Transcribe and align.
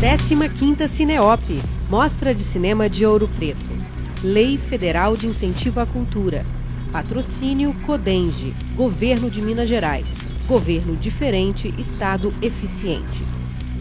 15ª 0.00 0.86
Cineop, 0.86 1.60
Mostra 1.90 2.32
de 2.32 2.40
Cinema 2.40 2.88
de 2.88 3.04
Ouro 3.04 3.26
Preto. 3.36 3.76
Lei 4.22 4.56
Federal 4.56 5.16
de 5.16 5.26
Incentivo 5.26 5.80
à 5.80 5.86
Cultura. 5.86 6.46
Patrocínio 6.92 7.74
Codenge, 7.84 8.54
Governo 8.76 9.28
de 9.28 9.42
Minas 9.42 9.68
Gerais. 9.68 10.16
Governo 10.46 10.94
diferente, 10.94 11.74
Estado 11.76 12.32
eficiente. 12.40 13.24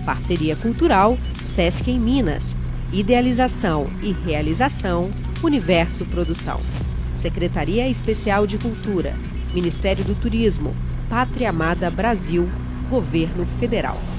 Parceria 0.08 0.56
Cultural, 0.56 1.16
Sesc 1.40 1.92
em 1.92 2.00
Minas. 2.00 2.58
Idealização 2.92 3.86
e 4.02 4.12
realização, 4.12 5.12
Universo 5.44 6.04
Produção. 6.06 6.60
Secretaria 7.16 7.88
Especial 7.88 8.48
de 8.48 8.58
Cultura, 8.58 9.16
Ministério 9.54 10.04
do 10.04 10.16
Turismo, 10.16 10.74
Pátria 11.08 11.52
Amada 11.52 11.92
Brasil, 11.92 12.50
Governo 12.90 13.46
Federal. 13.60 14.17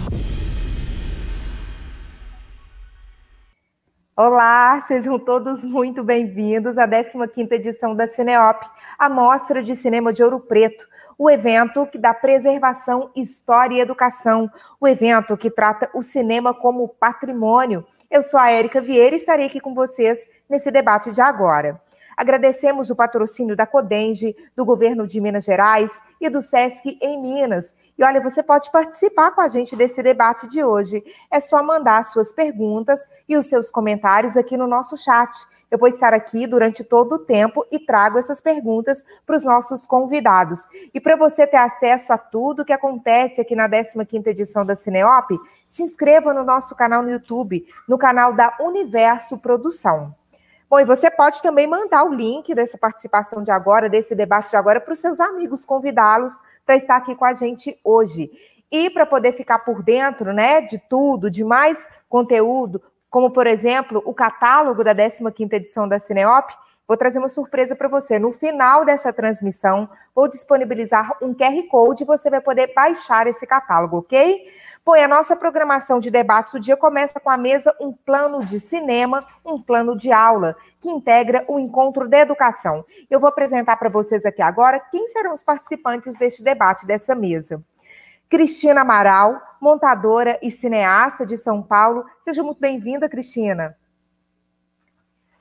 Olá, 4.20 4.80
sejam 4.80 5.16
todos 5.16 5.62
muito 5.62 6.02
bem-vindos 6.02 6.76
à 6.76 6.88
15ª 6.88 7.52
edição 7.52 7.94
da 7.94 8.04
Cineop, 8.04 8.66
a 8.98 9.08
Mostra 9.08 9.62
de 9.62 9.76
Cinema 9.76 10.12
de 10.12 10.24
Ouro 10.24 10.40
Preto, 10.40 10.88
o 11.16 11.30
evento 11.30 11.86
que 11.86 11.96
dá 11.96 12.12
preservação, 12.12 13.12
história 13.14 13.76
e 13.76 13.80
educação, 13.80 14.50
o 14.80 14.88
evento 14.88 15.36
que 15.36 15.48
trata 15.48 15.88
o 15.94 16.02
cinema 16.02 16.52
como 16.52 16.88
patrimônio. 16.88 17.86
Eu 18.10 18.20
sou 18.20 18.40
a 18.40 18.50
Érica 18.50 18.80
Vieira 18.80 19.14
e 19.14 19.20
estarei 19.20 19.46
aqui 19.46 19.60
com 19.60 19.72
vocês 19.72 20.28
nesse 20.50 20.68
debate 20.72 21.12
de 21.12 21.20
agora. 21.20 21.80
Agradecemos 22.18 22.90
o 22.90 22.96
patrocínio 22.96 23.54
da 23.54 23.64
Codenge, 23.64 24.34
do 24.56 24.64
governo 24.64 25.06
de 25.06 25.20
Minas 25.20 25.44
Gerais 25.44 26.02
e 26.20 26.28
do 26.28 26.42
SESC 26.42 26.98
em 27.00 27.22
Minas. 27.22 27.76
E 27.96 28.02
olha, 28.02 28.20
você 28.20 28.42
pode 28.42 28.72
participar 28.72 29.30
com 29.30 29.40
a 29.40 29.46
gente 29.46 29.76
desse 29.76 30.02
debate 30.02 30.48
de 30.48 30.64
hoje. 30.64 31.00
É 31.30 31.38
só 31.38 31.62
mandar 31.62 32.04
suas 32.04 32.32
perguntas 32.32 33.06
e 33.28 33.36
os 33.36 33.46
seus 33.46 33.70
comentários 33.70 34.36
aqui 34.36 34.56
no 34.56 34.66
nosso 34.66 34.96
chat. 34.96 35.30
Eu 35.70 35.78
vou 35.78 35.88
estar 35.88 36.12
aqui 36.12 36.44
durante 36.48 36.82
todo 36.82 37.12
o 37.12 37.18
tempo 37.20 37.64
e 37.70 37.78
trago 37.78 38.18
essas 38.18 38.40
perguntas 38.40 39.04
para 39.24 39.36
os 39.36 39.44
nossos 39.44 39.86
convidados. 39.86 40.66
E 40.92 41.00
para 41.00 41.14
você 41.14 41.46
ter 41.46 41.58
acesso 41.58 42.12
a 42.12 42.18
tudo 42.18 42.64
que 42.64 42.72
acontece 42.72 43.40
aqui 43.40 43.54
na 43.54 43.68
15ª 43.68 44.26
edição 44.26 44.66
da 44.66 44.74
Cineop, 44.74 45.38
se 45.68 45.84
inscreva 45.84 46.34
no 46.34 46.42
nosso 46.42 46.74
canal 46.74 47.00
no 47.00 47.10
YouTube, 47.10 47.64
no 47.86 47.96
canal 47.96 48.32
da 48.32 48.56
Universo 48.58 49.38
Produção. 49.38 50.17
Bom, 50.70 50.78
e 50.78 50.84
você 50.84 51.10
pode 51.10 51.40
também 51.40 51.66
mandar 51.66 52.04
o 52.04 52.12
link 52.12 52.54
dessa 52.54 52.76
participação 52.76 53.42
de 53.42 53.50
agora, 53.50 53.88
desse 53.88 54.14
debate 54.14 54.50
de 54.50 54.56
agora, 54.56 54.78
para 54.78 54.92
os 54.92 54.98
seus 54.98 55.18
amigos, 55.18 55.64
convidá-los 55.64 56.38
para 56.66 56.76
estar 56.76 56.96
aqui 56.96 57.14
com 57.14 57.24
a 57.24 57.32
gente 57.32 57.78
hoje. 57.82 58.30
E 58.70 58.90
para 58.90 59.06
poder 59.06 59.32
ficar 59.32 59.60
por 59.60 59.82
dentro 59.82 60.34
né, 60.34 60.60
de 60.60 60.78
tudo, 60.78 61.30
de 61.30 61.42
mais 61.42 61.88
conteúdo, 62.06 62.82
como, 63.08 63.30
por 63.30 63.46
exemplo, 63.46 64.02
o 64.04 64.12
catálogo 64.12 64.84
da 64.84 64.94
15ª 64.94 65.54
edição 65.54 65.88
da 65.88 65.98
Cineop, 65.98 66.52
vou 66.86 66.98
trazer 66.98 67.18
uma 67.18 67.30
surpresa 67.30 67.74
para 67.74 67.88
você. 67.88 68.18
No 68.18 68.30
final 68.30 68.84
dessa 68.84 69.10
transmissão, 69.10 69.88
vou 70.14 70.28
disponibilizar 70.28 71.16
um 71.22 71.32
QR 71.34 71.62
Code 71.70 72.02
e 72.02 72.06
você 72.06 72.28
vai 72.28 72.42
poder 72.42 72.74
baixar 72.74 73.26
esse 73.26 73.46
catálogo, 73.46 74.00
ok? 74.00 74.46
Bom, 74.88 74.96
e 74.96 75.02
a 75.02 75.06
nossa 75.06 75.36
programação 75.36 76.00
de 76.00 76.10
debates 76.10 76.54
do 76.54 76.58
dia 76.58 76.74
começa 76.74 77.20
com 77.20 77.28
a 77.28 77.36
mesa 77.36 77.76
Um 77.78 77.92
Plano 77.92 78.42
de 78.42 78.58
Cinema, 78.58 79.22
um 79.44 79.60
Plano 79.60 79.94
de 79.94 80.10
Aula, 80.10 80.56
que 80.80 80.88
integra 80.88 81.44
o 81.46 81.58
Encontro 81.58 82.08
da 82.08 82.20
Educação. 82.20 82.82
Eu 83.10 83.20
vou 83.20 83.28
apresentar 83.28 83.76
para 83.76 83.90
vocês 83.90 84.24
aqui 84.24 84.40
agora 84.40 84.80
quem 84.80 85.06
serão 85.06 85.34
os 85.34 85.42
participantes 85.42 86.14
deste 86.14 86.42
debate, 86.42 86.86
dessa 86.86 87.14
mesa. 87.14 87.62
Cristina 88.30 88.80
Amaral, 88.80 89.38
montadora 89.60 90.38
e 90.40 90.50
cineasta 90.50 91.26
de 91.26 91.36
São 91.36 91.62
Paulo. 91.62 92.06
Seja 92.22 92.42
muito 92.42 92.58
bem-vinda, 92.58 93.10
Cristina. 93.10 93.76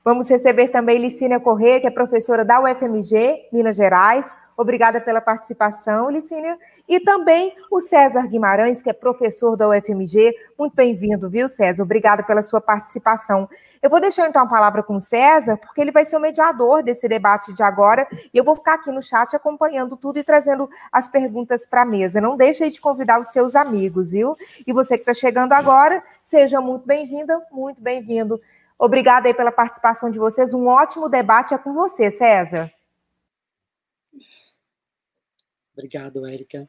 Vamos 0.04 0.28
receber 0.28 0.68
também 0.68 0.98
Licínia 0.98 1.40
Corrêa, 1.40 1.80
que 1.80 1.86
é 1.86 1.90
professora 1.90 2.44
da 2.44 2.60
UFMG, 2.60 3.48
Minas 3.50 3.76
Gerais. 3.76 4.30
Obrigada 4.58 5.00
pela 5.00 5.20
participação, 5.20 6.10
Licínia. 6.10 6.58
E 6.88 6.98
também 6.98 7.54
o 7.70 7.80
César 7.80 8.26
Guimarães, 8.26 8.82
que 8.82 8.90
é 8.90 8.92
professor 8.92 9.56
da 9.56 9.68
UFMG. 9.68 10.34
Muito 10.58 10.74
bem-vindo, 10.74 11.30
viu, 11.30 11.48
César? 11.48 11.84
Obrigada 11.84 12.24
pela 12.24 12.42
sua 12.42 12.60
participação. 12.60 13.48
Eu 13.80 13.88
vou 13.88 14.00
deixar 14.00 14.26
então 14.26 14.42
a 14.42 14.48
palavra 14.48 14.82
com 14.82 14.96
o 14.96 15.00
César, 15.00 15.56
porque 15.58 15.80
ele 15.80 15.92
vai 15.92 16.04
ser 16.04 16.16
o 16.16 16.20
mediador 16.20 16.82
desse 16.82 17.06
debate 17.06 17.52
de 17.52 17.62
agora, 17.62 18.08
e 18.34 18.36
eu 18.36 18.42
vou 18.42 18.56
ficar 18.56 18.74
aqui 18.74 18.90
no 18.90 19.00
chat 19.00 19.36
acompanhando 19.36 19.96
tudo 19.96 20.18
e 20.18 20.24
trazendo 20.24 20.68
as 20.90 21.06
perguntas 21.06 21.64
para 21.64 21.82
a 21.82 21.86
mesa. 21.86 22.20
Não 22.20 22.36
deixe 22.36 22.68
de 22.68 22.80
convidar 22.80 23.20
os 23.20 23.28
seus 23.28 23.54
amigos, 23.54 24.10
viu? 24.10 24.36
E 24.66 24.72
você 24.72 24.98
que 24.98 25.02
está 25.02 25.14
chegando 25.14 25.52
agora, 25.52 26.02
seja 26.20 26.60
muito 26.60 26.84
bem-vinda, 26.84 27.40
muito 27.52 27.80
bem-vindo. 27.80 28.40
Obrigada 28.76 29.28
aí 29.28 29.34
pela 29.34 29.52
participação 29.52 30.10
de 30.10 30.18
vocês. 30.18 30.52
Um 30.52 30.66
ótimo 30.66 31.08
debate 31.08 31.54
é 31.54 31.58
com 31.58 31.72
você, 31.72 32.10
César. 32.10 32.68
Obrigado, 35.78 36.26
Érica. 36.26 36.68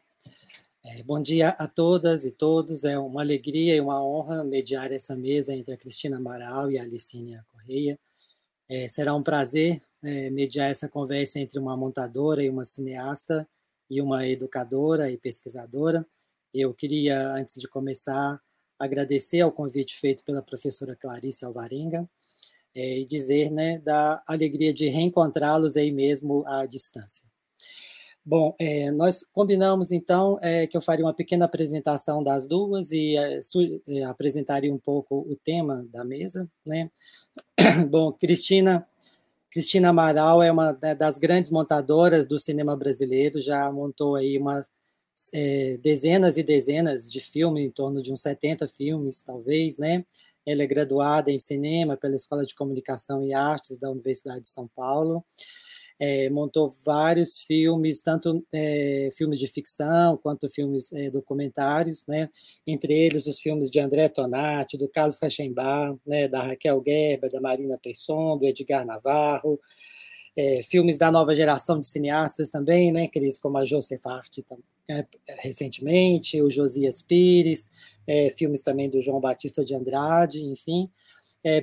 É, 0.86 1.02
bom 1.02 1.20
dia 1.20 1.50
a 1.50 1.68
todas 1.68 2.24
e 2.24 2.30
todos. 2.30 2.84
É 2.84 2.96
uma 2.96 3.22
alegria 3.22 3.76
e 3.76 3.82
uma 3.82 4.06
honra 4.06 4.44
mediar 4.44 4.92
essa 4.92 5.16
mesa 5.16 5.52
entre 5.52 5.74
a 5.74 5.78
Cristina 5.78 6.18
Amaral 6.18 6.72
e 6.72 6.78
a 6.78 6.84
Alicínia 6.84 7.44
Correia. 7.52 8.00
É, 8.70 8.88
será 8.88 9.16
um 9.16 9.24
prazer 9.24 9.82
é, 10.04 10.30
mediar 10.30 10.70
essa 10.70 10.88
conversa 10.88 11.40
entre 11.40 11.58
uma 11.58 11.76
montadora 11.76 12.44
e 12.44 12.52
uma 12.52 12.64
cineasta 12.64 13.50
e 13.90 14.00
uma 14.00 14.28
educadora 14.28 15.10
e 15.10 15.18
pesquisadora. 15.18 16.06
Eu 16.54 16.72
queria, 16.72 17.34
antes 17.34 17.60
de 17.60 17.68
começar, 17.68 18.40
agradecer 18.78 19.42
ao 19.42 19.52
convite 19.52 19.98
feito 20.00 20.24
pela 20.24 20.44
professora 20.44 20.96
Clarice 20.96 21.44
Alvarenga 21.44 22.08
é, 22.76 23.00
e 23.00 23.06
dizer 23.06 23.50
né, 23.50 23.80
da 23.80 24.22
alegria 24.28 24.72
de 24.72 24.88
reencontrá-los 24.88 25.76
aí 25.76 25.92
mesmo 25.92 26.44
à 26.46 26.68
distância. 26.68 27.29
Bom, 28.30 28.54
é, 28.60 28.92
nós 28.92 29.26
combinamos 29.34 29.92
então 29.92 30.38
é, 30.40 30.68
que 30.68 30.78
eu 30.78 30.82
faria 30.84 31.04
uma 31.04 31.16
pequena 31.16 31.46
apresentação 31.46 32.22
das 32.22 32.46
duas 32.48 32.92
e 32.92 33.16
é, 33.18 34.04
apresentaria 34.04 34.72
um 34.72 34.78
pouco 34.78 35.22
o 35.28 35.36
tema 35.36 35.84
da 35.92 36.06
mesa, 36.06 36.48
né? 36.64 36.92
Bom, 37.90 38.14
Cristina, 38.14 38.88
Cristina 39.50 39.90
Amaral 39.90 40.44
é 40.44 40.52
uma 40.52 40.78
né, 40.80 40.94
das 40.94 41.18
grandes 41.18 41.50
montadoras 41.50 42.28
do 42.28 42.38
cinema 42.38 42.78
brasileiro, 42.78 43.42
já 43.42 43.72
montou 43.72 44.16
aí 44.16 44.38
uma 44.38 44.64
dezenas 45.82 46.38
e 46.38 46.44
dezenas 46.44 47.10
de 47.10 47.20
filmes, 47.20 47.66
em 47.66 47.72
torno 47.72 48.00
de 48.00 48.14
uns 48.14 48.22
70 48.22 48.68
filmes, 48.68 49.24
talvez, 49.24 49.80
né? 49.80 50.06
Ela 50.46 50.62
é 50.62 50.68
graduada 50.68 51.32
em 51.32 51.40
cinema 51.40 51.98
pela 51.98 52.16
Escola 52.16 52.46
de 52.46 52.54
Comunicação 52.54 53.24
e 53.26 53.34
Artes 53.34 53.80
da 53.80 53.90
Universidade 53.90 54.42
de 54.42 54.50
São 54.50 54.68
Paulo 54.68 55.26
é, 56.00 56.30
montou 56.30 56.74
vários 56.86 57.40
filmes, 57.40 58.02
tanto 58.02 58.46
é, 58.54 59.10
filmes 59.18 59.38
de 59.38 59.48
ficção 59.48 60.18
quanto 60.18 60.48
filmes 60.48 60.94
é, 60.94 61.10
documentários, 61.12 62.06
né? 62.08 62.30
entre 62.66 62.94
eles 62.94 63.28
os 63.28 63.40
filmes 63.40 63.70
de 63.70 63.80
André 63.80 64.08
Tonati, 64.08 64.78
do 64.78 64.88
Carlos 64.88 65.20
Rachenbach, 65.22 66.00
né? 66.08 66.28
da 66.28 66.42
Raquel 66.42 66.82
Gerber, 66.86 67.30
da 67.30 67.42
Marina 67.42 67.78
Persson, 67.78 68.38
do 68.38 68.46
Edgar 68.46 68.86
Navarro, 68.86 69.60
é, 70.38 70.62
filmes 70.64 70.98
da 70.98 71.12
nova 71.12 71.36
geração 71.36 71.82
de 71.82 71.88
cineastas 71.88 72.50
também, 72.50 72.94
né, 72.94 73.10
Cris, 73.10 73.38
como 73.38 73.58
a 73.58 73.66
Josefarte 73.66 74.46
é, 74.90 75.06
recentemente, 75.40 76.42
o 76.42 76.50
Josias 76.50 77.02
Pires, 77.02 77.70
é, 78.08 78.30
filmes 78.30 78.62
também 78.62 78.90
do 78.90 79.02
João 79.02 79.20
Batista 79.20 79.66
de 79.66 79.76
Andrade, 79.76 80.42
enfim, 80.42 80.90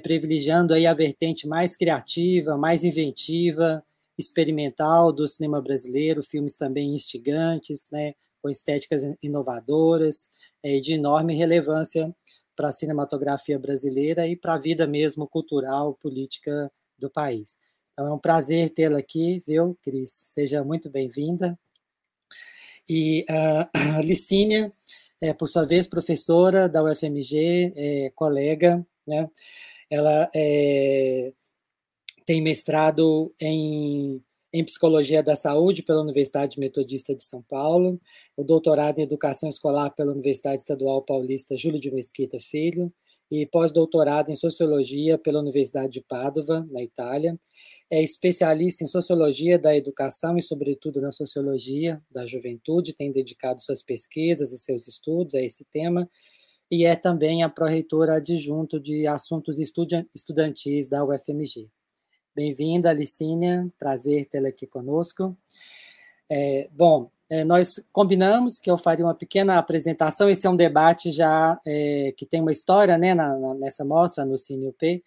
privilegiando 0.03 0.73
aí 0.73 0.87
a 0.87 0.95
vertente 0.95 1.47
mais 1.47 1.77
criativa, 1.77 2.57
mais 2.57 2.83
inventiva, 2.83 3.85
experimental 4.19 5.13
do 5.13 5.27
cinema 5.29 5.61
brasileiro, 5.61 6.23
filmes 6.23 6.57
também 6.57 6.95
instigantes, 6.95 7.89
né, 7.91 8.15
com 8.43 8.49
estéticas 8.49 9.03
inovadoras 9.23 10.29
é, 10.63 10.79
de 10.81 10.95
enorme 10.95 11.37
relevância 11.37 12.15
para 12.55 12.69
a 12.69 12.73
cinematografia 12.73 13.59
brasileira 13.59 14.27
e 14.27 14.35
para 14.35 14.55
a 14.55 14.59
vida 14.59 14.87
mesmo 14.87 15.29
cultural, 15.29 15.95
política 15.95 16.71
do 16.99 17.11
país. 17.11 17.57
Então 17.93 18.07
é 18.07 18.13
um 18.13 18.19
prazer 18.19 18.71
tê-la 18.71 18.99
aqui, 18.99 19.43
viu, 19.47 19.77
Cris? 19.83 20.11
Seja 20.29 20.65
muito 20.65 20.89
bem-vinda. 20.89 21.59
E 22.89 23.27
uh, 23.29 23.97
a 23.97 24.01
Licínia, 24.05 24.73
é, 25.21 25.33
por 25.33 25.49
sua 25.49 25.65
vez, 25.65 25.87
professora 25.87 26.69
da 26.69 26.83
UFMG, 26.83 27.73
é, 27.75 28.13
colega, 28.15 28.87
né? 29.07 29.29
Ela 29.91 30.31
é, 30.35 31.33
tem 32.27 32.43
mestrado 32.43 33.33
em, 33.41 34.21
em 34.53 34.65
Psicologia 34.65 35.23
da 35.23 35.37
Saúde 35.37 35.83
pela 35.83 36.03
Universidade 36.03 36.59
Metodista 36.59 37.15
de 37.15 37.23
São 37.23 37.41
Paulo, 37.43 38.01
o 38.37 38.43
doutorado 38.43 38.99
em 38.99 39.03
Educação 39.03 39.49
Escolar 39.49 39.91
pela 39.91 40.13
Universidade 40.13 40.59
Estadual 40.59 41.03
Paulista 41.03 41.57
Júlio 41.57 41.79
de 41.79 41.91
Mesquita 41.93 42.39
Filho, 42.41 42.93
e 43.31 43.45
pós-doutorado 43.47 44.31
em 44.31 44.37
Sociologia 44.37 45.19
pela 45.19 45.41
Universidade 45.41 45.95
de 45.95 46.01
Padova, 46.01 46.67
na 46.71 46.83
Itália. 46.83 47.39
É 47.91 48.03
especialista 48.03 48.85
em 48.85 48.87
Sociologia 48.87 49.59
da 49.59 49.77
Educação 49.77 50.37
e, 50.37 50.43
sobretudo, 50.43 51.01
na 51.01 51.11
Sociologia 51.11 52.01
da 52.11 52.27
Juventude, 52.27 52.93
tem 52.93 53.11
dedicado 53.11 53.63
suas 53.63 53.83
pesquisas 53.83 54.53
e 54.53 54.59
seus 54.59 54.87
estudos 54.87 55.35
a 55.35 55.41
esse 55.41 55.65
tema, 55.73 56.09
e 56.71 56.85
é 56.85 56.97
também 56.97 57.43
a 57.43 57.49
pró-reitora 57.49 58.17
adjunto 58.17 58.81
de 58.81 59.07
assuntos 59.07 59.59
estudantis 59.61 60.89
da 60.89 61.05
UFMG. 61.05 61.71
Bem-vinda, 62.37 62.91
Alicínia, 62.91 63.67
prazer 63.79 64.27
tê-la 64.27 64.51
aqui 64.51 64.67
conosco. 64.67 65.35
É, 66.31 66.69
bom, 66.71 67.11
é, 67.31 67.43
nós 67.45 67.83
combinamos 67.91 68.59
que 68.59 68.71
eu 68.71 68.77
faria 68.77 69.07
uma 69.07 69.15
pequena 69.15 69.57
apresentação, 69.57 70.29
esse 70.29 70.47
é 70.47 70.51
um 70.51 70.55
debate 70.55 71.11
já 71.11 71.59
é, 71.67 72.13
que 72.15 72.27
tem 72.27 72.43
uma 72.43 72.53
história 72.53 72.99
né, 72.99 73.15
na, 73.15 73.39
na, 73.39 73.55
nessa 73.55 73.87
mostra, 73.87 74.27
no 74.27 74.37
CineUP, 74.37 75.03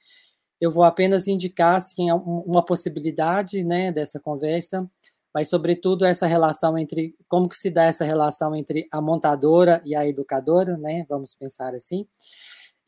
eu 0.59 0.71
vou 0.71 0.83
apenas 0.83 1.27
indicar 1.27 1.75
assim, 1.75 2.11
uma 2.11 2.65
possibilidade 2.65 3.63
né, 3.63 3.91
dessa 3.91 4.19
conversa, 4.19 4.89
mas 5.31 5.49
sobretudo 5.49 6.05
essa 6.05 6.25
relação 6.25 6.79
entre 6.79 7.15
como 7.27 7.47
que 7.47 7.55
se 7.55 7.69
dá 7.69 7.83
essa 7.83 8.05
relação 8.05 8.55
entre 8.55 8.87
a 8.91 8.99
montadora 8.99 9.83
e 9.85 9.95
a 9.95 10.03
educadora, 10.03 10.75
né? 10.77 11.05
Vamos 11.07 11.35
pensar 11.35 11.75
assim. 11.75 12.07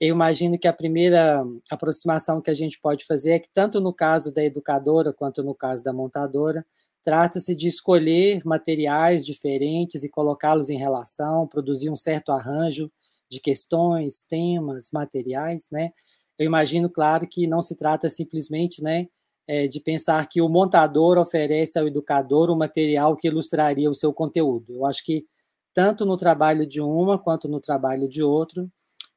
Eu 0.01 0.15
imagino 0.15 0.57
que 0.57 0.67
a 0.67 0.73
primeira 0.73 1.45
aproximação 1.69 2.41
que 2.41 2.49
a 2.49 2.55
gente 2.55 2.79
pode 2.81 3.05
fazer 3.05 3.33
é 3.33 3.39
que 3.39 3.47
tanto 3.53 3.79
no 3.79 3.93
caso 3.93 4.33
da 4.33 4.43
educadora 4.43 5.13
quanto 5.13 5.43
no 5.43 5.53
caso 5.53 5.83
da 5.83 5.93
montadora, 5.93 6.65
trata-se 7.03 7.55
de 7.55 7.67
escolher 7.67 8.41
materiais 8.43 9.23
diferentes 9.23 10.03
e 10.03 10.09
colocá-los 10.09 10.71
em 10.71 10.77
relação, 10.77 11.47
produzir 11.47 11.91
um 11.91 11.95
certo 11.95 12.31
arranjo 12.31 12.91
de 13.29 13.39
questões, 13.39 14.23
temas, 14.23 14.89
materiais, 14.91 15.67
né? 15.71 15.91
Eu 16.35 16.47
imagino, 16.47 16.89
claro, 16.89 17.27
que 17.27 17.45
não 17.45 17.61
se 17.61 17.75
trata 17.75 18.09
simplesmente, 18.09 18.81
né, 18.81 19.07
é, 19.47 19.67
de 19.67 19.79
pensar 19.79 20.27
que 20.27 20.41
o 20.41 20.49
montador 20.49 21.19
oferece 21.19 21.77
ao 21.77 21.87
educador 21.87 22.49
o 22.49 22.57
material 22.57 23.15
que 23.15 23.27
ilustraria 23.27 23.89
o 23.89 23.93
seu 23.93 24.11
conteúdo. 24.11 24.73
Eu 24.73 24.85
acho 24.87 25.03
que 25.05 25.27
tanto 25.75 26.05
no 26.05 26.17
trabalho 26.17 26.65
de 26.65 26.81
uma 26.81 27.19
quanto 27.19 27.47
no 27.47 27.59
trabalho 27.59 28.09
de 28.09 28.23
outro, 28.23 28.67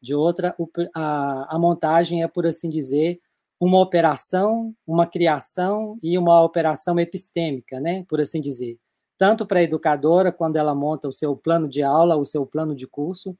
de 0.05 0.15
outra, 0.15 0.55
a, 0.95 1.57
a 1.57 1.59
montagem 1.59 2.23
é, 2.23 2.29
por 2.29 2.47
assim 2.47 2.69
dizer, 2.69 3.19
uma 3.59 3.81
operação, 3.81 4.75
uma 4.87 5.07
criação 5.07 5.99
e 6.03 6.19
uma 6.19 6.43
operação 6.43 7.01
epistêmica, 7.01 7.81
né, 7.81 8.05
por 8.09 8.21
assim 8.21 8.41
dizer. 8.41 8.79
Tanto 9.17 9.47
para 9.47 9.61
a 9.61 9.63
educadora, 9.63 10.31
quando 10.31 10.57
ela 10.57 10.75
monta 10.75 11.09
o 11.09 11.13
seu 11.13 11.35
plano 11.35 11.67
de 11.69 11.83
aula, 11.83 12.17
o 12.17 12.25
seu 12.25 12.45
plano 12.45 12.75
de 12.75 12.87
curso, 12.87 13.37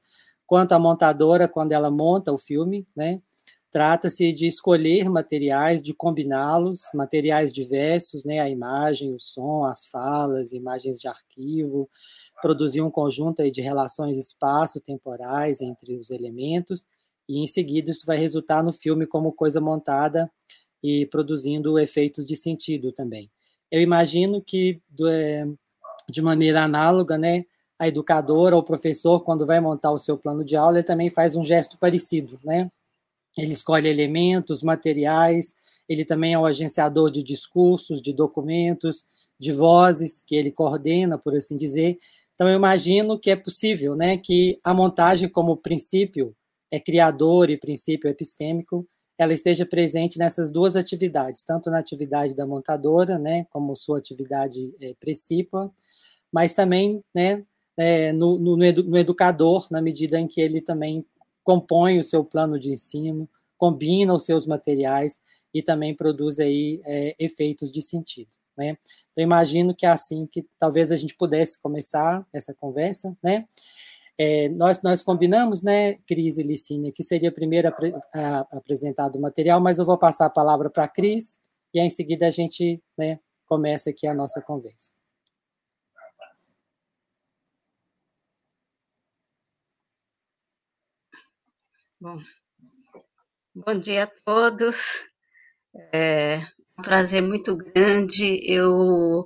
quanto 0.47 0.71
a 0.71 0.79
montadora, 0.79 1.47
quando 1.47 1.73
ela 1.73 1.91
monta 1.91 2.33
o 2.33 2.37
filme, 2.37 2.87
né, 2.95 3.21
Trata-se 3.75 4.31
de 4.31 4.47
escolher 4.47 5.09
materiais, 5.09 5.83
de 5.83 5.93
combiná-los, 5.93 6.79
materiais 6.93 7.51
diversos, 7.51 8.23
né, 8.23 8.39
a 8.39 8.49
imagem, 8.49 9.13
o 9.13 9.19
som, 9.19 9.65
as 9.65 9.85
falas, 9.87 10.53
imagens 10.53 10.97
de 10.97 11.09
arquivo, 11.09 11.89
produzir 12.45 12.79
um 12.79 12.91
conjunto 12.91 13.41
aí 13.41 13.49
de 13.49 13.59
relações 13.59 14.17
espaço-temporais 14.17 15.61
entre 15.61 15.97
os 15.97 16.11
elementos, 16.11 16.85
e 17.27 17.39
em 17.39 17.47
seguida 17.47 17.89
isso 17.89 18.05
vai 18.05 18.17
resultar 18.17 18.61
no 18.61 18.71
filme 18.71 19.07
como 19.07 19.33
coisa 19.33 19.59
montada 19.59 20.31
e 20.83 21.07
produzindo 21.07 21.79
efeitos 21.79 22.23
de 22.23 22.35
sentido 22.35 22.91
também. 22.91 23.31
Eu 23.71 23.81
imagino 23.81 24.43
que, 24.43 24.79
é, 25.09 25.47
de 26.07 26.21
maneira 26.21 26.61
análoga, 26.61 27.17
né, 27.17 27.45
a 27.79 27.87
educadora 27.87 28.55
ou 28.55 28.61
o 28.61 28.65
professor, 28.65 29.21
quando 29.21 29.43
vai 29.43 29.59
montar 29.59 29.91
o 29.91 29.97
seu 29.97 30.15
plano 30.15 30.45
de 30.45 30.55
aula, 30.55 30.77
ele 30.77 30.85
também 30.85 31.09
faz 31.09 31.35
um 31.35 31.43
gesto 31.43 31.79
parecido, 31.79 32.39
né? 32.43 32.69
ele 33.35 33.53
escolhe 33.53 33.89
elementos, 33.89 34.61
materiais, 34.61 35.55
ele 35.89 36.05
também 36.05 36.33
é 36.33 36.39
o 36.39 36.45
agenciador 36.45 37.09
de 37.09 37.23
discursos, 37.23 38.03
de 38.03 38.13
documentos, 38.13 39.03
de 39.39 39.51
vozes 39.51 40.21
que 40.21 40.35
ele 40.35 40.51
coordena, 40.51 41.17
por 41.17 41.35
assim 41.35 41.57
dizer. 41.57 41.97
Então, 42.35 42.49
eu 42.49 42.55
imagino 42.55 43.17
que 43.17 43.31
é 43.31 43.35
possível 43.35 43.95
né, 43.95 44.17
que 44.17 44.59
a 44.63 44.73
montagem, 44.73 45.29
como 45.29 45.57
princípio 45.57 46.35
é 46.69 46.79
criador 46.79 47.49
e 47.49 47.57
princípio 47.57 48.09
epistêmico, 48.09 48.87
ela 49.17 49.31
esteja 49.31 49.65
presente 49.65 50.19
nessas 50.19 50.51
duas 50.51 50.75
atividades, 50.75 51.41
tanto 51.41 51.69
na 51.69 51.79
atividade 51.79 52.35
da 52.35 52.45
montadora, 52.45 53.17
né, 53.17 53.45
como 53.49 53.75
sua 53.75 53.97
atividade 53.97 54.75
é, 54.81 54.93
precípua, 54.99 55.71
mas 56.31 56.53
também 56.53 57.01
né, 57.13 57.45
é, 57.77 58.11
no, 58.11 58.37
no, 58.37 58.57
no, 58.57 58.97
educador, 58.97 59.67
na 59.71 59.81
medida 59.81 60.19
em 60.19 60.27
que 60.27 60.41
ele 60.41 60.59
também 60.59 61.05
compõe 61.43 61.97
o 61.97 62.03
seu 62.03 62.25
plano 62.25 62.59
de 62.59 62.71
ensino, 62.71 63.29
combina 63.57 64.13
os 64.13 64.25
seus 64.25 64.45
materiais 64.45 65.17
e 65.53 65.61
também 65.61 65.95
produz 65.95 66.39
aí 66.39 66.81
é, 66.83 67.15
efeitos 67.17 67.71
de 67.71 67.81
sentido. 67.81 68.34
Né? 68.57 68.77
Eu 69.15 69.23
imagino 69.23 69.75
que 69.75 69.85
é 69.85 69.89
assim 69.89 70.27
que 70.27 70.45
talvez 70.57 70.91
a 70.91 70.95
gente 70.95 71.15
pudesse 71.15 71.61
começar 71.61 72.25
essa 72.33 72.53
conversa, 72.53 73.15
né? 73.23 73.45
É, 74.17 74.47
nós, 74.47 74.81
nós 74.81 75.03
combinamos, 75.03 75.61
né, 75.61 75.95
Cris 76.07 76.37
e 76.37 76.43
Licínia, 76.43 76.89
que 76.89 77.03
seria 77.03 77.33
primeiro 77.33 77.67
apre, 77.67 77.93
a, 78.13 78.47
apresentado 78.57 79.17
o 79.17 79.21
material, 79.21 79.59
mas 79.59 79.77
eu 79.77 79.85
vou 79.85 79.97
passar 79.97 80.27
a 80.27 80.29
palavra 80.29 80.69
para 80.69 80.85
a 80.85 80.87
Cris 80.87 81.37
e 81.75 81.79
aí, 81.79 81.87
em 81.87 81.89
seguida 81.89 82.25
a 82.25 82.31
gente 82.31 82.81
né, 82.97 83.19
começa 83.45 83.89
aqui 83.89 84.07
a 84.07 84.13
nossa 84.13 84.41
conversa. 84.41 84.93
Bom, 91.99 92.17
bom 93.53 93.77
dia 93.77 94.05
a 94.05 94.07
todos. 94.07 95.03
É 95.93 96.39
um 96.77 96.81
prazer 96.81 97.21
muito 97.21 97.55
grande. 97.55 98.39
Eu, 98.43 99.25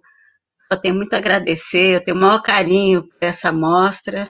eu 0.71 0.77
tenho 0.81 0.95
muito 0.95 1.13
a 1.13 1.17
agradecer, 1.17 1.95
eu 1.95 2.03
tenho 2.03 2.17
o 2.17 2.19
maior 2.19 2.41
carinho 2.41 3.07
por 3.07 3.17
essa 3.21 3.51
mostra, 3.51 4.29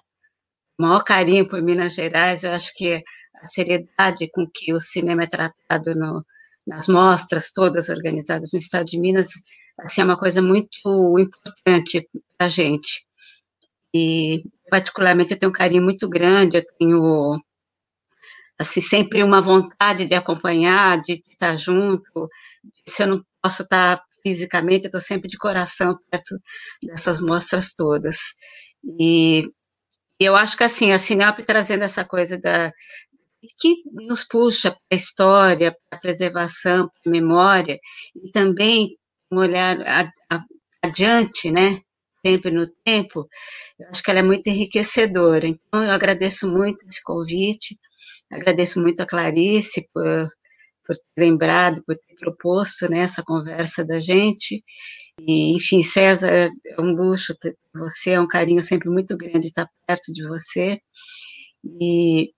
o 0.79 0.83
maior 0.83 1.03
carinho 1.03 1.47
por 1.47 1.61
Minas 1.61 1.93
Gerais. 1.93 2.43
Eu 2.43 2.51
acho 2.51 2.73
que 2.75 3.03
a 3.41 3.49
seriedade 3.49 4.29
com 4.31 4.47
que 4.47 4.73
o 4.73 4.79
cinema 4.79 5.23
é 5.23 5.27
tratado 5.27 5.95
no, 5.95 6.25
nas 6.67 6.87
mostras 6.87 7.51
todas 7.51 7.89
organizadas 7.89 8.51
no 8.53 8.59
estado 8.59 8.85
de 8.85 8.99
Minas 8.99 9.29
assim, 9.79 10.01
é 10.01 10.03
uma 10.03 10.17
coisa 10.17 10.41
muito 10.41 11.17
importante 11.17 12.07
para 12.37 12.47
a 12.47 12.49
gente. 12.49 13.05
E, 13.93 14.43
particularmente, 14.69 15.33
eu 15.33 15.39
tenho 15.39 15.49
um 15.49 15.53
carinho 15.55 15.83
muito 15.83 16.07
grande, 16.07 16.57
eu 16.57 16.65
tenho 16.77 17.41
assim, 18.59 18.81
sempre 18.81 19.23
uma 19.23 19.41
vontade 19.41 20.05
de 20.05 20.15
acompanhar, 20.15 21.01
de 21.01 21.23
estar 21.31 21.55
junto. 21.55 22.29
Se 22.87 23.03
eu 23.03 23.07
não 23.07 23.25
posso 23.41 23.63
estar 23.63 24.03
fisicamente, 24.21 24.85
eu 24.85 24.89
estou 24.89 25.01
sempre 25.01 25.29
de 25.29 25.37
coração 25.37 25.97
perto 26.11 26.37
dessas 26.83 27.21
mostras 27.21 27.73
todas. 27.73 28.17
E 28.83 29.49
eu 30.19 30.35
acho 30.35 30.57
que 30.57 30.63
assim, 30.63 30.91
a 30.91 30.99
Sinop 30.99 31.39
trazendo 31.45 31.83
essa 31.83 32.03
coisa 32.03 32.37
da 32.37 32.71
que 33.57 33.83
nos 33.93 34.25
puxa 34.25 34.71
para 34.71 34.79
a 34.91 34.95
história, 34.95 35.71
para 35.89 35.97
a 35.97 36.01
preservação, 36.01 36.89
para 36.89 37.09
a 37.09 37.09
memória, 37.09 37.79
e 38.15 38.31
também 38.31 38.97
um 39.31 39.37
olhar 39.37 39.77
adiante, 40.81 41.49
né? 41.49 41.79
Sempre 42.25 42.51
no 42.51 42.67
tempo, 42.83 43.29
eu 43.79 43.87
acho 43.89 44.03
que 44.03 44.11
ela 44.11 44.19
é 44.19 44.23
muito 44.23 44.47
enriquecedora. 44.47 45.47
Então, 45.47 45.83
eu 45.83 45.91
agradeço 45.91 46.51
muito 46.51 46.85
esse 46.85 47.01
convite, 47.01 47.79
Agradeço 48.31 48.79
muito 48.79 49.01
a 49.01 49.05
Clarice 49.05 49.87
por, 49.93 50.29
por 50.85 50.95
ter 50.95 51.21
lembrado, 51.21 51.83
por 51.85 51.95
ter 51.95 52.15
proposto 52.15 52.89
né, 52.89 52.99
essa 52.99 53.23
conversa 53.23 53.85
da 53.85 53.99
gente. 53.99 54.63
E, 55.21 55.55
enfim, 55.55 55.83
César, 55.83 56.31
é 56.31 56.81
um 56.81 56.91
luxo 56.93 57.35
ter 57.39 57.55
você, 57.73 58.11
é 58.11 58.21
um 58.21 58.27
carinho 58.27 58.63
sempre 58.63 58.89
muito 58.89 59.17
grande 59.17 59.47
estar 59.47 59.67
perto 59.87 60.13
de 60.13 60.25
você. 60.27 60.79
E 61.63 62.31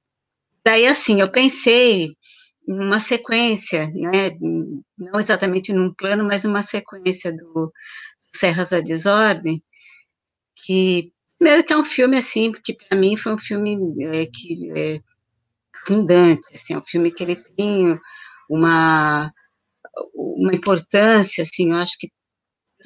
daí, 0.66 0.88
assim, 0.88 1.22
eu 1.22 1.32
pensei 1.32 2.16
numa 2.68 3.00
sequência, 3.00 3.88
né, 3.88 4.32
não 4.98 5.20
exatamente 5.20 5.74
num 5.74 5.94
plano, 5.94 6.24
mas 6.24 6.44
numa 6.44 6.62
sequência 6.62 7.36
do 7.36 7.72
Serras 8.34 8.70
da 8.70 8.80
Desordem, 8.80 9.62
que, 10.66 11.12
primeiro 11.38 11.64
que 11.64 11.74
é 11.74 11.78
um 11.78 11.86
filme, 11.86 12.18
assim, 12.18 12.52
que 12.52 12.74
para 12.74 12.98
mim 12.98 13.18
foi 13.18 13.34
um 13.34 13.40
filme 13.40 13.78
é, 14.14 14.26
que 14.26 14.72
é, 14.76 15.02
fundante, 15.86 16.44
assim, 16.54 16.74
é 16.74 16.78
um 16.78 16.84
filme 16.84 17.12
que 17.12 17.24
ele 17.24 17.36
tem 17.36 18.00
uma, 18.50 19.32
uma 20.16 20.54
importância, 20.54 21.44
assim, 21.44 21.72
eu 21.72 21.78
acho 21.78 21.98
que 21.98 22.10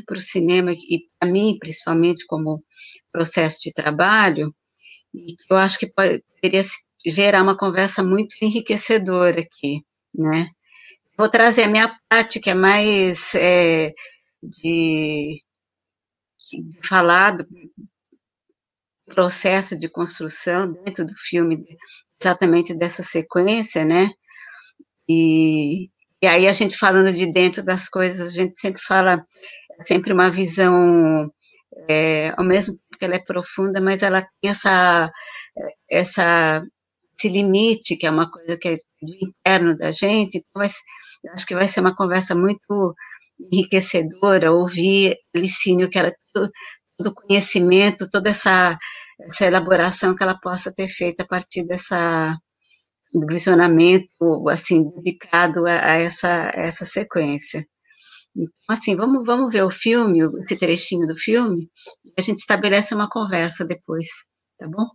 para 0.06 0.20
o 0.20 0.26
cinema 0.26 0.72
e 0.74 1.08
para 1.20 1.32
mim, 1.32 1.58
principalmente 1.60 2.26
como 2.26 2.64
processo 3.12 3.60
de 3.62 3.74
trabalho, 3.74 4.54
e 5.14 5.36
eu 5.50 5.58
acho 5.58 5.80
que 5.80 5.88
poderia 5.88 6.62
gerar 7.16 7.42
uma 7.44 7.58
conversa 7.58 8.04
muito 8.04 8.36
enriquecedora 8.42 9.40
aqui, 9.42 9.82
né? 10.14 10.50
Vou 11.18 11.30
trazer 11.30 11.64
a 11.64 11.68
minha 11.68 11.98
parte, 12.10 12.42
que 12.42 12.50
é 12.50 12.54
mais 12.54 13.34
é, 13.36 13.94
de, 14.44 15.42
de 16.52 16.88
falar 16.88 17.38
do 17.38 17.48
processo 19.06 19.78
de 19.78 19.88
construção 19.88 20.74
dentro 20.84 21.06
do 21.06 21.14
filme 21.16 21.58
exatamente 22.22 22.74
dessa 22.74 23.04
sequência, 23.04 23.86
né? 23.86 24.10
E, 25.10 25.90
e 26.22 26.28
aí 26.28 26.48
a 26.48 26.54
gente 26.54 26.78
falando 26.78 27.14
de 27.14 27.32
dentro 27.32 27.64
das 27.64 27.88
coisas, 27.90 28.30
a 28.30 28.32
gente 28.32 28.56
sempre 28.60 28.82
fala, 28.82 29.26
sempre 29.86 30.14
uma 30.14 30.30
visão, 30.30 31.32
é, 31.90 32.34
ao 32.38 32.44
mesmo 32.44 32.74
tempo 32.74 32.98
que 33.00 33.06
ela 33.06 33.16
é 33.16 33.24
profunda, 33.24 33.82
mas 33.82 34.02
ela 34.04 34.22
tem 34.42 34.52
essa, 34.52 35.12
essa 35.90 36.64
esse 37.18 37.30
limite, 37.30 37.96
que 37.96 38.06
é 38.06 38.12
uma 38.12 38.30
coisa 38.30 38.58
que 38.58 38.68
é 38.68 38.78
do 39.02 39.16
interno 39.22 39.76
da 39.76 39.92
gente. 39.92 40.38
Então, 40.38 40.62
vai, 40.62 40.70
acho 41.34 41.46
que 41.46 41.56
vai 41.56 41.68
ser 41.68 41.82
uma 41.82 41.96
conversa 41.96 42.36
muito 42.36 42.96
enriquecedora 43.52 44.52
ouvir 44.52 45.18
Licínio, 45.36 45.90
que 45.90 46.00
ela 46.00 46.14
todo, 46.34 46.52
todo 46.98 47.16
conhecimento, 47.16 48.10
toda 48.10 48.30
essa, 48.30 48.78
essa 49.20 49.46
elaboração 49.46 50.16
que 50.16 50.24
ela 50.24 50.40
possa 50.40 50.74
ter 50.74 50.88
feito 50.88 51.22
a 51.22 51.28
partir 51.28 51.66
dessa 51.66 52.38
do 53.14 53.26
visionamento 53.28 54.50
assim 54.50 54.90
dedicado 54.92 55.66
a, 55.68 55.72
a 55.92 55.96
essa 55.98 56.52
essa 56.54 56.86
sequência. 56.86 57.66
Então, 58.36 58.54
assim, 58.70 58.96
vamos, 58.96 59.26
vamos 59.26 59.52
ver 59.52 59.64
o 59.64 59.72
filme, 59.72 60.20
esse 60.44 60.58
trechinho 60.60 61.08
do 61.08 61.18
filme, 61.18 61.70
e 62.06 62.14
a 62.20 62.22
gente 62.22 62.40
estabelece 62.40 62.94
uma 62.94 63.10
conversa 63.10 63.66
depois, 63.66 64.08
tá 64.60 64.68
bom? 64.68 64.88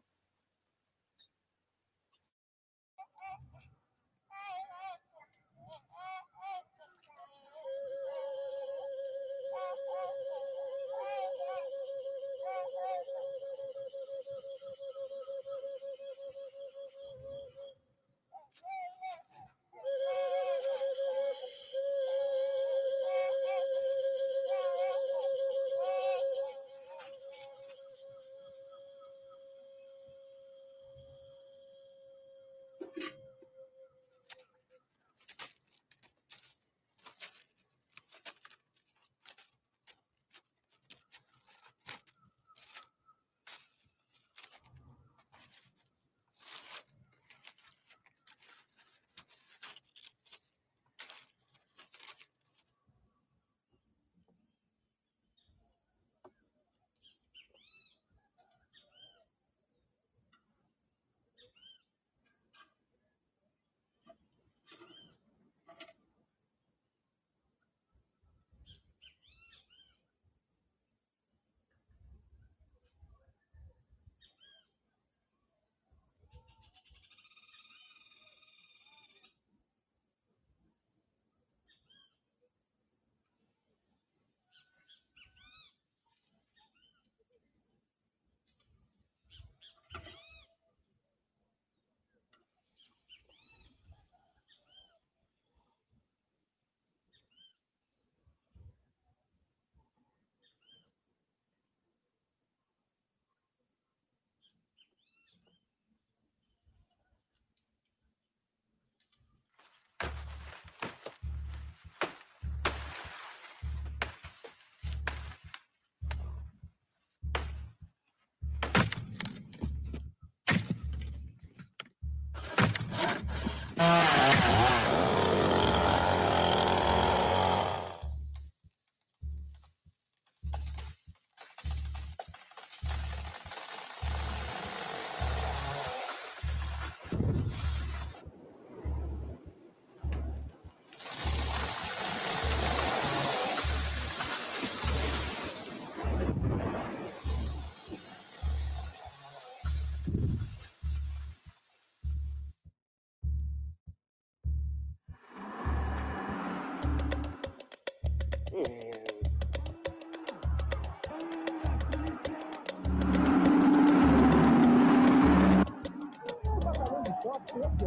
Thank 167.53 167.83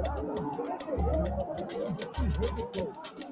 you. 2.75 3.22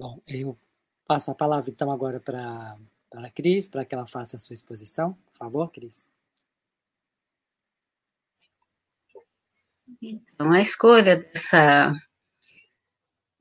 Bom, 0.00 0.18
eu 0.26 0.58
passo 1.06 1.30
a 1.30 1.34
palavra 1.34 1.68
então 1.68 1.92
agora 1.92 2.18
para 2.18 2.74
a 3.12 3.30
Cris, 3.32 3.68
para 3.68 3.84
que 3.84 3.94
ela 3.94 4.06
faça 4.06 4.38
a 4.38 4.40
sua 4.40 4.54
exposição. 4.54 5.12
Por 5.12 5.36
favor, 5.36 5.70
Cris. 5.70 6.06
Então, 10.00 10.52
a 10.52 10.58
escolha 10.58 11.16
dessa, 11.16 11.92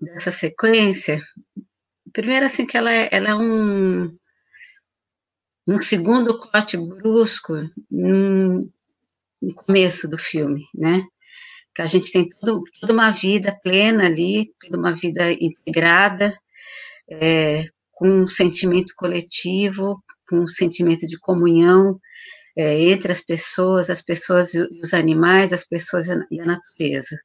dessa 0.02 0.34
sequência, 0.34 1.22
primeiro 2.12 2.45
assim 2.45 2.65
que 2.65 2.76
ela 2.76 2.91
é, 2.91 3.08
ela 3.10 3.30
é 3.30 3.36
um, 3.36 4.19
um 5.65 5.82
segundo 5.82 6.38
corte 6.38 6.76
brusco 6.76 7.54
no, 7.89 8.69
começo 9.56 10.10
do 10.10 10.17
filme, 10.17 10.67
né? 10.76 11.08
Que 11.74 11.82
a 11.82 11.86
gente 11.86 12.12
tem 12.12 12.28
todo, 12.28 12.65
toda 12.82 12.91
uma 12.91 13.12
vida 13.12 13.58
plena 13.63 14.08
ali, 14.08 14.54
toda 14.60 14.78
uma 14.78 14.93
vida 14.93 15.32
integrada, 15.32 16.38
é, 17.10 17.65
com 17.91 18.24
um 18.24 18.28
sentimento 18.28 18.93
coletivo, 18.95 20.02
com 20.28 20.41
um 20.41 20.48
sentimento 20.48 21.08
de 21.08 21.19
comunhão 21.19 22.00
é, 22.58 22.82
entre 22.84 23.12
as 23.12 23.22
pessoas, 23.22 23.89
as 23.89 24.02
pessoas 24.02 24.54
e 24.54 24.62
os 24.82 24.93
animais, 24.93 25.54
as 25.54 25.65
pessoas 25.65 26.08
e 26.08 26.41
a 26.41 26.45
natureza. 26.45 27.17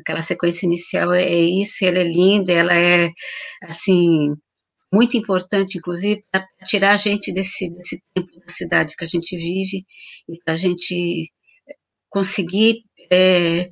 Aquela 0.00 0.22
sequência 0.22 0.66
inicial 0.66 1.12
é, 1.12 1.22
é 1.22 1.40
isso, 1.40 1.84
ela 1.84 1.98
é 1.98 2.04
linda, 2.04 2.52
ela 2.52 2.74
é, 2.74 3.10
assim, 3.64 4.34
muito 4.92 5.16
importante, 5.16 5.78
inclusive, 5.78 6.22
para 6.32 6.46
tirar 6.66 6.92
a 6.92 6.96
gente 6.96 7.32
desse, 7.32 7.70
desse 7.70 8.02
tempo 8.14 8.40
da 8.40 8.48
cidade 8.48 8.94
que 8.96 9.04
a 9.04 9.08
gente 9.08 9.36
vive 9.36 9.84
e 10.28 10.38
para 10.44 10.54
a 10.54 10.56
gente 10.56 11.30
conseguir 12.08 12.84
é, 13.10 13.70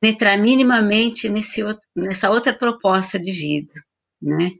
penetrar 0.00 0.38
minimamente 0.38 1.28
nesse, 1.28 1.62
nessa 1.96 2.30
outra 2.30 2.52
proposta 2.52 3.18
de 3.18 3.32
vida 3.32 3.72
né? 4.22 4.50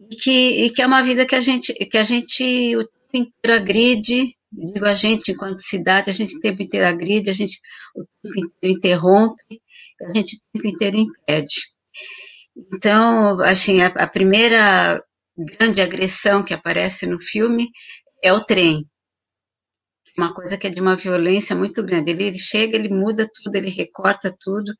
E 0.00 0.16
que, 0.16 0.64
e 0.64 0.70
que 0.70 0.82
é 0.82 0.86
uma 0.86 1.02
vida 1.02 1.26
que 1.26 1.34
a 1.34 1.40
gente, 1.40 1.72
que 1.74 1.98
a 1.98 2.04
gente 2.04 2.76
o 2.76 2.86
tempo 3.10 3.30
inteiro 3.30 3.56
agride, 3.56 4.36
digo 4.52 4.86
a 4.86 4.94
gente 4.94 5.32
enquanto 5.32 5.60
cidade, 5.60 6.10
a 6.10 6.12
gente 6.12 6.36
o 6.36 6.40
tempo 6.40 6.62
inteiro 6.62 6.86
agride, 6.86 7.30
a 7.30 7.32
gente 7.32 7.60
o 7.94 8.04
tempo 8.22 8.46
inteiro 8.46 8.76
interrompe, 8.76 9.62
a 10.02 10.12
gente 10.14 10.36
o 10.36 10.40
tempo 10.52 10.68
inteiro 10.68 10.96
impede. 10.98 11.72
Então, 12.72 13.40
assim, 13.40 13.82
a, 13.82 13.86
a 13.86 14.06
primeira 14.06 15.02
grande 15.36 15.80
agressão 15.80 16.42
que 16.42 16.54
aparece 16.54 17.06
no 17.06 17.20
filme 17.20 17.68
é 18.22 18.32
o 18.32 18.44
trem, 18.44 18.84
uma 20.18 20.34
coisa 20.34 20.58
que 20.58 20.66
é 20.66 20.70
de 20.70 20.80
uma 20.80 20.96
violência 20.96 21.54
muito 21.54 21.82
grande. 21.82 22.10
Ele, 22.10 22.24
ele 22.24 22.38
chega, 22.38 22.76
ele 22.76 22.88
muda 22.88 23.28
tudo, 23.32 23.54
ele 23.56 23.70
recorta 23.70 24.34
tudo, 24.38 24.72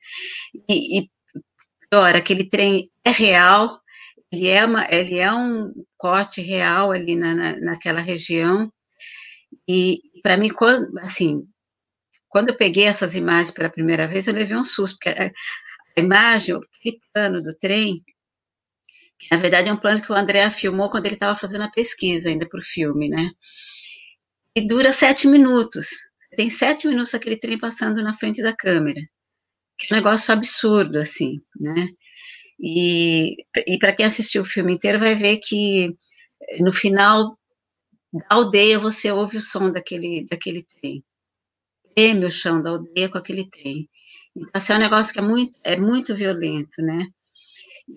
e, 0.69 1.01
e 1.01 1.11
pior, 1.91 2.15
aquele 2.17 2.49
trem 2.49 2.91
é 3.05 3.11
real, 3.11 3.81
ele 4.31 4.49
é, 4.49 4.65
uma, 4.65 4.87
ele 4.91 5.19
é 5.19 5.33
um 5.33 5.73
corte 5.97 6.41
real 6.41 6.93
ali 6.93 7.17
na, 7.17 7.35
na 7.35 7.61
naquela 7.61 8.01
região, 8.01 8.71
e 9.67 10.01
para 10.23 10.37
mim, 10.37 10.51
quando, 10.51 10.99
assim, 10.99 11.47
quando 12.29 12.51
eu 12.51 12.57
peguei 12.57 12.85
essas 12.85 13.15
imagens 13.15 13.51
pela 13.51 13.71
primeira 13.71 14.07
vez, 14.07 14.27
eu 14.27 14.35
levei 14.35 14.57
um 14.57 14.65
susto, 14.65 14.99
porque 14.99 15.11
a, 15.21 15.33
imagem, 16.01 16.55
aquele 16.57 17.01
plano 17.13 17.43
do 17.43 17.55
trem, 17.57 18.03
na 19.31 19.37
verdade 19.37 19.69
é 19.69 19.73
um 19.73 19.77
plano 19.77 20.03
que 20.03 20.13
o 20.13 20.15
André 20.15 20.49
filmou 20.51 20.91
quando 20.91 21.07
ele 21.07 21.15
estava 21.15 21.39
fazendo 21.39 21.65
a 21.65 21.71
pesquisa 21.71 22.29
ainda 22.29 22.49
para 22.49 22.61
o 22.61 22.63
filme, 22.63 23.09
né? 23.09 23.31
E 24.55 24.67
dura 24.67 24.93
sete 24.93 25.27
minutos. 25.27 25.89
Tem 26.37 26.51
sete 26.51 26.87
minutos 26.87 27.15
aquele 27.15 27.37
trem 27.37 27.59
passando 27.59 28.03
na 28.03 28.15
frente 28.17 28.43
da 28.43 28.55
câmera. 28.55 29.01
É 29.81 29.95
um 29.95 29.97
negócio 29.97 30.33
absurdo, 30.33 30.99
assim, 30.99 31.41
né? 31.59 31.89
E, 32.61 33.37
e 33.67 33.79
para 33.79 33.95
quem 33.95 34.07
assistiu 34.07 34.43
o 34.43 34.47
filme 34.47 34.75
inteiro 34.75 34.99
vai 34.99 35.15
ver 35.15 35.39
que 35.39 35.97
no 36.61 36.73
final 36.73 37.39
da 38.13 38.27
aldeia 38.31 38.79
você 38.79 39.11
ouve 39.13 39.37
o 39.37 39.43
som 39.43 39.71
daquele, 39.71 40.27
daquele 40.29 40.65
trem. 40.65 41.05
Treme 41.95 42.27
o 42.27 42.33
chão 42.33 42.61
da 42.61 42.71
aldeia 42.71 43.09
com 43.09 43.19
aquele 43.19 43.49
trem. 43.49 43.89
Então, 44.37 44.51
assim, 44.55 44.73
é 44.73 44.77
um 44.77 44.81
negócio 44.81 45.13
que 45.13 45.19
é 45.21 45.23
muito, 45.23 45.53
é 45.65 45.77
muito 45.77 46.15
violento, 46.15 46.83
né? 46.83 47.07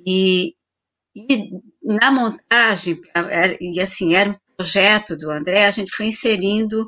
E, 0.06 0.54
e 1.16 1.50
na 1.84 2.12
montagem, 2.12 3.00
e 3.60 3.80
assim, 3.82 4.16
era 4.16 4.30
um 4.30 4.36
projeto 4.56 5.18
do 5.18 5.30
André, 5.30 5.66
a 5.66 5.72
gente 5.72 5.92
foi 5.96 6.08
inserindo 6.08 6.88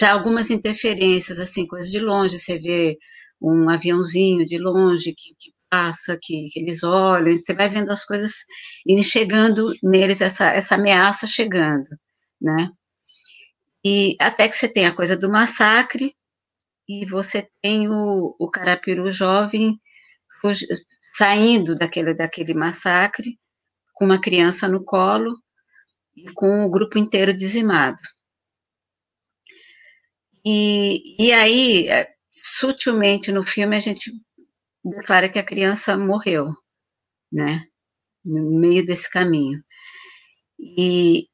já 0.00 0.12
algumas 0.12 0.50
interferências, 0.50 1.38
assim, 1.38 1.66
coisas 1.66 1.90
de 1.90 2.00
longe, 2.00 2.38
você 2.38 2.58
vê 2.58 2.98
um 3.42 3.68
aviãozinho 3.70 4.46
de 4.46 4.58
longe 4.58 5.14
que, 5.14 5.34
que 5.38 5.52
passa, 5.70 6.18
que, 6.20 6.48
que, 6.50 6.60
eles 6.60 6.82
olham, 6.82 7.36
você 7.36 7.54
vai 7.54 7.68
vendo 7.68 7.90
as 7.90 8.04
coisas 8.04 8.44
e 8.86 9.02
chegando 9.02 9.72
neles, 9.82 10.20
essa, 10.20 10.50
essa 10.50 10.74
ameaça 10.76 11.26
chegando, 11.26 11.88
né? 12.40 12.70
E 13.84 14.16
até 14.20 14.48
que 14.48 14.56
você 14.56 14.68
tem 14.68 14.86
a 14.86 14.94
coisa 14.94 15.16
do 15.16 15.30
massacre, 15.30 16.14
e 16.88 17.06
você 17.06 17.48
tem 17.62 17.88
o, 17.88 18.34
o 18.38 18.50
Carapiru 18.50 19.10
jovem 19.12 19.80
saindo 21.14 21.74
daquele, 21.74 22.14
daquele 22.14 22.54
massacre, 22.54 23.38
com 23.94 24.04
uma 24.04 24.20
criança 24.20 24.68
no 24.68 24.84
colo 24.84 25.38
e 26.16 26.30
com 26.32 26.64
o 26.64 26.70
grupo 26.70 26.98
inteiro 26.98 27.32
dizimado. 27.32 27.98
E, 30.44 31.24
e 31.24 31.32
aí, 31.32 31.88
é, 31.88 32.08
sutilmente 32.42 33.32
no 33.32 33.42
filme, 33.42 33.76
a 33.76 33.80
gente 33.80 34.12
declara 34.84 35.28
que 35.28 35.38
a 35.38 35.44
criança 35.44 35.96
morreu, 35.96 36.48
né? 37.30 37.66
No 38.24 38.58
meio 38.58 38.84
desse 38.84 39.10
caminho. 39.10 39.62
E, 40.58 41.28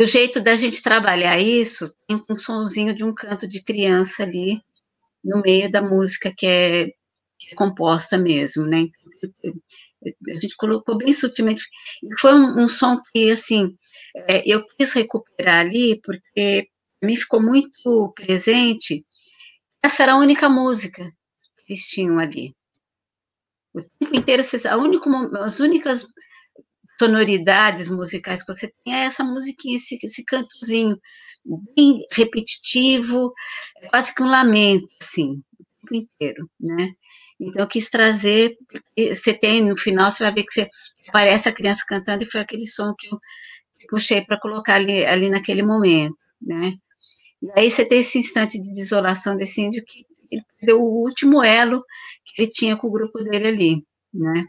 o 0.00 0.04
jeito 0.04 0.40
da 0.40 0.56
gente 0.56 0.82
trabalhar 0.82 1.38
isso 1.38 1.92
tem 2.06 2.22
um 2.28 2.38
sonzinho 2.38 2.94
de 2.94 3.04
um 3.04 3.14
canto 3.14 3.46
de 3.46 3.62
criança 3.62 4.24
ali 4.24 4.60
no 5.24 5.40
meio 5.40 5.70
da 5.70 5.80
música 5.80 6.32
que 6.36 6.46
é, 6.46 6.86
que 7.38 7.52
é 7.52 7.54
composta 7.54 8.18
mesmo, 8.18 8.66
né? 8.66 8.86
A 10.28 10.40
gente 10.40 10.56
colocou 10.56 10.98
bem 10.98 11.14
sutilmente. 11.14 11.64
Foi 12.18 12.34
um, 12.34 12.64
um 12.64 12.68
som 12.68 13.00
que, 13.12 13.30
assim, 13.30 13.76
é, 14.28 14.42
eu 14.44 14.66
quis 14.76 14.92
recuperar 14.92 15.60
ali, 15.60 16.00
porque 16.02 16.68
me 17.02 17.16
ficou 17.16 17.40
muito 17.40 18.12
presente. 18.14 19.04
Essa 19.84 20.04
era 20.04 20.12
a 20.12 20.16
única 20.16 20.48
música 20.48 21.04
que 21.58 21.72
eles 21.74 21.86
tinham 21.88 22.18
ali. 22.18 22.56
O 23.74 23.82
tempo 23.82 24.16
inteiro, 24.16 24.42
a 24.70 24.76
único, 24.78 25.10
as 25.36 25.60
únicas 25.60 26.06
sonoridades 26.98 27.90
musicais 27.90 28.42
que 28.42 28.54
você 28.54 28.72
tem 28.82 28.94
é 28.94 29.04
essa 29.04 29.22
musiquinha, 29.22 29.76
esse, 29.76 29.98
esse 30.02 30.24
cantozinho 30.24 30.98
bem 31.76 31.98
repetitivo, 32.12 33.34
é 33.82 33.88
quase 33.88 34.14
que 34.14 34.22
um 34.22 34.28
lamento, 34.28 34.88
assim, 35.02 35.42
o 35.60 35.64
tempo 35.82 35.94
inteiro, 35.94 36.50
né? 36.58 36.94
Então, 37.38 37.62
eu 37.64 37.68
quis 37.68 37.90
trazer, 37.90 38.56
você 38.96 39.34
tem, 39.34 39.60
no 39.60 39.76
final, 39.76 40.10
você 40.10 40.24
vai 40.24 40.32
ver 40.32 40.44
que 40.44 40.54
você, 40.54 40.66
parece 41.12 41.46
a 41.50 41.52
criança 41.52 41.84
cantando, 41.86 42.24
e 42.24 42.30
foi 42.30 42.40
aquele 42.40 42.64
som 42.64 42.94
que 42.98 43.06
eu 43.08 43.18
puxei 43.90 44.24
para 44.24 44.40
colocar 44.40 44.76
ali, 44.76 45.04
ali 45.04 45.28
naquele 45.28 45.62
momento, 45.62 46.16
né? 46.40 46.72
E 47.42 47.50
aí 47.58 47.70
você 47.70 47.84
tem 47.84 48.00
esse 48.00 48.18
instante 48.18 48.60
de 48.60 48.72
desolação 48.72 49.36
desse 49.36 49.60
índio 49.60 49.84
que 49.84 50.04
deu 50.62 50.80
o 50.82 51.02
último 51.02 51.42
elo 51.42 51.84
que 52.24 52.42
ele 52.42 52.50
tinha 52.50 52.76
com 52.76 52.88
o 52.88 52.92
grupo 52.92 53.22
dele 53.22 53.48
ali, 53.48 53.86
né? 54.12 54.44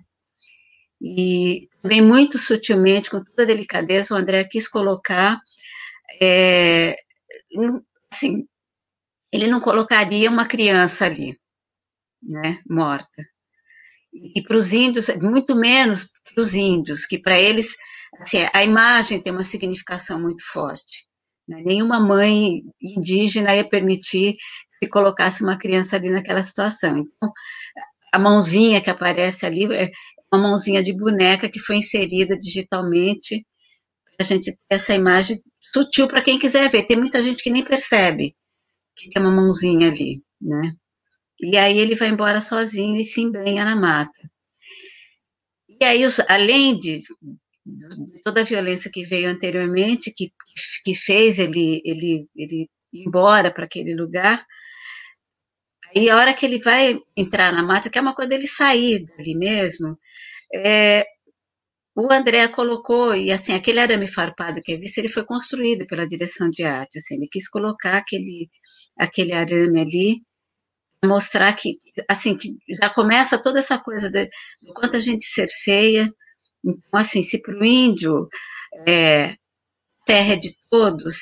E 1.02 1.70
também 1.82 2.02
muito 2.02 2.38
sutilmente, 2.38 3.10
com 3.10 3.24
toda 3.24 3.46
delicadeza, 3.46 4.14
o 4.14 4.18
André 4.18 4.44
quis 4.46 4.68
colocar, 4.68 5.40
é, 6.22 6.96
assim, 8.12 8.48
ele 9.32 9.48
não 9.48 9.60
colocaria 9.60 10.30
uma 10.30 10.48
criança 10.48 11.06
ali, 11.06 11.38
né, 12.24 12.62
morta. 12.68 13.24
E 14.14 14.42
para 14.42 14.58
os 14.58 14.74
índios, 14.74 15.08
muito 15.22 15.56
menos 15.56 16.10
para 16.34 16.42
os 16.42 16.54
índios, 16.56 17.06
que 17.06 17.20
para 17.20 17.40
eles, 17.40 17.76
assim, 18.20 18.38
a 18.54 18.64
imagem 18.64 19.22
tem 19.22 19.34
uma 19.34 19.44
significação 19.44 20.20
muito 20.20 20.44
forte. 20.46 21.06
Né? 21.48 21.62
Nenhuma 21.66 22.00
mãe 22.00 22.64
indígena 22.82 23.56
ia 23.56 23.68
permitir 23.68 24.36
que 24.82 24.90
colocasse 24.90 25.44
uma 25.44 25.58
criança 25.58 25.96
ali 25.96 26.10
naquela 26.10 26.44
situação. 26.44 26.98
Então, 26.98 27.32
a 28.12 28.20
mãozinha 28.20 28.82
que 28.82 28.90
aparece 28.90 29.46
ali 29.46 29.66
é 29.74 29.92
uma 30.32 30.42
mãozinha 30.50 30.84
de 30.84 30.94
boneca 30.94 31.50
que 31.50 31.60
foi 31.60 31.78
inserida 31.78 32.38
digitalmente 32.38 33.46
para 34.06 34.26
a 34.26 34.28
gente 34.28 34.52
ter 34.52 34.76
essa 34.76 34.94
imagem 34.94 35.42
sutil 35.74 36.08
para 36.08 36.22
quem 36.22 36.40
quiser 36.40 36.70
ver. 36.70 36.84
Tem 36.84 36.98
muita 36.98 37.22
gente 37.22 37.44
que 37.44 37.50
nem 37.50 37.64
percebe 37.64 38.36
que 38.96 39.10
tem 39.10 39.22
uma 39.22 39.32
mãozinha 39.32 39.90
ali, 39.90 40.24
né? 40.42 40.74
E 41.40 41.58
aí 41.58 41.78
ele 41.78 41.96
vai 41.96 42.08
embora 42.08 42.42
sozinho 42.42 43.00
e 43.00 43.04
se 43.04 43.22
embrenha 43.22 43.66
na 43.66 43.76
mata. 43.76 44.32
E 45.68 45.84
aí, 45.84 46.06
os, 46.06 46.20
além 46.22 46.80
de, 46.80 47.02
toda 48.24 48.42
a 48.42 48.44
violência 48.46 48.92
que 48.92 49.06
veio 49.06 49.30
anteriormente, 49.30 50.14
que, 50.16 50.32
que 50.84 50.96
fez 50.96 51.40
ele, 51.40 51.82
ele, 51.84 52.28
ele 52.36 52.70
ir 52.94 53.08
embora 53.08 53.52
para 53.52 53.66
aquele 53.66 53.96
lugar, 53.96 54.46
aí 55.96 56.10
a 56.10 56.18
hora 56.18 56.34
que 56.34 56.46
ele 56.46 56.60
vai 56.60 57.00
entrar 57.18 57.52
na 57.52 57.64
mata, 57.64 57.90
que 57.90 57.98
é 57.98 58.02
uma 58.02 58.16
coisa 58.16 58.30
dele 58.30 58.48
sair 58.48 59.04
dali 59.06 59.36
mesmo, 59.36 59.98
é, 60.54 61.06
o 61.96 62.12
André 62.12 62.48
colocou, 62.50 63.16
e 63.16 63.32
assim, 63.32 63.54
aquele 63.54 63.80
arame 63.80 64.08
farpado 64.08 64.62
que 64.62 64.74
é 64.74 64.78
visto, 64.78 64.98
ele 64.98 65.10
foi 65.10 65.26
construído 65.26 65.88
pela 65.88 66.08
direção 66.08 66.50
de 66.50 66.64
arte, 66.64 67.00
assim, 67.00 67.16
ele 67.16 67.28
quis 67.32 67.48
colocar 67.50 67.98
aquele, 67.98 68.50
aquele 68.98 69.34
arame 69.34 69.80
ali, 69.80 70.22
mostrar 71.04 71.54
que, 71.54 71.80
assim, 72.10 72.38
que 72.38 72.56
já 72.82 72.90
começa 72.90 73.42
toda 73.42 73.60
essa 73.60 73.80
coisa 73.80 74.10
de, 74.12 74.26
do 74.62 74.74
quanto 74.74 74.98
a 74.98 75.00
gente 75.00 75.26
cerceia, 75.26 76.12
então, 76.66 77.00
assim, 77.00 77.22
se 77.22 77.42
para 77.42 77.58
o 77.58 77.64
índio 77.64 78.28
é, 78.88 79.36
terra 80.06 80.34
é 80.34 80.36
de 80.36 80.56
todos, 80.70 81.18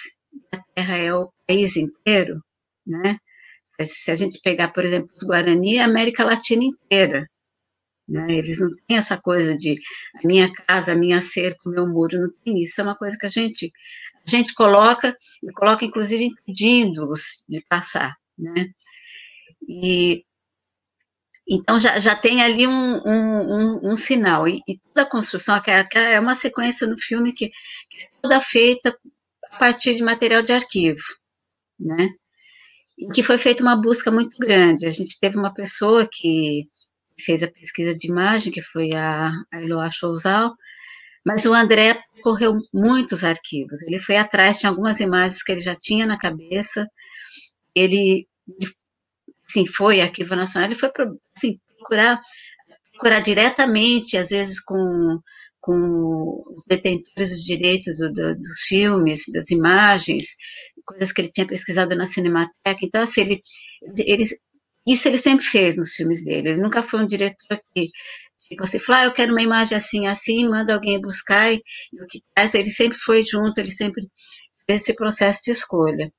a 0.54 0.58
terra 0.76 0.98
é 0.98 1.14
o 1.14 1.32
país 1.48 1.76
inteiro, 1.78 2.42
né, 2.86 3.18
se 3.82 4.12
a 4.12 4.16
gente 4.16 4.40
pegar, 4.42 4.70
por 4.70 4.86
exemplo, 4.86 5.10
os 5.16 5.28
Guarani, 5.28 5.80
a 5.80 5.86
América 5.86 6.24
Latina 6.24 6.64
inteira, 6.64 7.28
né? 8.08 8.28
Eles 8.30 8.60
não 8.60 8.70
têm 8.88 8.98
essa 8.98 9.18
coisa 9.18 9.56
de 9.56 9.80
a 10.22 10.28
minha 10.28 10.52
casa, 10.52 10.92
a 10.92 10.96
minha 10.96 11.22
cerca, 11.22 11.62
o 11.66 11.72
meu 11.72 11.88
muro, 11.88 12.20
não 12.20 12.30
tem 12.44 12.60
isso. 12.62 12.82
É 12.82 12.84
uma 12.84 12.98
coisa 12.98 13.18
que 13.18 13.26
a 13.26 13.30
gente, 13.30 13.72
a 14.28 14.30
gente 14.30 14.54
coloca, 14.54 15.16
e 15.42 15.52
coloca 15.54 15.86
inclusive 15.86 16.26
impedindo-os 16.26 17.46
de 17.48 17.64
passar. 17.68 18.16
Né? 18.38 18.68
E 19.68 20.26
então 21.48 21.80
já, 21.80 22.00
já 22.00 22.16
tem 22.16 22.42
ali 22.42 22.68
um, 22.68 23.02
um, 23.06 23.54
um, 23.54 23.92
um 23.92 23.98
sinal. 23.98 24.48
E, 24.48 24.62
e, 24.68 24.78
toda 24.80 25.02
a 25.04 25.10
construção, 25.10 25.56
é, 25.56 26.14
é 26.14 26.20
uma 26.20 26.36
sequência 26.36 26.88
no 26.88 26.98
filme 26.98 27.34
que, 27.34 27.46
é 27.46 28.08
toda 28.22 28.40
feita 28.42 28.98
a 29.52 29.58
partir 29.58 29.96
de 29.96 30.04
material 30.04 30.42
de 30.42 30.54
arquivo, 30.54 31.04
né? 31.80 32.10
E 32.98 33.12
que 33.12 33.24
foi 33.24 33.38
feita 33.38 33.64
uma 33.64 33.76
busca 33.76 34.12
muito 34.12 34.38
grande. 34.40 34.86
A 34.86 34.92
gente 34.92 35.20
teve 35.20 35.38
uma 35.38 35.54
pessoa 35.54 36.08
que 36.12 36.68
fez 37.20 37.44
a 37.44 37.48
pesquisa 37.48 37.96
de 37.96 38.08
imagem, 38.08 38.52
que 38.52 38.62
foi 38.62 38.94
a, 38.94 39.32
a 39.52 39.62
Eloá 39.62 39.90
Chouzal, 39.92 40.56
mas 41.26 41.46
o 41.46 41.54
André 41.54 42.02
correu 42.22 42.60
muitos 42.74 43.24
arquivos, 43.24 43.82
ele 43.82 44.00
foi 44.00 44.16
atrás 44.16 44.60
de 44.60 44.66
algumas 44.66 45.00
imagens 45.00 45.44
que 45.44 45.52
ele 45.52 45.62
já 45.62 45.76
tinha 45.76 46.06
na 46.06 46.18
cabeça, 46.18 46.88
ele, 47.76 48.28
assim, 49.48 49.66
foi 49.66 50.02
Arquivo 50.02 50.36
Nacional, 50.36 50.70
ele 50.70 50.80
foi 50.80 50.92
assim, 51.38 51.60
procurar, 51.78 52.20
procurar 52.94 53.20
diretamente, 53.20 54.18
às 54.18 54.30
vezes 54.30 54.60
com, 54.60 55.20
com 55.60 56.44
detentores 56.68 57.30
dos 57.30 57.44
direitos 57.44 57.98
do, 57.98 58.12
do, 58.12 58.36
dos 58.36 58.62
filmes, 58.68 59.24
das 59.32 59.52
imagens, 59.52 60.36
coisas 60.86 61.12
que 61.12 61.22
ele 61.22 61.32
tinha 61.32 61.48
pesquisado 61.48 61.96
na 61.96 62.06
Cinemateca, 62.06 62.80
então, 62.82 63.02
assim, 63.02 63.22
ele, 63.22 63.42
ele 64.00 64.26
isso 64.86 65.08
ele 65.08 65.18
sempre 65.18 65.46
fez 65.46 65.78
nos 65.78 65.94
filmes 65.94 66.24
dele. 66.26 66.50
Ele 66.50 66.62
nunca 66.62 66.84
foi 66.84 67.02
um 67.02 67.08
diretor 67.08 67.62
que, 67.74 67.90
você 68.60 68.80
fala, 68.80 69.00
ah, 69.00 69.06
eu 69.06 69.14
quero 69.14 69.32
uma 69.32 69.42
imagem 69.42 69.78
assim, 69.78 70.06
assim, 70.08 70.48
manda 70.48 70.74
alguém 70.74 71.00
buscar 71.02 71.52
e, 71.52 71.62
e 71.94 72.02
o 72.02 72.08
que 72.08 72.22
faz. 72.38 72.54
Ele 72.54 72.70
sempre 72.70 72.98
foi 72.98 73.24
junto, 73.26 73.58
ele 73.58 73.72
sempre 73.72 74.08
fez 74.70 74.82
esse 74.82 74.96
processo 74.96 75.42
de 75.44 75.52
escolha. 75.52 76.12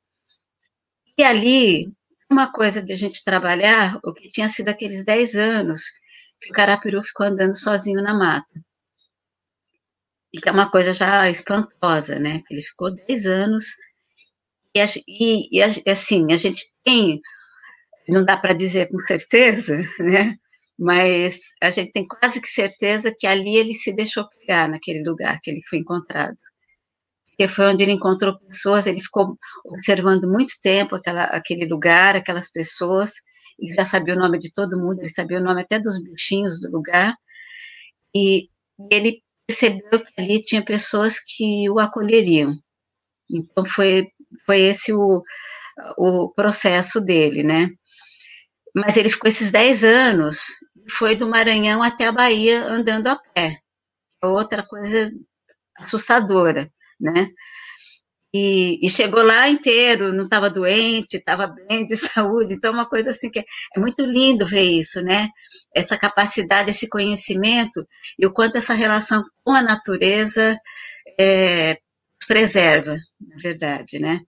E 1.18 1.22
ali, 1.22 1.92
uma 2.34 2.50
coisa 2.52 2.82
de 2.82 2.92
a 2.92 2.96
gente 2.96 3.24
trabalhar, 3.24 3.98
o 4.04 4.12
que 4.12 4.28
tinha 4.28 4.48
sido 4.48 4.68
aqueles 4.68 5.04
10 5.04 5.36
anos 5.36 5.82
que 6.40 6.50
o 6.50 6.52
Carapiru 6.52 7.02
ficou 7.02 7.26
andando 7.26 7.56
sozinho 7.56 8.02
na 8.02 8.12
mata. 8.12 8.60
E 10.32 10.40
que 10.40 10.48
é 10.48 10.52
uma 10.52 10.70
coisa 10.70 10.92
já 10.92 11.30
espantosa, 11.30 12.18
né? 12.18 12.42
Ele 12.50 12.62
ficou 12.62 12.92
10 12.92 13.26
anos 13.26 13.66
e, 14.76 14.80
e, 15.08 15.58
e 15.58 15.90
assim, 15.90 16.32
a 16.32 16.36
gente 16.36 16.66
tem 16.84 17.20
não 18.08 18.24
dá 18.24 18.36
para 18.36 18.52
dizer 18.52 18.90
com 18.90 18.98
certeza, 19.06 19.76
né? 19.98 20.36
Mas 20.78 21.54
a 21.62 21.70
gente 21.70 21.92
tem 21.92 22.06
quase 22.06 22.40
que 22.40 22.48
certeza 22.48 23.14
que 23.16 23.26
ali 23.26 23.56
ele 23.56 23.72
se 23.72 23.94
deixou 23.94 24.28
pegar 24.28 24.68
naquele 24.68 25.02
lugar 25.04 25.40
que 25.40 25.50
ele 25.50 25.62
foi 25.68 25.78
encontrado. 25.78 26.36
Porque 27.36 27.48
foi 27.48 27.66
onde 27.66 27.82
ele 27.82 27.92
encontrou 27.92 28.38
pessoas, 28.38 28.86
ele 28.86 29.00
ficou 29.00 29.36
observando 29.64 30.28
muito 30.28 30.54
tempo 30.62 30.94
aquela, 30.94 31.24
aquele 31.24 31.66
lugar, 31.66 32.14
aquelas 32.14 32.50
pessoas, 32.50 33.12
ele 33.58 33.74
já 33.74 33.84
sabia 33.84 34.14
o 34.14 34.18
nome 34.18 34.38
de 34.38 34.52
todo 34.52 34.78
mundo, 34.78 35.00
ele 35.00 35.08
sabia 35.08 35.38
o 35.40 35.42
nome 35.42 35.62
até 35.62 35.78
dos 35.78 36.00
bichinhos 36.02 36.60
do 36.60 36.70
lugar, 36.70 37.14
e 38.14 38.48
ele 38.90 39.22
percebeu 39.46 40.04
que 40.04 40.20
ali 40.20 40.42
tinha 40.44 40.64
pessoas 40.64 41.18
que 41.18 41.68
o 41.70 41.78
acolheriam. 41.80 42.56
Então 43.28 43.64
foi, 43.64 44.08
foi 44.46 44.60
esse 44.60 44.92
o, 44.92 45.22
o 45.98 46.28
processo 46.30 47.00
dele, 47.00 47.42
né? 47.42 47.70
mas 48.74 48.96
ele 48.96 49.08
ficou 49.08 49.28
esses 49.28 49.52
10 49.52 49.84
anos, 49.84 50.38
foi 50.90 51.14
do 51.14 51.28
Maranhão 51.28 51.82
até 51.82 52.06
a 52.06 52.12
Bahia 52.12 52.64
andando 52.64 53.06
a 53.06 53.16
pé. 53.16 53.60
É 54.22 54.26
outra 54.26 54.62
coisa 54.66 55.12
assustadora, 55.76 56.68
né? 57.00 57.28
E, 58.36 58.84
e, 58.84 58.90
chegou 58.90 59.22
lá 59.22 59.48
inteiro, 59.48 60.12
não 60.12 60.24
estava 60.24 60.50
doente, 60.50 61.18
estava 61.18 61.46
bem 61.46 61.86
de 61.86 61.94
saúde, 61.96 62.54
então 62.54 62.72
é 62.72 62.74
uma 62.74 62.88
coisa 62.88 63.10
assim 63.10 63.30
que 63.30 63.38
é, 63.38 63.44
é, 63.76 63.80
muito 63.80 64.04
lindo 64.04 64.44
ver 64.44 64.62
isso, 64.62 65.00
né? 65.02 65.28
Essa 65.74 65.96
capacidade, 65.96 66.70
esse 66.70 66.88
conhecimento 66.88 67.86
e 68.18 68.26
o 68.26 68.32
quanto 68.32 68.56
essa 68.56 68.74
relação 68.74 69.22
com 69.44 69.52
a 69.52 69.62
natureza 69.62 70.58
é, 71.18 71.78
preserva, 72.26 72.96
na 73.20 73.36
verdade, 73.40 74.00
né? 74.00 74.20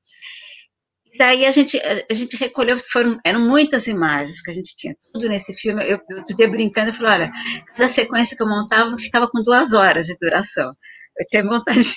daí 1.17 1.47
a 1.47 1.51
gente, 1.51 1.81
a 2.11 2.15
gente 2.15 2.37
recolheu, 2.37 2.77
foram, 2.91 3.19
eram 3.25 3.41
muitas 3.41 3.87
imagens 3.87 4.41
que 4.41 4.51
a 4.51 4.55
gente 4.55 4.75
tinha, 4.77 4.95
tudo 5.13 5.29
nesse 5.29 5.55
filme. 5.55 5.83
Eu, 5.85 5.99
eu 6.39 6.51
brincando, 6.51 6.91
eu 6.91 6.95
falei, 6.95 7.13
olha, 7.13 7.33
cada 7.73 7.89
sequência 7.89 8.37
que 8.37 8.43
eu 8.43 8.49
montava 8.49 8.97
ficava 8.99 9.29
com 9.29 9.43
duas 9.43 9.73
horas 9.73 10.07
de 10.07 10.17
duração. 10.21 10.75
Eu 11.19 11.27
tinha 11.27 11.45
vontade 11.45 11.83
de 11.83 11.95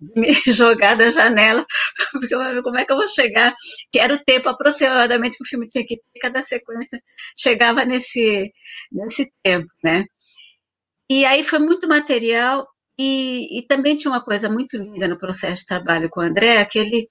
me 0.20 0.32
jogar 0.54 0.96
da 0.96 1.10
janela, 1.10 1.64
porque 2.12 2.34
eu, 2.34 2.62
como 2.62 2.78
é 2.78 2.84
que 2.84 2.92
eu 2.92 2.96
vou 2.96 3.08
chegar? 3.08 3.54
Que 3.90 3.98
era 3.98 4.14
o 4.14 4.24
tempo 4.24 4.48
aproximadamente 4.48 5.36
que 5.36 5.44
o 5.44 5.48
filme 5.48 5.68
tinha 5.68 5.84
que 5.86 5.96
ter, 5.96 6.20
cada 6.20 6.42
sequência 6.42 7.00
chegava 7.36 7.84
nesse, 7.84 8.50
nesse 8.90 9.30
tempo, 9.42 9.68
né? 9.84 10.04
E 11.10 11.24
aí 11.26 11.44
foi 11.44 11.58
muito 11.58 11.86
material, 11.88 12.66
e, 12.98 13.58
e 13.58 13.66
também 13.66 13.96
tinha 13.96 14.10
uma 14.10 14.24
coisa 14.24 14.48
muito 14.48 14.76
linda 14.76 15.08
no 15.08 15.18
processo 15.18 15.62
de 15.62 15.66
trabalho 15.66 16.08
com 16.10 16.20
o 16.20 16.24
André, 16.24 16.64
que 16.64 16.78
ele, 16.78 17.08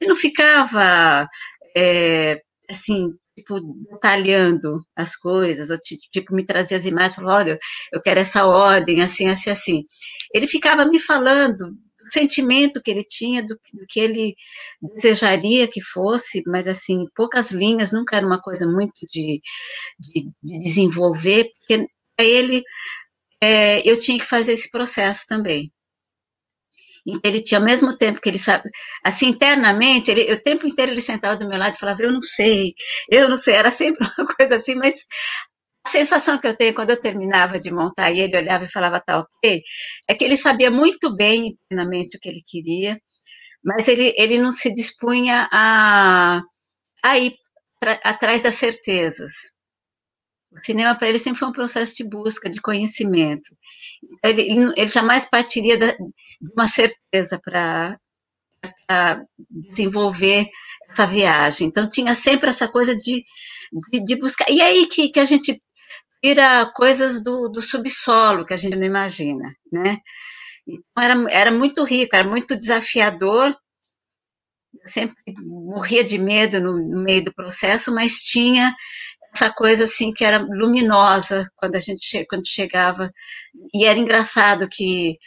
ele 0.00 0.08
não 0.08 0.16
ficava, 0.16 1.26
é, 1.76 2.40
assim, 2.70 3.10
tipo, 3.36 3.60
detalhando 3.90 4.82
as 4.96 5.14
coisas, 5.16 5.70
ou 5.70 5.78
tipo, 5.78 6.34
me 6.34 6.44
trazia 6.44 6.76
as 6.78 6.86
imagens, 6.86 7.16
falou, 7.16 7.32
olha, 7.32 7.58
eu 7.92 8.02
quero 8.02 8.20
essa 8.20 8.46
ordem, 8.46 9.02
assim, 9.02 9.28
assim, 9.28 9.50
assim. 9.50 9.84
Ele 10.34 10.46
ficava 10.46 10.86
me 10.86 10.98
falando 10.98 11.66
do 11.66 12.12
sentimento 12.12 12.80
que 12.82 12.90
ele 12.90 13.04
tinha, 13.04 13.42
do, 13.42 13.54
do 13.74 13.86
que 13.88 14.00
ele 14.00 14.34
desejaria 14.96 15.68
que 15.68 15.82
fosse, 15.82 16.42
mas, 16.46 16.66
assim, 16.66 17.04
poucas 17.14 17.50
linhas, 17.50 17.92
nunca 17.92 18.16
era 18.16 18.26
uma 18.26 18.40
coisa 18.40 18.66
muito 18.66 19.06
de, 19.08 19.40
de, 19.98 20.30
de 20.42 20.62
desenvolver, 20.62 21.50
porque 21.58 21.86
para 22.16 22.24
ele, 22.26 22.62
é, 23.42 23.88
eu 23.88 23.98
tinha 23.98 24.18
que 24.18 24.24
fazer 24.24 24.52
esse 24.52 24.70
processo 24.70 25.24
também. 25.28 25.70
Ele 27.24 27.40
tinha, 27.42 27.60
ao 27.60 27.64
mesmo 27.64 27.96
tempo 27.96 28.20
que 28.20 28.28
ele 28.28 28.38
sabe, 28.38 28.68
assim, 29.04 29.28
internamente, 29.28 30.10
ele, 30.10 30.32
o 30.32 30.42
tempo 30.42 30.66
inteiro 30.66 30.92
ele 30.92 31.00
sentava 31.02 31.36
do 31.36 31.48
meu 31.48 31.58
lado 31.58 31.74
e 31.74 31.78
falava, 31.78 32.02
eu 32.02 32.12
não 32.12 32.22
sei, 32.22 32.74
eu 33.10 33.28
não 33.28 33.38
sei, 33.38 33.54
era 33.54 33.70
sempre 33.70 34.06
uma 34.18 34.26
coisa 34.34 34.56
assim, 34.56 34.74
mas 34.74 35.04
a 35.86 35.90
sensação 35.90 36.38
que 36.38 36.48
eu 36.48 36.56
tenho 36.56 36.74
quando 36.74 36.90
eu 36.90 37.00
terminava 37.00 37.60
de 37.60 37.72
montar 37.72 38.10
e 38.10 38.20
ele 38.20 38.36
olhava 38.36 38.64
e 38.64 38.70
falava, 38.72 39.00
tá 39.00 39.20
ok, 39.20 39.62
é 40.08 40.14
que 40.14 40.24
ele 40.24 40.36
sabia 40.36 40.70
muito 40.70 41.14
bem 41.16 41.56
internamente 41.70 42.16
o 42.16 42.20
que 42.20 42.28
ele 42.28 42.42
queria, 42.46 43.00
mas 43.64 43.88
ele, 43.88 44.14
ele 44.18 44.38
não 44.38 44.50
se 44.52 44.74
dispunha 44.74 45.48
a, 45.52 46.42
a 47.04 47.18
ir 47.18 47.36
atrás 48.04 48.42
das 48.42 48.56
certezas. 48.56 49.32
O 50.56 50.64
cinema 50.64 50.94
para 50.94 51.08
ele 51.08 51.18
sempre 51.18 51.38
foi 51.38 51.48
um 51.48 51.52
processo 51.52 51.94
de 51.94 52.04
busca, 52.04 52.48
de 52.48 52.60
conhecimento. 52.60 53.56
Então, 54.02 54.30
ele, 54.30 54.72
ele 54.76 54.88
jamais 54.88 55.24
partiria 55.26 55.76
de 55.78 55.96
uma 56.54 56.66
certeza 56.66 57.38
para 57.38 57.98
desenvolver 59.50 60.48
essa 60.90 61.06
viagem. 61.06 61.68
Então 61.68 61.88
tinha 61.88 62.14
sempre 62.14 62.48
essa 62.48 62.68
coisa 62.68 62.96
de, 62.96 63.24
de, 63.92 64.04
de 64.04 64.16
buscar. 64.16 64.50
E 64.50 64.60
aí 64.60 64.86
que, 64.86 65.10
que 65.10 65.20
a 65.20 65.24
gente 65.24 65.60
tira 66.22 66.66
coisas 66.74 67.22
do, 67.22 67.48
do 67.48 67.60
subsolo 67.60 68.46
que 68.46 68.54
a 68.54 68.56
gente 68.56 68.76
não 68.76 68.86
imagina, 68.86 69.54
né? 69.70 69.98
Então 70.66 71.02
era, 71.02 71.30
era 71.30 71.50
muito 71.50 71.84
rico, 71.84 72.16
era 72.16 72.28
muito 72.28 72.56
desafiador. 72.58 73.56
Eu 74.82 74.88
sempre 74.88 75.16
morria 75.44 76.04
de 76.04 76.18
medo 76.18 76.60
no, 76.60 76.76
no 76.76 77.02
meio 77.02 77.24
do 77.24 77.34
processo, 77.34 77.94
mas 77.94 78.20
tinha 78.20 78.74
essa 79.36 79.50
coisa 79.52 79.84
assim 79.84 80.12
que 80.12 80.24
era 80.24 80.38
luminosa 80.38 81.50
quando 81.56 81.76
a 81.76 81.78
gente 81.78 82.24
quando 82.28 82.46
chegava. 82.46 83.12
E 83.74 83.84
era 83.84 83.98
engraçado 83.98 84.68
que 84.68 85.18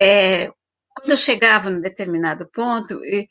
é, 0.00 0.48
quando 0.94 1.10
eu 1.10 1.16
chegava 1.16 1.70
num 1.70 1.80
determinado 1.80 2.48
ponto 2.52 2.94
eu, 3.04 3.24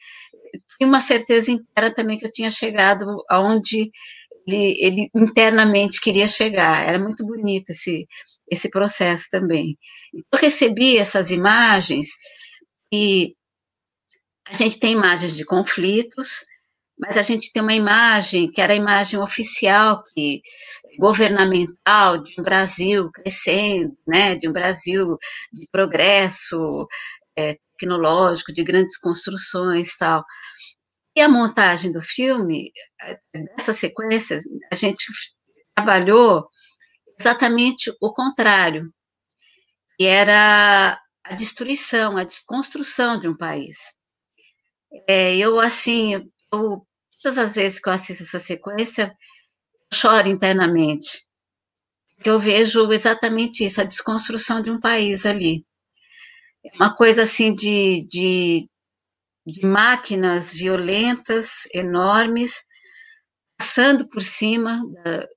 tinha 0.78 0.88
uma 0.88 1.02
certeza 1.02 1.52
interna 1.52 1.94
também 1.94 2.18
que 2.18 2.26
eu 2.26 2.32
tinha 2.32 2.52
chegado 2.52 3.24
aonde 3.30 3.92
ele, 4.48 4.78
ele 4.80 5.10
internamente 5.16 6.02
queria 6.02 6.28
chegar. 6.28 6.88
Era 6.88 7.00
muito 7.00 7.26
bonito 7.26 7.72
esse 7.72 8.08
esse 8.50 8.70
processo 8.70 9.28
também. 9.30 9.78
Eu 10.14 10.40
recebi 10.40 10.98
essas 10.98 11.32
imagens 11.32 12.08
e 12.94 13.36
a 14.48 14.58
gente 14.58 14.80
tem 14.80 14.94
imagens 14.94 15.36
de 15.36 15.44
conflitos 15.44 16.46
mas 17.00 17.18
a 17.18 17.22
gente 17.22 17.52
tem 17.52 17.62
uma 17.62 17.74
imagem 17.74 18.52
que 18.52 18.62
era 18.62 18.74
a 18.74 18.76
imagem 18.76 19.20
oficial, 19.20 20.04
que, 20.16 20.42
governamental 21.00 22.24
de 22.24 22.40
um 22.40 22.44
Brasil 22.44 23.12
crescendo, 23.12 23.96
né, 24.08 24.36
de 24.36 24.50
um 24.50 24.52
Brasil 24.54 25.18
de 25.54 25.68
progresso 25.72 26.88
é, 27.38 27.58
tecnológico, 27.78 28.54
de 28.54 28.64
grandes 28.64 28.98
construções 28.98 29.96
tal. 29.98 30.24
E 31.16 31.22
a 31.22 31.30
montagem 31.30 31.92
do 31.92 32.02
filme, 32.02 32.72
dessa 33.56 33.74
sequência, 33.74 34.40
a 34.72 34.76
gente 34.76 35.06
trabalhou 35.76 36.48
exatamente 37.20 37.92
o 38.02 38.14
contrário, 38.14 38.92
que 39.98 40.06
era 40.06 41.00
a 41.24 41.36
destruição, 41.36 42.18
a 42.18 42.24
desconstrução 42.24 43.20
de 43.20 43.28
um 43.28 43.36
país. 43.36 43.96
É, 45.08 45.36
eu, 45.36 45.60
assim, 45.60 46.14
eu 46.54 46.87
Todas 47.28 47.40
as 47.40 47.56
vezes 47.56 47.78
que 47.82 47.90
eu 47.90 47.94
assisto 47.94 48.24
essa 48.24 48.40
sequência, 48.40 49.14
eu 49.92 49.98
choro 49.98 50.30
internamente. 50.30 51.26
Porque 52.16 52.30
eu 52.30 52.40
vejo 52.40 52.90
exatamente 52.94 53.66
isso, 53.66 53.82
a 53.82 53.84
desconstrução 53.84 54.62
de 54.62 54.72
um 54.72 54.80
país 54.80 55.26
ali. 55.26 55.66
É 56.64 56.74
uma 56.78 56.96
coisa 56.96 57.24
assim 57.24 57.54
de, 57.54 58.08
de, 58.08 58.70
de 59.46 59.66
máquinas 59.66 60.54
violentas, 60.54 61.68
enormes, 61.74 62.64
passando 63.58 64.08
por 64.08 64.24
cima 64.24 64.82
da, 65.04 65.18
da 65.18 65.28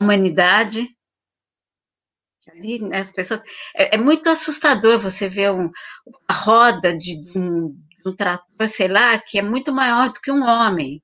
humanidade, 0.00 0.88
ali, 2.48 2.80
né, 2.80 3.00
as 3.00 3.12
pessoas. 3.12 3.42
É, 3.76 3.96
é, 3.96 3.98
muito 3.98 4.30
assustador 4.30 4.98
você 4.98 5.28
ver 5.28 5.50
um, 5.52 5.70
a 6.26 6.32
roda 6.32 6.96
de, 6.96 7.22
de, 7.22 7.38
um, 7.38 7.78
um 8.06 8.14
trator, 8.14 8.68
sei 8.68 8.88
lá, 8.88 9.18
que 9.18 9.38
é 9.38 9.42
muito 9.42 9.72
maior 9.72 10.08
do 10.08 10.20
que 10.20 10.30
um 10.30 10.42
homem. 10.42 11.02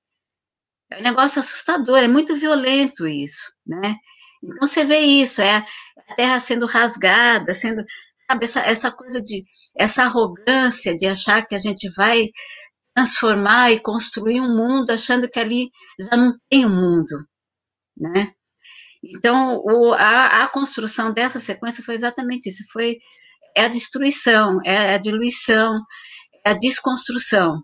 É 0.91 0.99
um 0.99 1.03
negócio 1.03 1.41
assustador, 1.41 1.99
é 1.99 2.09
muito 2.09 2.37
violento 2.37 3.07
isso, 3.07 3.53
né? 3.67 3.97
Então 4.43 4.67
você 4.67 4.85
vê 4.85 5.01
isso, 5.01 5.43
é 5.43 5.57
a 6.09 6.15
terra 6.15 6.41
sendo 6.41 6.67
rasgada, 6.67 7.53
sendo, 7.55 7.85
sabe, 8.31 8.45
essa, 8.45 8.61
essa 8.61 8.91
coisa 8.91 9.21
de, 9.23 9.45
essa 9.77 10.05
arrogância 10.05 10.97
de 10.97 11.07
achar 11.07 11.47
que 11.47 11.55
a 11.55 11.59
gente 11.59 11.91
vai 11.91 12.29
transformar 12.95 13.73
e 13.73 13.81
construir 13.81 14.41
um 14.41 14.57
mundo 14.57 14.91
achando 14.91 15.29
que 15.29 15.39
ali 15.39 15.71
já 15.99 16.17
não 16.17 16.33
tem 16.49 16.67
um 16.67 16.71
mundo, 16.71 17.27
né? 17.97 18.33
Então, 19.03 19.63
o, 19.65 19.93
a, 19.95 20.45
a 20.45 20.49
construção 20.49 21.13
dessa 21.13 21.39
sequência 21.39 21.85
foi 21.85 21.95
exatamente 21.95 22.49
isso, 22.49 22.65
foi 22.73 22.97
é 23.57 23.65
a 23.65 23.69
destruição, 23.69 24.59
é 24.65 24.95
a 24.95 24.99
diluição, 24.99 25.81
a 26.45 26.53
desconstrução, 26.55 27.63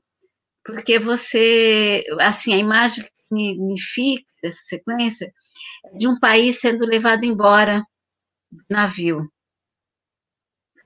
porque 0.65 0.99
você, 0.99 2.03
assim, 2.21 2.55
a 2.55 2.59
imagem 2.59 3.05
que 3.05 3.35
me, 3.35 3.59
me 3.59 3.81
fica 3.81 4.25
dessa 4.43 4.61
sequência 4.63 5.33
é 5.87 5.99
de 5.99 6.09
um 6.09 6.19
país 6.19 6.61
sendo 6.61 6.87
levado 6.87 7.25
embora 7.25 7.85
do 8.51 8.65
navio. 8.71 9.31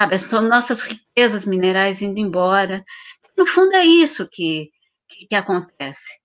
Sabe, 0.00 0.18
são 0.18 0.42
nossas 0.42 0.82
riquezas 0.82 1.44
minerais 1.44 2.02
indo 2.02 2.20
embora. 2.20 2.84
No 3.36 3.46
fundo 3.46 3.74
é 3.74 3.84
isso 3.84 4.28
que, 4.30 4.70
que, 5.08 5.26
que 5.26 5.34
acontece. 5.34 6.20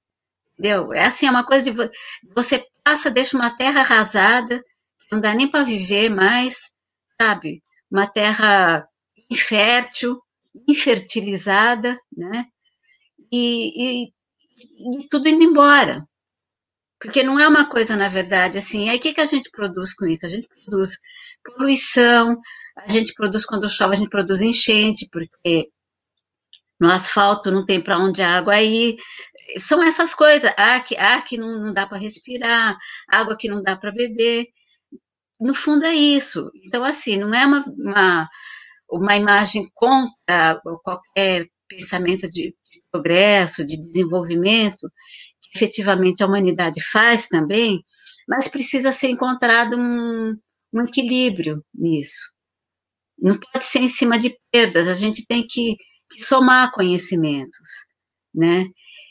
Entendeu? 0.53 0.93
É 0.93 1.05
assim, 1.05 1.25
é 1.25 1.31
uma 1.31 1.45
coisa 1.45 1.71
de 1.71 1.91
você 2.35 2.65
passa, 2.83 3.09
deixa 3.09 3.35
uma 3.35 3.55
terra 3.55 3.81
arrasada, 3.81 4.63
não 5.11 5.19
dá 5.19 5.33
nem 5.33 5.49
para 5.49 5.63
viver 5.63 6.09
mais, 6.09 6.71
sabe? 7.19 7.63
Uma 7.89 8.07
terra 8.07 8.87
infértil, 9.29 10.21
infertilizada, 10.67 11.97
né? 12.15 12.45
E, 13.31 14.05
e, 14.05 14.13
e, 15.03 15.07
tudo 15.09 15.27
indo 15.27 15.43
embora. 15.43 16.07
Porque 16.99 17.23
não 17.23 17.39
é 17.39 17.47
uma 17.47 17.69
coisa, 17.69 17.95
na 17.95 18.07
verdade, 18.07 18.57
assim, 18.57 18.89
aí 18.89 18.97
o 18.97 19.01
que, 19.01 19.13
que 19.13 19.21
a 19.21 19.25
gente 19.25 19.49
produz 19.51 19.93
com 19.93 20.05
isso? 20.05 20.25
A 20.25 20.29
gente 20.29 20.47
produz 20.47 20.99
poluição, 21.43 22.39
a 22.77 22.87
gente 22.89 23.13
produz, 23.13 23.45
quando 23.45 23.69
chove, 23.69 23.95
a 23.95 23.97
gente 23.97 24.09
produz 24.09 24.41
enchente, 24.41 25.07
porque 25.11 25.69
no 26.79 26.89
asfalto 26.91 27.51
não 27.51 27.65
tem 27.65 27.81
para 27.81 27.97
onde 27.97 28.21
a 28.21 28.37
água 28.37 28.61
ir. 28.61 28.97
São 29.59 29.83
essas 29.83 30.13
coisas, 30.13 30.51
ar 30.57 30.83
que, 30.85 30.95
ar 30.97 31.23
que 31.25 31.37
não, 31.37 31.59
não 31.59 31.73
dá 31.73 31.87
para 31.87 31.97
respirar, 31.97 32.77
água 33.07 33.37
que 33.37 33.47
não 33.49 33.61
dá 33.61 33.75
para 33.75 33.91
beber. 33.91 34.47
No 35.39 35.53
fundo 35.53 35.85
é 35.85 35.93
isso. 35.93 36.51
Então, 36.65 36.83
assim, 36.83 37.17
não 37.17 37.33
é 37.33 37.45
uma, 37.45 37.65
uma, 37.77 38.29
uma 38.97 39.15
imagem 39.15 39.69
contra 39.73 40.61
qualquer 40.83 41.47
pensamento 41.67 42.29
de, 42.29 42.55
progresso, 42.91 43.65
de 43.65 43.75
desenvolvimento, 43.75 44.87
que 45.41 45.57
efetivamente 45.57 46.21
a 46.21 46.27
humanidade 46.27 46.79
faz 46.81 47.27
também, 47.27 47.83
mas 48.27 48.47
precisa 48.47 48.91
ser 48.91 49.09
encontrado 49.09 49.75
um, 49.77 50.37
um 50.71 50.81
equilíbrio 50.83 51.65
nisso. 51.73 52.31
Não 53.17 53.39
pode 53.39 53.65
ser 53.65 53.79
em 53.79 53.87
cima 53.87 54.19
de 54.19 54.37
perdas, 54.51 54.87
a 54.87 54.93
gente 54.93 55.25
tem 55.25 55.45
que 55.45 55.75
somar 56.21 56.71
conhecimentos, 56.71 57.87
né? 58.33 58.65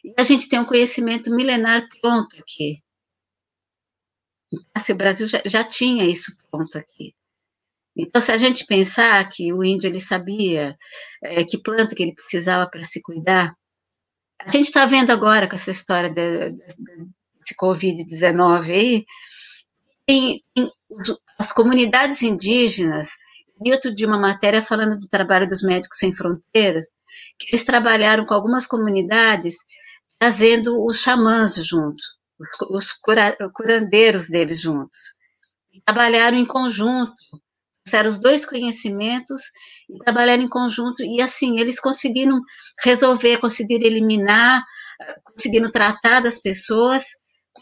E 0.05 0.15
a 0.19 0.23
gente 0.23 0.49
tem 0.49 0.59
um 0.61 0.65
conhecimento 0.65 1.31
milenar 1.31 1.87
pronto 2.01 2.37
aqui. 2.41 2.81
Assim, 4.75 4.93
o 4.93 4.97
Brasil 4.97 5.27
já, 5.27 5.43
já 5.45 5.65
tinha 5.65 6.05
isso 6.05 6.33
pronto 6.51 6.77
aqui. 6.77 7.15
Então, 7.97 8.21
se 8.23 8.33
a 8.33 8.39
gente 8.39 8.67
pensar 8.67 9.29
que 9.29 9.53
o 9.53 9.63
índio 9.63 9.87
ele 9.87 10.01
sabia 10.01 10.77
é, 11.23 11.45
que 11.45 11.59
planta 11.59 11.95
que 11.95 12.03
ele 12.03 12.15
precisava 12.15 12.69
para 12.69 12.87
se 12.87 13.03
cuidar, 13.03 13.55
a 14.41 14.51
gente 14.51 14.67
está 14.67 14.87
vendo 14.87 15.11
agora 15.11 15.47
com 15.47 15.55
essa 15.55 15.71
história 15.71 16.09
de, 16.09 16.51
de, 16.53 16.59
desse 17.39 17.55
Covid-19 17.61 18.71
aí, 18.71 19.05
tem, 20.07 20.41
tem, 20.55 20.71
as 21.39 21.53
comunidades 21.53 22.23
indígenas 22.23 23.11
li 23.63 23.73
outro 23.73 23.95
dia 23.95 24.07
uma 24.07 24.19
matéria 24.19 24.61
falando 24.61 24.99
do 24.99 25.09
trabalho 25.09 25.49
dos 25.49 25.63
Médicos 25.63 25.99
Sem 25.99 26.13
Fronteiras, 26.13 26.87
que 27.39 27.49
eles 27.51 27.65
trabalharam 27.65 28.27
com 28.27 28.35
algumas 28.35 28.67
comunidades, 28.67 29.59
trazendo 30.19 30.85
os 30.85 30.99
xamãs 30.99 31.55
juntos, 31.55 32.05
os 32.71 32.93
curandeiros 33.53 34.29
deles 34.29 34.61
juntos. 34.61 34.99
E 35.73 35.81
trabalharam 35.81 36.37
em 36.37 36.47
conjunto, 36.47 37.15
trouxeram 37.85 38.11
os 38.11 38.19
dois 38.19 38.47
conhecimentos 38.47 39.43
e 39.91 39.99
trabalharam 40.05 40.43
em 40.43 40.49
conjunto, 40.49 41.03
e 41.03 41.21
assim, 41.21 41.59
eles 41.59 41.81
conseguiram 41.81 42.41
resolver, 42.83 43.39
conseguiram 43.39 43.85
eliminar, 43.85 44.63
conseguiram 45.25 45.71
tratar 45.71 46.21
das 46.21 46.41
pessoas 46.41 47.05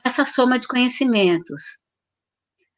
essa 0.05 0.25
soma 0.25 0.59
de 0.59 0.69
conhecimentos. 0.69 1.81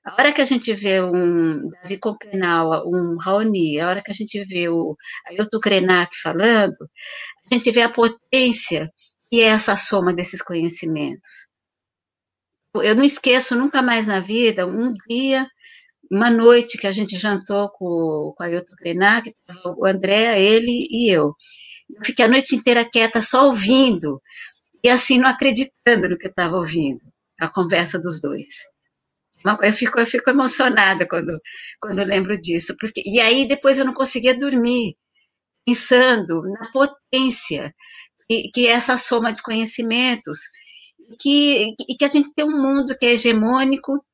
A 0.04 0.14
hora 0.14 0.32
que 0.32 0.40
a 0.40 0.44
gente 0.44 0.72
vê 0.74 1.00
um 1.00 1.68
Davi 1.68 1.96
Compenal, 1.98 2.88
um 2.88 3.16
Raoni, 3.18 3.78
a 3.78 3.88
hora 3.88 4.02
que 4.02 4.10
a 4.10 4.14
gente 4.14 4.42
vê 4.44 4.68
o 4.68 4.96
Ailton 5.28 5.58
Krenak 5.58 6.10
falando, 6.20 6.76
a 7.50 7.54
gente 7.54 7.70
vê 7.70 7.82
a 7.82 7.88
potência 7.88 8.90
que 9.30 9.40
é 9.40 9.44
essa 9.44 9.76
soma 9.76 10.12
desses 10.12 10.42
conhecimentos. 10.42 11.52
Eu 12.74 12.96
não 12.96 13.04
esqueço 13.04 13.54
nunca 13.54 13.80
mais 13.80 14.06
na 14.06 14.18
vida 14.18 14.66
um 14.66 14.92
dia, 15.08 15.46
uma 16.10 16.30
noite 16.30 16.78
que 16.78 16.86
a 16.86 16.92
gente 16.92 17.16
jantou 17.16 17.70
com, 17.70 18.34
com 18.36 18.42
Ailton 18.42 18.76
Krenak, 18.76 19.34
o 19.64 19.86
André, 19.86 20.40
ele 20.40 20.86
e 20.90 21.10
eu. 21.10 21.34
Eu 21.90 22.04
fiquei 22.04 22.24
a 22.24 22.28
noite 22.28 22.54
inteira 22.54 22.84
quieta, 22.84 23.22
só 23.22 23.46
ouvindo, 23.46 24.20
e 24.82 24.88
assim, 24.88 25.18
não 25.18 25.28
acreditando 25.28 26.08
no 26.08 26.18
que 26.18 26.26
eu 26.26 26.30
estava 26.30 26.56
ouvindo, 26.56 27.00
a 27.40 27.48
conversa 27.48 27.98
dos 27.98 28.20
dois. 28.20 28.64
Eu 29.62 29.72
fico, 29.72 29.98
eu 29.98 30.06
fico 30.06 30.30
emocionada 30.30 31.06
quando, 31.08 31.38
quando 31.80 32.04
lembro 32.04 32.40
disso, 32.40 32.76
porque 32.78 33.02
e 33.04 33.20
aí 33.20 33.46
depois 33.46 33.78
eu 33.78 33.84
não 33.84 33.94
conseguia 33.94 34.38
dormir, 34.38 34.96
pensando 35.66 36.42
na 36.42 36.70
potência 36.72 37.74
que, 38.28 38.50
que 38.52 38.66
é 38.68 38.72
essa 38.72 38.96
soma 38.96 39.32
de 39.32 39.42
conhecimentos, 39.42 40.38
que, 41.20 41.74
e 41.88 41.96
que 41.96 42.04
a 42.04 42.08
gente 42.08 42.32
tem 42.34 42.44
um 42.44 42.62
mundo 42.62 42.96
que 42.96 43.06
é 43.06 43.12
hegemônico, 43.12 44.04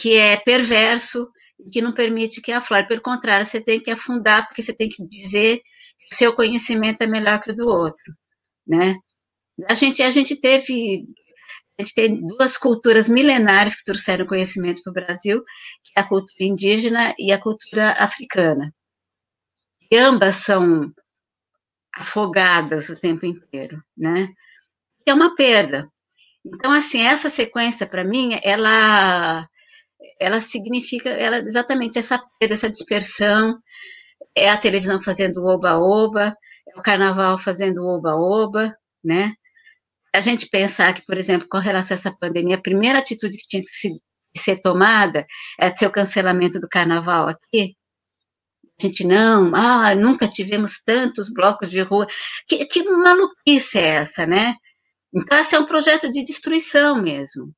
que 0.00 0.16
é 0.16 0.36
perverso, 0.36 1.30
que 1.72 1.82
não 1.82 1.92
permite 1.92 2.40
que 2.40 2.52
aflore. 2.52 2.88
Pelo 2.88 3.02
contrário, 3.02 3.44
você 3.46 3.60
tem 3.60 3.80
que 3.80 3.90
afundar, 3.90 4.46
porque 4.46 4.62
você 4.62 4.74
tem 4.74 4.88
que 4.88 5.06
dizer 5.06 5.58
que 5.58 6.14
o 6.14 6.16
seu 6.16 6.32
conhecimento 6.34 7.02
é 7.02 7.06
melhor 7.06 7.40
que 7.40 7.50
o 7.50 7.56
do 7.56 7.68
outro, 7.68 8.14
né? 8.66 8.96
A 9.68 9.74
gente, 9.74 10.02
a 10.02 10.10
gente 10.10 10.36
teve 10.36 11.04
a 11.78 11.82
gente 11.82 11.94
tem 11.94 12.26
duas 12.26 12.58
culturas 12.58 13.08
milenares 13.08 13.74
que 13.74 13.84
trouxeram 13.84 14.26
conhecimento 14.26 14.82
para 14.82 14.90
o 14.90 14.94
Brasil, 14.94 15.42
que 15.82 15.92
é 15.96 16.00
a 16.00 16.06
cultura 16.06 16.44
indígena 16.44 17.14
e 17.18 17.32
a 17.32 17.40
cultura 17.40 17.92
africana. 17.92 18.74
E 19.90 19.96
ambas 19.96 20.36
são 20.36 20.92
afogadas 21.94 22.90
o 22.90 23.00
tempo 23.00 23.24
inteiro, 23.24 23.82
né? 23.96 24.28
É 25.06 25.14
uma 25.14 25.34
perda. 25.34 25.90
Então, 26.44 26.72
assim, 26.72 27.00
essa 27.00 27.30
sequência, 27.30 27.86
para 27.86 28.04
mim, 28.04 28.38
ela, 28.42 29.48
ela 30.18 30.40
significa 30.40 31.10
ela, 31.10 31.38
exatamente 31.38 31.98
essa 31.98 32.18
perda, 32.38 32.54
essa 32.54 32.70
dispersão, 32.70 33.58
é 34.34 34.50
a 34.50 34.56
televisão 34.56 35.02
fazendo 35.02 35.44
oba-oba, 35.44 36.36
é 36.68 36.78
o 36.78 36.82
carnaval 36.82 37.38
fazendo 37.38 37.86
oba-oba, 37.86 38.74
né? 39.04 39.34
a 40.12 40.20
gente 40.20 40.48
pensar 40.48 40.94
que, 40.94 41.04
por 41.04 41.16
exemplo, 41.16 41.48
com 41.48 41.58
relação 41.58 41.94
a 41.94 41.98
essa 41.98 42.12
pandemia, 42.12 42.56
a 42.56 42.60
primeira 42.60 42.98
atitude 42.98 43.36
que 43.36 43.46
tinha 43.46 43.62
que 43.62 43.70
se, 43.70 44.00
ser 44.36 44.60
tomada 44.60 45.26
é 45.58 45.74
ser 45.74 45.86
o 45.86 45.90
cancelamento 45.90 46.60
do 46.60 46.68
carnaval 46.68 47.28
aqui, 47.28 47.76
a 48.78 48.86
gente 48.86 49.04
não, 49.04 49.54
ah, 49.54 49.94
nunca 49.94 50.26
tivemos 50.26 50.82
tantos 50.82 51.30
blocos 51.30 51.70
de 51.70 51.80
rua. 51.82 52.06
Que, 52.48 52.64
que 52.64 52.82
maluquice 52.82 53.78
é 53.78 53.86
essa, 53.96 54.26
né? 54.26 54.54
Então, 55.14 55.38
esse 55.38 55.54
é 55.54 55.60
um 55.60 55.66
projeto 55.66 56.10
de 56.10 56.24
destruição 56.24 57.00
mesmo. 57.00 57.52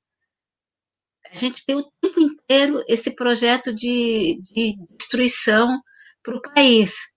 A 1.30 1.38
gente 1.38 1.64
tem 1.64 1.76
o 1.76 1.90
tempo 2.00 2.20
inteiro 2.20 2.84
esse 2.88 3.14
projeto 3.14 3.72
de, 3.72 4.40
de 4.42 4.76
destruição 4.96 5.80
para 6.22 6.36
o 6.36 6.42
país 6.42 7.12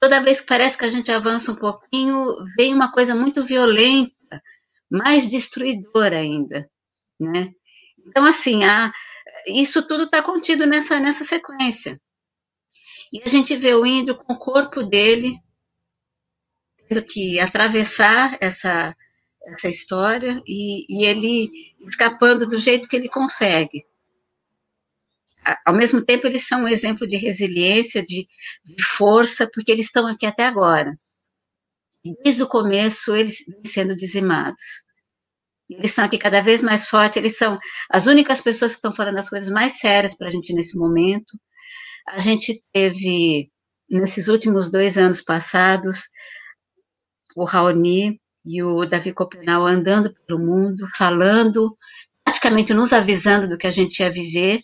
toda 0.00 0.22
vez 0.22 0.40
que 0.40 0.46
parece 0.46 0.78
que 0.78 0.84
a 0.84 0.90
gente 0.90 1.10
avança 1.10 1.52
um 1.52 1.56
pouquinho, 1.56 2.36
vem 2.56 2.74
uma 2.74 2.90
coisa 2.90 3.14
muito 3.14 3.44
violenta, 3.44 4.42
mais 4.90 5.28
destruidora 5.28 6.18
ainda, 6.18 6.70
né? 7.18 7.52
Então, 8.06 8.24
assim, 8.24 8.64
a, 8.64 8.92
isso 9.46 9.86
tudo 9.86 10.04
está 10.04 10.22
contido 10.22 10.66
nessa, 10.66 10.98
nessa 11.00 11.24
sequência. 11.24 12.00
E 13.12 13.22
a 13.22 13.28
gente 13.28 13.56
vê 13.56 13.74
o 13.74 13.86
índio 13.86 14.16
com 14.16 14.34
o 14.34 14.38
corpo 14.38 14.82
dele 14.82 15.36
tendo 16.88 17.04
que 17.04 17.38
atravessar 17.38 18.38
essa, 18.40 18.96
essa 19.52 19.68
história 19.68 20.40
e, 20.46 20.86
e 20.88 21.04
ele 21.04 21.50
escapando 21.88 22.46
do 22.46 22.58
jeito 22.58 22.88
que 22.88 22.96
ele 22.96 23.08
consegue 23.08 23.84
ao 25.64 25.74
mesmo 25.74 26.04
tempo, 26.04 26.26
eles 26.26 26.46
são 26.46 26.62
um 26.62 26.68
exemplo 26.68 27.06
de 27.06 27.16
resiliência, 27.16 28.04
de, 28.04 28.28
de 28.64 28.82
força, 28.82 29.48
porque 29.52 29.72
eles 29.72 29.86
estão 29.86 30.06
aqui 30.06 30.26
até 30.26 30.46
agora. 30.46 30.98
Desde 32.22 32.42
o 32.42 32.48
começo, 32.48 33.14
eles 33.14 33.44
sendo 33.66 33.96
dizimados. 33.96 34.84
Eles 35.68 35.90
estão 35.90 36.04
aqui 36.04 36.18
cada 36.18 36.40
vez 36.40 36.62
mais 36.62 36.88
fortes, 36.88 37.16
eles 37.18 37.36
são 37.36 37.58
as 37.90 38.06
únicas 38.06 38.40
pessoas 38.40 38.72
que 38.72 38.78
estão 38.78 38.94
falando 38.94 39.18
as 39.18 39.28
coisas 39.28 39.50
mais 39.50 39.78
sérias 39.78 40.16
para 40.16 40.28
a 40.28 40.30
gente 40.30 40.54
nesse 40.54 40.78
momento. 40.78 41.38
A 42.08 42.20
gente 42.20 42.62
teve, 42.72 43.50
nesses 43.88 44.28
últimos 44.28 44.70
dois 44.70 44.96
anos 44.96 45.20
passados, 45.20 46.08
o 47.36 47.44
Raoni 47.44 48.18
e 48.48 48.62
o 48.62 48.86
Davi 48.86 49.12
Copenal 49.12 49.66
andando 49.66 50.14
pelo 50.26 50.38
mundo, 50.38 50.88
falando, 50.96 51.76
praticamente 52.24 52.72
nos 52.72 52.94
avisando 52.94 53.46
do 53.46 53.58
que 53.58 53.66
a 53.66 53.70
gente 53.70 54.00
ia 54.00 54.10
viver, 54.10 54.62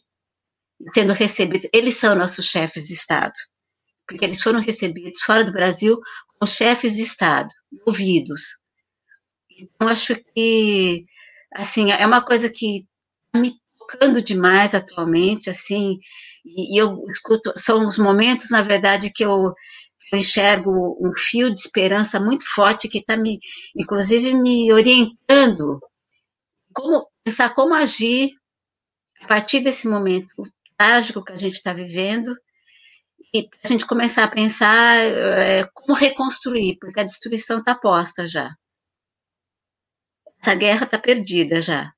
sendo 0.94 1.12
recebidos, 1.12 1.68
eles 1.70 1.94
são 1.96 2.14
nossos 2.14 2.46
chefes 2.46 2.86
de 2.86 2.94
Estado, 2.94 3.34
porque 4.08 4.24
eles 4.24 4.42
foram 4.42 4.60
recebidos 4.60 5.20
fora 5.20 5.44
do 5.44 5.52
Brasil 5.52 6.00
como 6.38 6.50
chefes 6.50 6.94
de 6.94 7.02
Estado, 7.02 7.50
ouvidos. 7.86 8.58
Então, 9.50 9.86
acho 9.88 10.16
que, 10.34 11.04
assim, 11.54 11.92
é 11.92 12.06
uma 12.06 12.24
coisa 12.24 12.48
que 12.48 12.86
está 13.26 13.38
me 13.38 13.52
tocando 13.78 14.22
demais 14.22 14.74
atualmente, 14.74 15.50
assim, 15.50 15.98
e, 16.44 16.80
eu 16.80 16.98
escuto, 17.10 17.52
são 17.54 17.86
os 17.86 17.98
momentos, 17.98 18.50
na 18.50 18.62
verdade, 18.62 19.12
que 19.12 19.24
eu 19.24 19.54
enxergo 20.14 20.98
um 21.00 21.12
fio 21.16 21.52
de 21.52 21.60
esperança 21.60 22.20
muito 22.20 22.44
forte 22.54 22.88
que 22.88 22.98
está 22.98 23.16
me, 23.16 23.38
inclusive, 23.76 24.34
me 24.34 24.72
orientando 24.72 25.80
como 26.72 27.08
pensar 27.24 27.54
como 27.54 27.74
agir 27.74 28.30
a 29.22 29.26
partir 29.26 29.60
desse 29.60 29.88
momento 29.88 30.44
trágico 30.76 31.24
que 31.24 31.32
a 31.32 31.38
gente 31.38 31.54
está 31.54 31.72
vivendo 31.72 32.36
e 33.32 33.48
a 33.64 33.68
gente 33.68 33.86
começar 33.86 34.24
a 34.24 34.28
pensar 34.28 34.96
é, 34.96 35.64
como 35.72 35.96
reconstruir, 35.96 36.76
porque 36.80 37.00
a 37.00 37.04
destruição 37.04 37.58
está 37.58 37.74
posta 37.74 38.26
já. 38.26 38.54
Essa 40.40 40.54
guerra 40.54 40.84
está 40.84 40.98
perdida 40.98 41.60
já. 41.60 41.90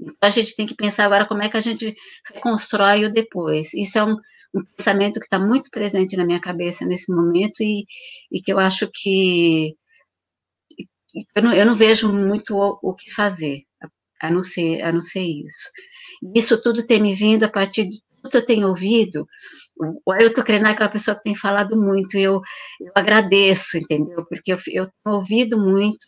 Então 0.00 0.28
a 0.28 0.30
gente 0.30 0.54
tem 0.54 0.66
que 0.66 0.74
pensar 0.74 1.04
agora 1.04 1.26
como 1.26 1.42
é 1.42 1.48
que 1.48 1.56
a 1.56 1.60
gente 1.60 1.94
reconstrói 2.32 3.04
o 3.04 3.12
depois. 3.12 3.74
Isso 3.74 3.98
é 3.98 4.04
um, 4.04 4.16
um 4.54 4.64
pensamento 4.76 5.20
que 5.20 5.26
está 5.26 5.38
muito 5.38 5.70
presente 5.70 6.16
na 6.16 6.24
minha 6.24 6.40
cabeça 6.40 6.84
nesse 6.86 7.12
momento 7.12 7.60
e, 7.60 7.84
e 8.32 8.40
que 8.40 8.52
eu 8.52 8.58
acho 8.58 8.88
que 8.92 9.76
eu 11.34 11.42
não, 11.42 11.52
eu 11.52 11.66
não 11.66 11.76
vejo 11.76 12.12
muito 12.12 12.56
o, 12.56 12.78
o, 12.82 12.94
que 12.94 13.12
fazer, 13.12 13.62
a 14.20 14.30
não 14.30 14.42
ser, 14.42 14.82
a 14.82 14.92
não 14.92 15.00
ser 15.00 15.22
isso. 15.22 15.70
Isso 16.34 16.62
tudo 16.62 16.86
tem 16.86 17.00
me 17.00 17.14
vindo 17.14 17.44
a 17.44 17.48
partir 17.48 17.84
de 17.84 18.00
tudo 18.16 18.30
que 18.30 18.36
eu 18.36 18.46
tenho 18.46 18.68
ouvido. 18.68 19.26
O 20.04 20.12
Ailton 20.12 20.42
Krenak 20.42 20.70
é 20.70 20.74
aquela 20.74 20.90
pessoa 20.90 21.16
que 21.16 21.22
tem 21.22 21.36
falado 21.36 21.80
muito, 21.80 22.16
eu, 22.16 22.40
eu 22.80 22.92
agradeço, 22.94 23.78
entendeu? 23.78 24.24
Porque 24.26 24.52
eu, 24.52 24.58
eu 24.68 24.86
tenho 25.04 25.16
ouvido 25.16 25.58
muito, 25.58 25.98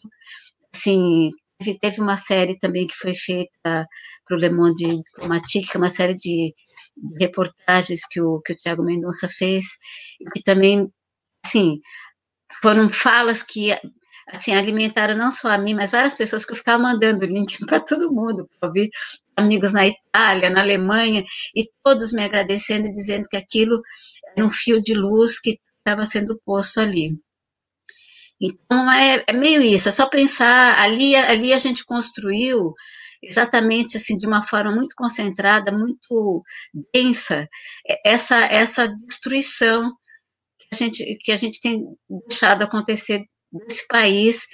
assim, 0.74 1.30
teve, 1.78 2.00
uma 2.00 2.16
série 2.16 2.58
também 2.58 2.86
que 2.86 2.94
foi 2.94 3.14
feita 3.14 3.86
para 4.24 4.36
o 4.36 4.36
Le 4.36 4.50
Monde 4.50 4.96
Diplomatique, 4.96 5.68
que 5.70 5.76
é 5.76 5.80
uma 5.80 5.88
série 5.88 6.14
de, 6.14 6.54
reportagens 7.18 8.02
que 8.10 8.20
o, 8.20 8.40
que 8.40 8.52
o 8.52 8.56
Tiago 8.56 8.82
Mendonça 8.82 9.28
fez, 9.28 9.78
que 10.34 10.42
também, 10.42 10.88
assim, 11.44 11.80
foram 12.62 12.90
falas 12.90 13.42
que 13.42 13.72
assim, 14.28 14.52
alimentaram 14.54 15.16
não 15.16 15.32
só 15.32 15.50
a 15.50 15.58
mim, 15.58 15.74
mas 15.74 15.92
várias 15.92 16.14
pessoas 16.14 16.44
que 16.44 16.52
eu 16.52 16.56
ficava 16.56 16.82
mandando 16.82 17.24
link 17.26 17.58
para 17.66 17.80
todo 17.80 18.12
mundo, 18.12 18.48
para 18.58 18.68
ouvir 18.68 18.90
amigos 19.36 19.72
na 19.72 19.86
Itália, 19.86 20.50
na 20.50 20.60
Alemanha, 20.60 21.24
e 21.54 21.68
todos 21.82 22.12
me 22.12 22.22
agradecendo 22.24 22.86
e 22.86 22.92
dizendo 22.92 23.28
que 23.28 23.36
aquilo 23.36 23.80
era 24.36 24.46
um 24.46 24.52
fio 24.52 24.82
de 24.82 24.94
luz 24.94 25.40
que 25.40 25.58
estava 25.78 26.02
sendo 26.02 26.40
posto 26.44 26.80
ali. 26.80 27.18
Então, 28.40 28.90
é, 28.90 29.22
é, 29.26 29.32
meio 29.32 29.62
isso, 29.62 29.88
é 29.88 29.92
só 29.92 30.06
pensar, 30.06 30.78
ali, 30.80 31.14
ali 31.14 31.52
a 31.52 31.58
gente 31.58 31.84
construiu 31.84 32.74
exatamente 33.22 33.98
assim, 33.98 34.16
de 34.16 34.26
uma 34.26 34.42
forma 34.42 34.74
muito 34.74 34.94
concentrada, 34.96 35.70
muito 35.70 36.42
densa, 36.94 37.48
essa, 38.04 38.36
essa 38.46 38.88
destruição 39.06 39.92
que 40.58 40.68
a 40.72 40.76
gente, 40.76 41.18
que 41.20 41.32
a 41.32 41.36
gente 41.36 41.60
tem 41.60 41.84
deixado 42.28 42.62
acontecer 42.62 43.24
desse 43.52 43.86
país, 43.88 44.46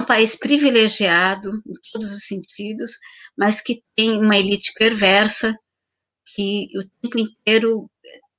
um 0.00 0.04
país 0.04 0.36
privilegiado 0.36 1.50
em 1.50 1.74
todos 1.92 2.12
os 2.12 2.26
sentidos, 2.26 2.92
mas 3.36 3.60
que 3.60 3.82
tem 3.96 4.12
uma 4.18 4.36
elite 4.36 4.72
perversa 4.74 5.56
que 6.34 6.68
o 6.76 6.84
tempo 7.02 7.18
inteiro 7.18 7.90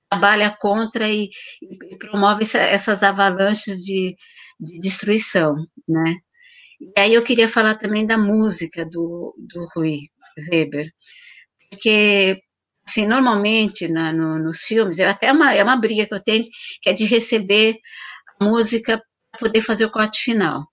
trabalha 0.09 0.55
contra 0.59 1.09
e, 1.09 1.29
e 1.61 1.97
promove 1.97 2.45
essas 2.55 3.03
avalanches 3.03 3.77
de, 3.81 4.15
de, 4.59 4.79
destruição, 4.79 5.55
né? 5.87 6.17
E 6.79 6.99
aí 6.99 7.13
eu 7.13 7.23
queria 7.23 7.47
falar 7.49 7.75
também 7.75 8.05
da 8.05 8.17
música 8.17 8.85
do, 8.85 9.35
do 9.37 9.67
Rui 9.75 10.09
Weber, 10.51 10.91
porque 11.69 12.41
assim, 12.87 13.07
normalmente 13.07 13.87
na, 13.87 14.13
no, 14.13 14.39
nos 14.39 14.61
filmes, 14.61 14.99
é 14.99 15.07
até 15.07 15.31
uma, 15.31 15.53
é 15.53 15.63
uma 15.63 15.75
briga 15.75 16.05
que 16.05 16.13
eu 16.13 16.23
tenho, 16.23 16.43
que 16.81 16.89
é 16.89 16.93
de 16.93 17.05
receber 17.05 17.77
a 18.39 18.45
música 18.45 19.01
poder 19.39 19.61
fazer 19.61 19.85
o 19.85 19.91
corte 19.91 20.19
final. 20.21 20.65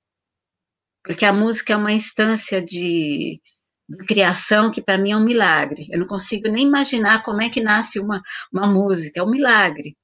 Porque 1.04 1.24
a 1.24 1.32
música 1.32 1.72
é 1.72 1.76
uma 1.76 1.92
instância 1.92 2.62
de, 2.62 3.40
de 3.88 4.06
criação 4.06 4.70
que 4.70 4.82
para 4.82 4.98
mim 4.98 5.12
é 5.12 5.16
um 5.16 5.24
milagre. 5.24 5.86
Eu 5.90 5.98
não 6.00 6.06
consigo 6.06 6.48
nem 6.48 6.66
imaginar 6.66 7.22
como 7.22 7.42
é 7.42 7.48
que 7.48 7.60
nasce 7.60 7.98
uma, 7.98 8.22
uma 8.52 8.66
música, 8.66 9.20
é 9.20 9.22
um 9.22 9.30
milagre. 9.30 9.96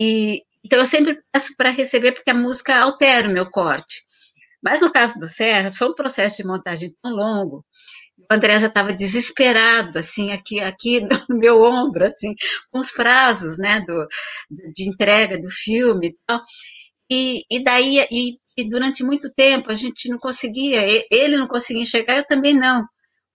E, 0.00 0.42
então 0.66 0.78
eu 0.80 0.86
sempre 0.86 1.18
peço 1.32 1.54
para 1.56 1.70
receber 1.70 2.12
porque 2.12 2.30
a 2.30 2.34
música 2.34 2.76
altera 2.78 3.28
o 3.28 3.32
meu 3.32 3.48
corte. 3.50 4.02
Mas 4.62 4.82
no 4.82 4.92
caso 4.92 5.18
do 5.20 5.26
Serra, 5.28 5.70
foi 5.72 5.88
um 5.88 5.94
processo 5.94 6.38
de 6.38 6.46
montagem 6.46 6.94
tão 7.02 7.12
longo, 7.12 7.64
o 8.30 8.34
André 8.34 8.58
já 8.58 8.66
estava 8.66 8.92
desesperado, 8.92 9.98
assim, 9.98 10.32
aqui, 10.32 10.60
aqui 10.60 11.00
no 11.28 11.38
meu 11.38 11.62
ombro, 11.62 12.04
assim, 12.04 12.34
com 12.70 12.80
os 12.80 12.92
prazos, 12.92 13.58
né, 13.58 13.80
do, 13.80 14.06
de 14.74 14.88
entrega 14.88 15.38
do 15.40 15.50
filme 15.50 16.08
e 16.08 16.16
tal. 16.26 16.40
E, 17.10 17.42
e 17.50 17.62
daí, 17.62 18.06
e, 18.10 18.38
e, 18.58 18.68
durante 18.68 19.04
muito 19.04 19.32
tempo, 19.34 19.70
a 19.70 19.74
gente 19.74 20.08
não 20.08 20.18
conseguia, 20.18 20.80
ele 21.10 21.36
não 21.36 21.46
conseguia 21.46 21.82
enxergar, 21.82 22.16
eu 22.16 22.26
também 22.26 22.54
não. 22.54 22.84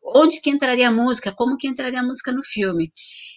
Onde 0.03 0.41
que 0.41 0.49
entraria 0.49 0.87
a 0.89 0.91
música? 0.91 1.31
Como 1.31 1.57
que 1.57 1.67
entraria 1.67 1.99
a 1.99 2.03
música 2.03 2.31
no 2.31 2.43
filme? 2.43 2.91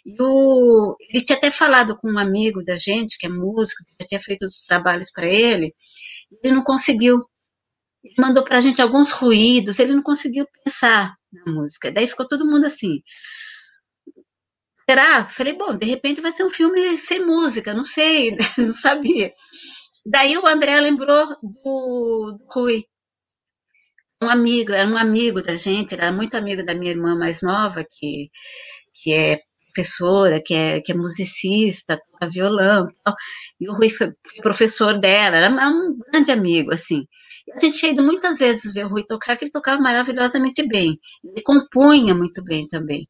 E 0.05 0.17
o, 0.21 0.97
ele 1.11 1.25
tinha 1.25 1.37
até 1.37 1.51
falado 1.51 1.97
com 1.99 2.11
um 2.11 2.19
amigo 2.19 2.65
da 2.65 2.77
gente, 2.77 3.19
que 3.19 3.27
é 3.27 3.29
músico, 3.29 3.85
que 3.85 3.95
já 4.03 4.09
tinha 4.09 4.21
feito 4.21 4.45
os 4.45 4.63
trabalhos 4.67 5.11
para 5.11 5.27
ele, 5.27 5.75
ele 6.43 6.55
não 6.55 6.65
conseguiu. 6.65 7.25
Ele 8.03 8.15
mandou 8.19 8.45
para 8.45 8.59
a 8.59 8.61
gente 8.61 8.83
alguns 8.83 9.11
ruídos, 9.13 9.79
ele 9.79 9.95
não 9.95 10.03
conseguiu 10.03 10.47
pensar 10.65 11.15
na 11.33 11.53
música. 11.53 11.93
Daí 11.93 12.09
ficou 12.09 12.29
todo 12.29 12.47
mundo 12.47 12.67
assim. 12.67 13.03
Será? 14.89 15.25
Falei, 15.27 15.55
bom, 15.55 15.77
de 15.77 15.87
repente 15.87 16.21
vai 16.21 16.31
ser 16.33 16.45
um 16.45 16.51
filme 16.51 16.99
sem 16.99 17.25
música, 17.25 17.73
não 17.73 17.85
sei, 17.85 18.37
não 18.59 18.73
sabia. 18.73 19.33
Daí 20.05 20.37
o 20.37 20.47
André 20.47 20.79
lembrou 20.81 21.27
do, 21.43 22.33
do 22.39 22.47
Rui, 22.51 22.85
um 24.25 24.31
amigo, 24.31 24.73
era 24.73 24.89
um 24.89 24.97
amigo 24.97 25.43
da 25.43 25.57
gente, 25.57 25.95
era 25.95 26.13
muito 26.13 26.37
amigo 26.37 26.65
da 26.65 26.75
minha 26.75 26.91
irmã 26.93 27.17
mais 27.17 27.43
nova, 27.43 27.85
que, 27.85 28.31
que 29.03 29.13
é 29.13 29.41
professora, 29.75 30.41
que 30.43 30.55
é, 30.55 30.81
que 30.81 30.93
é 30.93 30.95
musicista, 30.95 32.01
toca 32.13 32.31
violão 32.31 32.89
tal. 33.05 33.15
E 33.61 33.69
o 33.69 33.75
Rui 33.75 33.91
foi 33.91 34.13
professor 34.43 34.99
dela, 34.99 35.37
era 35.37 35.51
um 35.69 35.99
grande 36.11 36.33
amigo, 36.33 36.73
assim. 36.73 37.05
A 37.57 37.61
gente 37.61 37.79
tinha 37.79 37.93
ido 37.93 38.03
muitas 38.03 38.39
vezes 38.39 38.73
ver 38.73 38.87
o 38.87 38.89
Rui 38.89 39.05
tocar, 39.05 39.37
que 39.37 39.45
ele 39.45 39.53
tocava 39.53 39.81
maravilhosamente 39.81 40.67
bem. 40.67 40.99
Ele 41.25 41.43
compunha 41.43 42.15
muito 42.15 42.43
bem 42.43 42.69
também. 42.69 43.07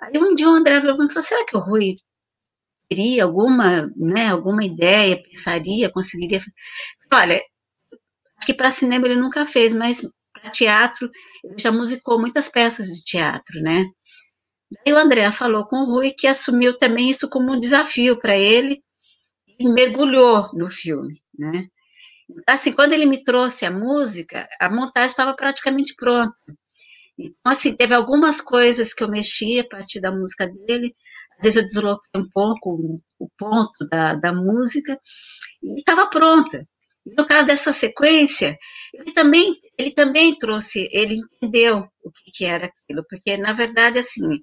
Aí 0.00 0.12
um 0.20 0.34
dia 0.34 0.48
o 0.48 0.52
André 0.54 0.80
falou, 0.80 1.08
será 1.10 1.44
que 1.46 1.56
o 1.56 1.60
Rui 1.60 1.96
teria 2.88 3.24
alguma, 3.24 3.90
né, 3.96 4.28
alguma 4.28 4.64
ideia, 4.64 5.22
pensaria, 5.22 5.90
conseguiria. 5.90 6.40
Olha, 7.12 7.36
acho 7.36 8.46
que 8.46 8.54
para 8.54 8.70
cinema 8.70 9.06
ele 9.06 9.20
nunca 9.20 9.46
fez, 9.46 9.74
mas 9.74 10.02
teatro 10.48 11.10
ele 11.44 11.58
já 11.58 11.70
musicou 11.70 12.20
muitas 12.20 12.48
peças 12.48 12.86
de 12.86 13.04
teatro, 13.04 13.60
né? 13.60 13.84
Daí 14.70 14.92
o 14.92 14.98
André 14.98 15.30
falou 15.32 15.66
com 15.66 15.76
o 15.76 15.86
Rui 15.86 16.12
que 16.12 16.26
assumiu 16.26 16.78
também 16.78 17.10
isso 17.10 17.28
como 17.28 17.52
um 17.52 17.60
desafio 17.60 18.18
para 18.18 18.36
ele 18.36 18.82
e 19.58 19.68
mergulhou 19.68 20.50
no 20.54 20.70
filme, 20.70 21.20
né? 21.38 21.66
Assim, 22.46 22.72
quando 22.72 22.92
ele 22.92 23.06
me 23.06 23.24
trouxe 23.24 23.64
a 23.64 23.70
música, 23.70 24.46
a 24.60 24.68
montagem 24.68 25.08
estava 25.08 25.34
praticamente 25.34 25.94
pronta. 25.94 26.36
Então, 27.18 27.52
assim, 27.52 27.74
teve 27.74 27.94
algumas 27.94 28.40
coisas 28.40 28.92
que 28.92 29.02
eu 29.02 29.08
mexi 29.08 29.58
a 29.58 29.66
partir 29.66 30.00
da 30.00 30.12
música 30.12 30.46
dele, 30.46 30.94
às 31.38 31.44
vezes 31.44 31.56
eu 31.56 31.66
desloquei 31.66 32.20
um 32.20 32.28
pouco 32.30 33.00
o 33.18 33.28
ponto 33.36 33.88
da, 33.90 34.14
da 34.14 34.32
música 34.32 35.00
e 35.62 35.74
estava 35.74 36.06
pronta. 36.08 36.66
No 37.16 37.26
caso 37.26 37.46
dessa 37.46 37.72
sequência, 37.72 38.58
ele 38.92 39.12
também, 39.12 39.56
ele 39.78 39.90
também 39.92 40.36
trouxe, 40.38 40.88
ele 40.92 41.14
entendeu 41.14 41.88
o 42.02 42.10
que, 42.10 42.30
que 42.32 42.44
era 42.44 42.66
aquilo, 42.66 43.04
porque 43.08 43.36
na 43.36 43.52
verdade, 43.52 43.98
assim, 43.98 44.40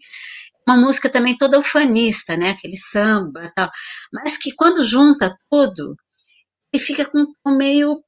uma 0.67 0.77
música 0.77 1.09
também 1.09 1.37
toda 1.37 1.59
ufanista, 1.59 2.35
né, 2.35 2.51
aquele 2.51 2.77
samba 2.77 3.51
tal, 3.55 3.69
mas 4.11 4.37
que 4.37 4.53
quando 4.55 4.83
junta 4.83 5.35
tudo, 5.49 5.95
ele 6.73 6.83
fica 6.83 7.05
com 7.05 7.51
meio 7.51 8.03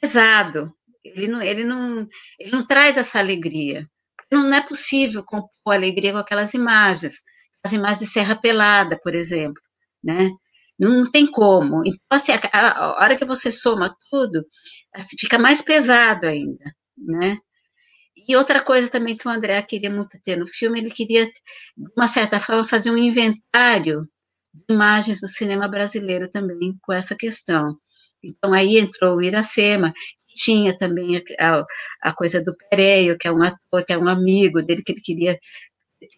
pesado, 0.00 0.72
ele 1.04 1.28
não, 1.28 1.42
ele 1.42 1.64
não, 1.64 2.06
ele 2.38 2.50
não 2.52 2.66
traz 2.66 2.96
essa 2.96 3.18
alegria, 3.18 3.88
não 4.30 4.48
é 4.50 4.60
possível 4.60 5.24
compor 5.24 5.74
alegria 5.74 6.12
com 6.12 6.18
aquelas 6.18 6.54
imagens, 6.54 7.22
as 7.64 7.72
imagens 7.72 8.00
de 8.00 8.06
Serra 8.06 8.36
Pelada, 8.36 8.98
por 9.02 9.14
exemplo, 9.14 9.62
né? 10.02 10.30
Não 10.78 11.10
tem 11.10 11.26
como. 11.26 11.82
Então, 11.84 11.98
assim, 12.10 12.32
a, 12.52 13.02
hora 13.02 13.16
que 13.16 13.24
você 13.24 13.52
soma 13.52 13.94
tudo, 14.10 14.44
fica 15.18 15.38
mais 15.38 15.62
pesado 15.62 16.26
ainda, 16.26 16.64
né? 16.96 17.38
E 18.28 18.36
outra 18.36 18.62
coisa 18.62 18.90
também 18.90 19.16
que 19.16 19.28
o 19.28 19.30
André 19.30 19.60
queria 19.62 19.90
muito 19.90 20.18
ter 20.22 20.36
no 20.36 20.46
filme, 20.46 20.80
ele 20.80 20.90
queria, 20.90 21.26
de 21.26 21.32
uma 21.96 22.08
certa 22.08 22.40
forma, 22.40 22.66
fazer 22.66 22.90
um 22.90 22.98
inventário 22.98 24.08
de 24.52 24.74
imagens 24.74 25.20
do 25.20 25.28
cinema 25.28 25.68
brasileiro 25.68 26.30
também 26.30 26.76
com 26.82 26.92
essa 26.92 27.14
questão. 27.16 27.74
Então, 28.22 28.52
aí 28.54 28.78
entrou 28.78 29.16
o 29.16 29.22
Iracema, 29.22 29.92
tinha 30.34 30.76
também 30.76 31.22
a, 31.38 31.64
a, 32.02 32.14
coisa 32.14 32.42
do 32.42 32.56
Pereio, 32.70 33.18
que 33.18 33.28
é 33.28 33.32
um 33.32 33.42
ator, 33.42 33.84
que 33.86 33.92
é 33.92 33.98
um 33.98 34.08
amigo 34.08 34.62
dele, 34.62 34.82
que 34.82 34.92
ele 34.92 35.02
queria 35.02 35.38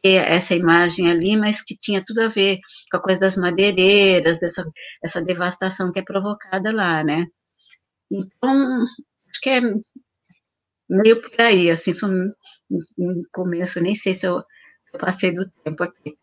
essa 0.03 0.55
imagem 0.55 1.11
ali, 1.11 1.37
mas 1.37 1.63
que 1.63 1.77
tinha 1.77 2.05
tudo 2.05 2.23
a 2.23 2.29
ver 2.29 2.59
com 2.91 2.97
a 2.99 3.03
coisa 3.03 3.21
das 3.21 3.37
madeireiras, 3.37 4.41
dessa, 4.41 4.65
dessa 5.03 5.23
devastação 5.23 5.93
que 5.93 5.99
é 6.01 6.03
provocada 6.03 6.73
lá, 6.73 7.03
né? 7.05 7.27
Então, 8.11 8.83
acho 9.29 9.41
que 9.41 9.51
é 9.51 9.61
meio 10.89 11.21
por 11.21 11.41
aí, 11.41 11.71
assim, 11.71 11.95
foi 11.95 12.09
um, 12.11 13.23
começo, 13.33 13.81
nem 13.81 13.95
sei 13.95 14.15
se 14.15 14.27
eu, 14.27 14.43
eu 14.93 14.99
passei 14.99 15.33
do 15.33 15.49
tempo 15.65 15.83
aqui. 15.83 16.17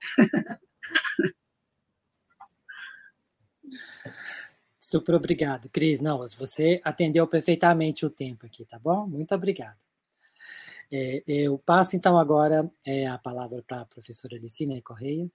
Super 4.79 5.15
obrigado, 5.15 5.69
Cris. 5.69 6.01
Não, 6.01 6.19
você 6.37 6.79
atendeu 6.83 7.27
perfeitamente 7.27 8.05
o 8.05 8.09
tempo 8.09 8.45
aqui, 8.45 8.65
tá 8.65 8.77
bom? 8.77 9.07
Muito 9.07 9.33
obrigado. 9.33 9.77
É, 10.95 11.23
eu 11.25 11.57
passo 11.57 11.95
então 11.95 12.19
agora 12.19 12.71
é, 12.85 13.07
a 13.07 13.17
palavra 13.17 13.63
para 13.67 13.81
a 13.81 13.85
professora 13.85 14.37
Licina 14.37 14.79
Correia. 14.83 15.27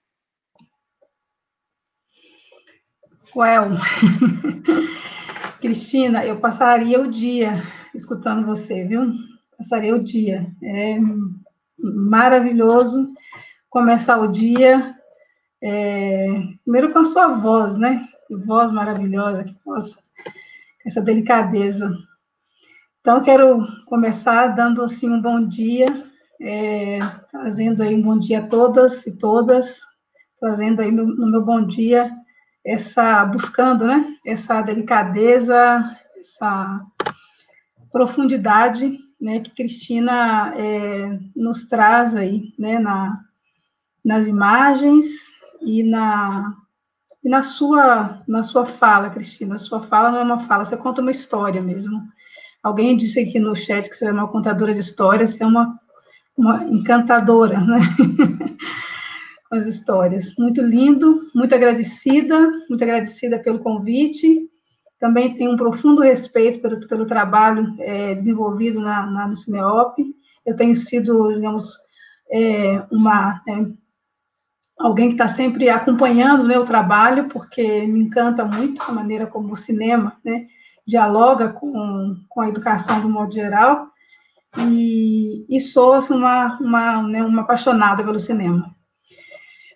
Well, 3.35 3.71
Cristina, 5.61 6.25
eu 6.25 6.39
passaria 6.39 7.01
o 7.01 7.11
dia 7.11 7.55
escutando 7.93 8.47
você, 8.47 8.85
viu? 8.85 9.11
Passaria 9.57 9.97
o 9.97 9.99
dia. 9.99 10.49
É 10.63 10.97
maravilhoso 11.77 13.13
começar 13.69 14.21
o 14.21 14.31
dia, 14.31 14.97
é, 15.61 16.29
primeiro 16.63 16.93
com 16.93 17.01
a 17.01 17.05
sua 17.05 17.29
voz, 17.35 17.77
né? 17.77 18.07
Que 18.29 18.37
voz 18.37 18.71
maravilhosa, 18.71 19.43
que 19.43 19.57
voz, 19.65 19.99
essa 20.87 21.03
delicadeza. 21.03 21.91
Então, 23.01 23.23
quero 23.23 23.67
começar 23.87 24.49
dando 24.49 24.83
assim 24.83 25.09
um 25.09 25.23
bom 25.23 25.47
dia, 25.47 25.87
é, 26.41 26.99
trazendo 27.31 27.83
aí 27.83 27.95
um 27.95 28.03
bom 28.03 28.19
dia 28.19 28.41
a 28.41 28.47
todas 28.47 29.07
e 29.07 29.17
todas, 29.17 29.81
trazendo 30.41 30.83
aí 30.83 30.91
no, 30.91 31.31
meu 31.31 31.43
bom 31.45 31.65
dia 31.65 32.11
essa 32.65 33.25
buscando, 33.25 33.87
né? 33.87 34.15
Essa 34.27 34.61
delicadeza, 34.61 35.97
essa 36.19 36.85
profundidade, 37.91 38.99
né? 39.21 39.41
Que 39.41 39.51
Cristina 39.51 40.53
é, 40.55 41.19
nos 41.35 41.67
traz 41.67 42.15
aí, 42.15 42.53
né? 42.59 42.79
Na, 42.79 43.21
nas 44.05 44.27
imagens 44.27 45.07
e 45.63 45.83
na 45.83 46.55
e 47.25 47.29
na 47.29 47.43
sua 47.43 48.23
na 48.29 48.45
sua 48.45 48.67
fala, 48.67 49.11
Cristina. 49.11 49.55
A 49.55 49.59
sua 49.59 49.81
fala 49.81 50.11
não 50.11 50.19
é 50.19 50.23
uma 50.23 50.39
fala, 50.41 50.65
você 50.65 50.77
conta 50.77 51.01
uma 51.01 51.11
história 51.11 51.63
mesmo. 51.63 52.03
Alguém 52.63 52.97
disse 52.97 53.21
aqui 53.21 53.39
no 53.39 53.55
chat 53.55 53.89
que 53.89 53.97
você 53.97 54.07
é 54.07 54.13
uma 54.13 54.29
contadora 54.29 54.75
de 54.75 54.81
histórias, 54.81 55.31
você 55.31 55.43
é 55.43 55.47
uma, 55.47 55.79
uma 56.37 56.65
encantadora, 56.65 57.61
né? 57.61 57.79
Com 59.49 59.57
as 59.57 59.67
histórias. 59.67 60.35
Muito 60.39 60.61
lindo, 60.61 61.21
muito 61.35 61.55
agradecida, 61.55 62.51
muito 62.69 62.83
agradecida 62.83 63.39
pelo 63.39 63.61
convite. 63.61 64.49
Também 65.01 65.35
tenho 65.35 65.53
um 65.53 65.57
profundo 65.57 66.03
respeito 66.03 66.61
pelo, 66.61 66.87
pelo 66.87 67.07
trabalho 67.07 67.75
é, 67.79 68.15
desenvolvido 68.15 68.81
na, 68.81 69.07
na, 69.07 69.29
no 69.29 69.37
Cineop. 69.37 69.97
Eu 70.45 70.57
tenho 70.57 70.75
sido, 70.75 71.33
digamos, 71.33 71.77
é, 72.31 72.85
uma 72.91 73.41
é, 73.49 73.67
alguém 74.79 75.09
que 75.09 75.15
está 75.15 75.27
sempre 75.27 75.69
acompanhando 75.69 76.45
né, 76.45 76.59
o 76.59 76.67
trabalho, 76.67 77.29
porque 77.29 77.87
me 77.87 78.01
encanta 78.01 78.45
muito 78.45 78.83
a 78.83 78.93
maneira 78.93 79.27
como 79.27 79.53
o 79.53 79.57
cinema 79.57 80.17
né, 80.25 80.47
dialoga 80.89 81.51
com, 81.51 82.17
com 82.31 82.41
a 82.41 82.49
educação 82.49 83.03
do 83.03 83.11
modo 83.11 83.35
geral, 83.35 83.89
e, 84.57 85.45
e 85.55 85.61
sou 85.61 85.93
assim, 85.93 86.15
uma, 86.15 86.57
uma, 86.59 87.03
né, 87.03 87.23
uma 87.23 87.43
apaixonada 87.43 88.03
pelo 88.03 88.19
cinema. 88.19 88.75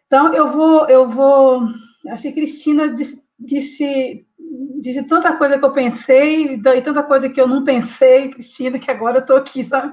Então, 0.07 0.33
eu 0.33 0.49
vou, 0.49 0.89
eu 0.89 1.07
vou, 1.07 1.69
acho 2.09 2.23
que 2.23 2.33
Cristina 2.33 2.89
disse, 2.95 3.23
disse, 3.39 4.27
disse 4.81 5.03
tanta 5.03 5.37
coisa 5.37 5.59
que 5.59 5.65
eu 5.67 5.73
pensei, 5.75 6.55
e 6.55 6.83
tanta 6.83 7.03
coisa 7.03 7.29
que 7.29 7.41
eu 7.41 7.47
não 7.47 7.63
pensei, 7.63 8.31
Cristina, 8.31 8.79
que 8.79 8.91
agora 8.91 9.19
eu 9.19 9.21
estou 9.21 9.37
aqui, 9.37 9.63
sabe? 9.63 9.93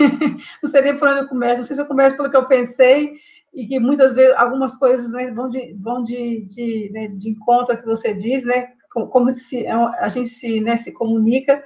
não 0.62 0.70
sei 0.70 0.80
nem 0.80 0.96
por 0.96 1.08
onde 1.08 1.20
eu 1.20 1.28
começo, 1.28 1.58
não 1.58 1.64
sei 1.64 1.76
se 1.76 1.82
eu 1.82 1.86
começo 1.86 2.16
pelo 2.16 2.30
que 2.30 2.36
eu 2.38 2.48
pensei, 2.48 3.12
e 3.52 3.66
que 3.66 3.78
muitas 3.78 4.14
vezes 4.14 4.34
algumas 4.36 4.78
coisas 4.78 5.12
né, 5.12 5.30
vão, 5.30 5.48
de, 5.48 5.74
vão 5.74 6.02
de, 6.02 6.46
de, 6.46 6.90
né, 6.90 7.08
de 7.08 7.28
encontro 7.28 7.76
que 7.76 7.84
você 7.84 8.14
diz, 8.14 8.44
né? 8.44 8.68
Como 9.08 9.30
se, 9.30 9.66
é 9.66 9.72
a 9.72 10.08
gente 10.08 10.28
se, 10.28 10.60
né, 10.60 10.76
se 10.76 10.92
comunica, 10.92 11.62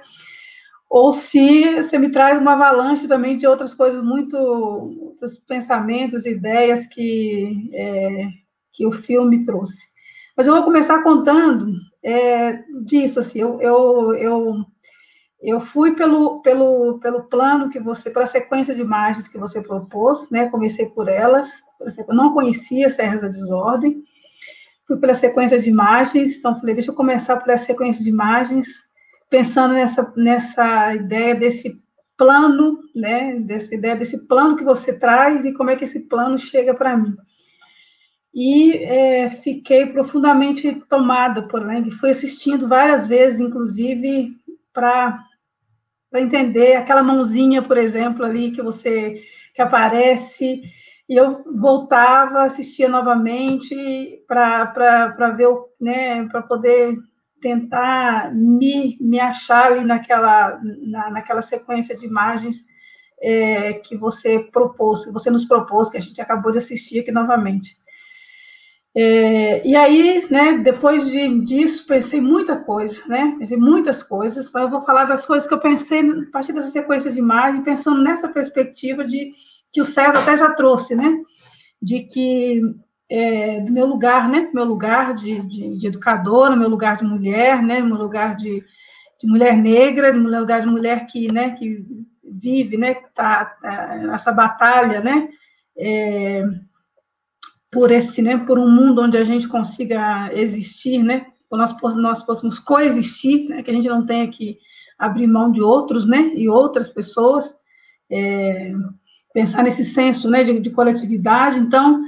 ou 0.89 1.13
se 1.13 1.75
você 1.75 1.99
me 1.99 2.09
traz 2.09 2.39
uma 2.39 2.53
avalanche 2.53 3.07
também 3.07 3.37
de 3.37 3.45
outras 3.45 3.73
coisas 3.73 4.03
muito, 4.03 4.35
outros 4.35 5.37
pensamentos, 5.39 6.25
ideias 6.25 6.87
que, 6.87 7.69
é, 7.73 8.27
que 8.73 8.87
o 8.87 8.91
filme 8.91 9.43
trouxe. 9.43 9.87
Mas 10.35 10.47
eu 10.47 10.53
vou 10.53 10.63
começar 10.63 11.03
contando 11.03 11.73
é, 12.03 12.63
disso, 12.85 13.19
assim, 13.19 13.39
eu, 13.39 13.61
eu, 13.61 14.15
eu, 14.15 14.55
eu 15.41 15.59
fui 15.59 15.93
pelo, 15.93 16.41
pelo, 16.41 16.99
pelo 16.99 17.23
plano 17.25 17.69
que 17.69 17.79
você, 17.79 18.09
pela 18.09 18.25
sequência 18.25 18.73
de 18.73 18.81
imagens 18.81 19.27
que 19.27 19.37
você 19.37 19.61
propôs, 19.61 20.27
né, 20.31 20.49
comecei 20.49 20.87
por 20.87 21.07
elas, 21.07 21.61
eu 22.07 22.15
não 22.15 22.33
conhecia 22.33 22.89
Serras 22.89 23.21
da 23.21 23.27
Desordem, 23.27 24.03
fui 24.89 24.97
pela 24.97 25.13
sequência 25.13 25.59
de 25.59 25.69
imagens, 25.69 26.35
então 26.35 26.55
falei, 26.55 26.73
deixa 26.73 26.89
eu 26.89 26.95
começar 26.95 27.39
essa 27.47 27.65
sequência 27.65 28.03
de 28.03 28.09
imagens, 28.09 28.89
pensando 29.29 29.75
nessa, 29.75 30.11
nessa 30.17 30.95
ideia 30.95 31.35
desse 31.35 31.79
plano, 32.17 32.79
né, 32.95 33.39
dessa 33.39 33.73
ideia 33.75 33.95
desse 33.95 34.25
plano 34.25 34.55
que 34.55 34.63
você 34.63 34.91
traz 34.91 35.45
e 35.45 35.53
como 35.53 35.69
é 35.69 35.75
que 35.75 35.83
esse 35.83 35.99
plano 35.99 36.39
chega 36.39 36.73
para 36.73 36.97
mim. 36.97 37.15
E 38.33 38.77
é, 38.77 39.29
fiquei 39.29 39.85
profundamente 39.85 40.73
tomada 40.89 41.43
por 41.43 41.63
Lang, 41.63 41.89
fui 41.91 42.09
assistindo 42.09 42.67
várias 42.67 43.05
vezes, 43.05 43.39
inclusive, 43.39 44.35
para 44.73 45.23
entender 46.15 46.75
aquela 46.75 47.03
mãozinha, 47.03 47.61
por 47.61 47.77
exemplo, 47.77 48.25
ali 48.25 48.51
que 48.51 48.61
você 48.61 49.21
que 49.53 49.61
aparece 49.61 50.63
e 51.09 51.15
eu 51.15 51.43
voltava, 51.55 52.43
assistia 52.43 52.87
novamente 52.87 54.23
para 54.27 55.33
ver, 55.35 55.49
né, 55.81 56.27
para 56.27 56.43
poder 56.43 56.95
tentar 57.41 58.31
me, 58.35 58.95
me 59.01 59.19
achar 59.19 59.71
ali 59.71 59.83
naquela, 59.83 60.59
na, 60.83 61.09
naquela 61.09 61.41
sequência 61.41 61.97
de 61.97 62.05
imagens 62.05 62.63
é, 63.21 63.73
que 63.73 63.97
você 63.97 64.37
propôs, 64.39 65.03
que 65.03 65.11
você 65.11 65.31
nos 65.31 65.45
propôs, 65.45 65.89
que 65.89 65.97
a 65.97 65.99
gente 65.99 66.21
acabou 66.21 66.51
de 66.51 66.59
assistir 66.59 66.99
aqui 66.99 67.11
novamente. 67.11 67.75
É, 68.95 69.67
e 69.67 69.75
aí, 69.75 70.21
né, 70.29 70.57
depois 70.59 71.09
de, 71.09 71.43
disso, 71.43 71.87
pensei 71.87 72.21
muita 72.21 72.63
coisa, 72.63 73.03
né, 73.07 73.35
pensei 73.39 73.57
muitas 73.57 74.03
coisas, 74.03 74.47
então 74.47 74.61
eu 74.61 74.69
vou 74.69 74.81
falar 74.81 75.05
das 75.05 75.25
coisas 75.25 75.47
que 75.47 75.53
eu 75.53 75.59
pensei 75.59 76.01
a 76.01 76.31
partir 76.31 76.53
dessa 76.53 76.69
sequência 76.69 77.11
de 77.11 77.19
imagens, 77.19 77.63
pensando 77.63 78.01
nessa 78.01 78.27
perspectiva 78.27 79.03
de 79.03 79.31
que 79.71 79.81
o 79.81 79.85
César 79.85 80.19
até 80.19 80.35
já 80.35 80.51
trouxe, 80.53 80.95
né? 80.95 81.21
De 81.81 82.01
que 82.01 82.61
é, 83.09 83.61
do 83.61 83.71
meu 83.71 83.85
lugar, 83.85 84.29
né? 84.29 84.49
Meu 84.53 84.65
lugar 84.65 85.15
de, 85.15 85.41
de, 85.41 85.77
de, 85.77 85.87
educadora, 85.87 86.55
meu 86.55 86.69
lugar 86.69 86.97
de 86.97 87.03
mulher, 87.03 87.61
né? 87.61 87.81
Meu 87.81 87.97
lugar 87.97 88.35
de, 88.35 88.63
de 89.19 89.27
mulher 89.27 89.57
negra, 89.57 90.13
meu 90.13 90.39
lugar 90.39 90.61
de 90.61 90.67
mulher 90.67 91.05
que, 91.07 91.31
né? 91.31 91.51
Que 91.51 91.83
vive, 92.23 92.77
né? 92.77 92.95
Tá, 93.15 93.45
tá 93.45 94.13
essa 94.13 94.31
batalha, 94.31 95.01
né? 95.01 95.29
É, 95.77 96.43
por 97.71 97.91
esse, 97.91 98.21
né? 98.21 98.37
Por 98.37 98.59
um 98.59 98.69
mundo 98.69 99.01
onde 99.01 99.17
a 99.17 99.23
gente 99.23 99.47
consiga 99.47 100.29
existir, 100.33 101.03
né? 101.03 101.25
Nós, 101.51 101.75
nós 101.95 102.23
possamos 102.23 102.59
coexistir, 102.59 103.49
né? 103.49 103.63
Que 103.63 103.71
a 103.71 103.73
gente 103.73 103.89
não 103.89 104.05
tenha 104.05 104.27
que 104.27 104.57
abrir 104.97 105.25
mão 105.25 105.51
de 105.51 105.61
outros, 105.61 106.07
né? 106.07 106.31
E 106.35 106.47
outras 106.47 106.89
pessoas. 106.89 107.53
É, 108.11 108.71
pensar 109.39 109.63
nesse 109.63 109.85
senso 109.85 110.29
né, 110.29 110.43
de, 110.43 110.59
de 110.59 110.69
coletividade. 110.69 111.57
Então, 111.59 112.03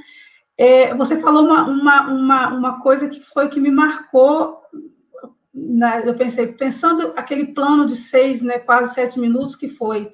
é, 0.57 0.93
você 0.95 1.17
falou 1.17 1.45
uma, 1.45 1.63
uma, 1.63 2.07
uma, 2.11 2.47
uma, 2.49 2.81
coisa 2.81 3.07
que 3.07 3.21
foi 3.21 3.47
que 3.47 3.57
me 3.57 3.71
marcou. 3.71 4.57
Né, 5.53 6.03
eu 6.05 6.13
pensei, 6.13 6.47
pensando 6.47 7.13
aquele 7.15 7.45
plano 7.45 7.85
de 7.85 7.95
seis, 7.95 8.41
né, 8.41 8.59
quase 8.59 8.93
sete 8.93 9.17
minutos, 9.17 9.55
que 9.55 9.69
foi 9.69 10.11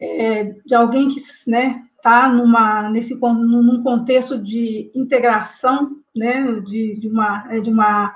é, 0.00 0.54
de 0.64 0.74
alguém 0.74 1.10
que 1.10 1.20
né, 1.46 1.84
está 1.96 2.30
numa, 2.30 2.88
nesse, 2.88 3.14
num 3.20 3.82
contexto 3.82 4.38
de 4.38 4.90
integração, 4.94 5.98
né, 6.16 6.62
de, 6.66 6.98
de 6.98 7.08
uma, 7.08 7.46
é, 7.50 7.60
de 7.60 7.68
uma, 7.68 8.14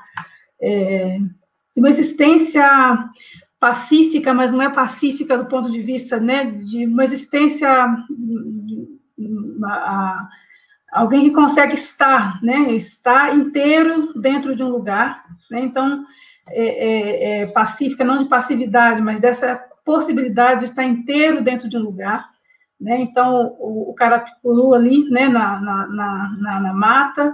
é, 0.59 1.18
de 1.18 1.80
uma 1.80 1.91
existência 1.91 2.66
pacífica, 3.63 4.35
mas 4.35 4.51
não 4.51 4.61
é 4.61 4.69
pacífica 4.69 5.39
do 5.39 5.47
ponto 5.47 5.71
de 5.71 5.81
vista 5.81 6.19
né, 6.19 6.47
de 6.47 6.85
uma 6.85 7.05
existência, 7.05 7.71
uma, 9.17 10.29
alguém 10.91 11.23
que 11.23 11.31
consegue 11.31 11.75
estar, 11.75 12.43
né, 12.43 12.73
estar 12.73 13.37
inteiro 13.37 14.19
dentro 14.21 14.57
de 14.57 14.65
um 14.65 14.69
lugar, 14.69 15.25
né, 15.49 15.61
então, 15.61 16.05
é, 16.49 16.65
é, 16.65 17.43
é 17.43 17.47
pacífica, 17.47 18.03
não 18.03 18.19
de 18.19 18.25
passividade, 18.25 19.01
mas 19.01 19.21
dessa 19.21 19.55
possibilidade 19.85 20.61
de 20.61 20.67
estar 20.67 20.83
inteiro 20.83 21.41
dentro 21.41 21.69
de 21.69 21.77
um 21.77 21.83
lugar, 21.83 22.31
né, 22.81 23.01
então, 23.01 23.55
o, 23.61 23.91
o 23.91 23.95
Carapicuru 23.95 24.75
ali, 24.75 25.09
né, 25.09 25.29
na, 25.29 25.61
na, 25.61 25.87
na, 25.87 26.61
na, 26.63 26.75
mata, 26.75 27.33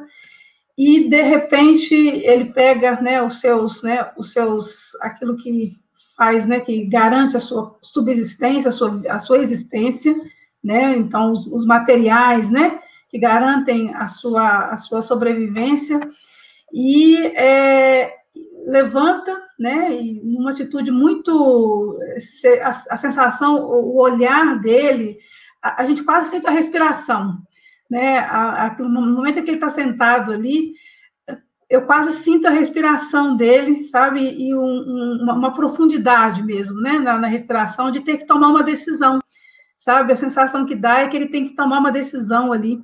e, 0.77 1.09
de 1.09 1.23
repente, 1.23 1.95
ele 1.95 2.53
pega, 2.53 3.01
né, 3.01 3.23
os 3.23 3.41
seus, 3.41 3.83
né, 3.83 4.11
os 4.15 4.31
seus, 4.31 4.95
aquilo 5.01 5.35
que 5.35 5.79
faz, 6.19 6.47
né, 6.47 6.59
que 6.59 6.85
garante 6.85 7.37
a 7.37 7.41
sua 7.41 7.79
subsistência, 7.81 8.71
a 8.71 8.73
sua, 8.73 9.01
a 9.09 9.21
sua 9.21 9.39
existência, 9.39 10.15
né, 10.63 10.97
então 10.97 11.31
os, 11.31 11.47
os 11.47 11.65
materiais, 11.65 12.51
né, 12.51 12.81
que 13.09 13.19
garantem 13.19 13.95
a 13.95 14.09
sua, 14.09 14.65
a 14.65 14.77
sua 14.77 15.01
sobrevivência, 15.01 16.01
e 16.75 17.19
é, 17.37 18.13
levanta, 18.67 19.41
né, 19.57 19.97
e 19.97 20.21
numa 20.25 20.51
atitude 20.51 20.91
muito, 20.91 21.97
a, 22.63 22.95
a 22.95 22.97
sensação, 22.97 23.65
o 23.65 24.01
olhar 24.01 24.61
dele, 24.61 25.19
a, 25.63 25.83
a, 25.83 25.85
gente 25.85 26.03
quase 26.03 26.31
sente 26.31 26.49
a 26.49 26.51
respiração, 26.51 27.39
né, 27.89 28.19
a, 28.19 28.77
no 28.81 28.89
momento 28.89 29.39
em 29.39 29.45
que 29.45 29.51
ele 29.51 29.59
está 29.59 29.69
sentado 29.69 30.33
ali, 30.33 30.73
eu 31.69 31.83
quase 31.83 32.13
sinto 32.23 32.47
a 32.47 32.51
respiração 32.51 33.37
dele, 33.37 33.85
sabe, 33.85 34.21
e 34.21 34.55
um, 34.55 34.61
um, 34.61 35.19
uma, 35.23 35.35
uma, 35.35 35.53
profundidade 35.53 36.43
mesmo, 36.43 36.81
né, 36.81 36.99
na, 36.99 37.19
na, 37.19 37.29
respiração, 37.29 37.91
de 37.91 38.01
ter 38.01 38.17
que 38.17 38.27
tomar 38.27 38.49
uma 38.49 38.63
decisão, 38.63 39.19
sabe, 39.79 40.13
a 40.13 40.17
sensação 40.17 40.65
que 40.65 40.75
dá 40.75 41.01
é 41.01 41.09
que 41.09 41.17
ele 41.17 41.29
tem 41.29 41.47
que 41.47 41.55
tomar 41.55 41.79
uma 41.79 41.93
decisão 41.93 42.53
ali, 42.53 42.83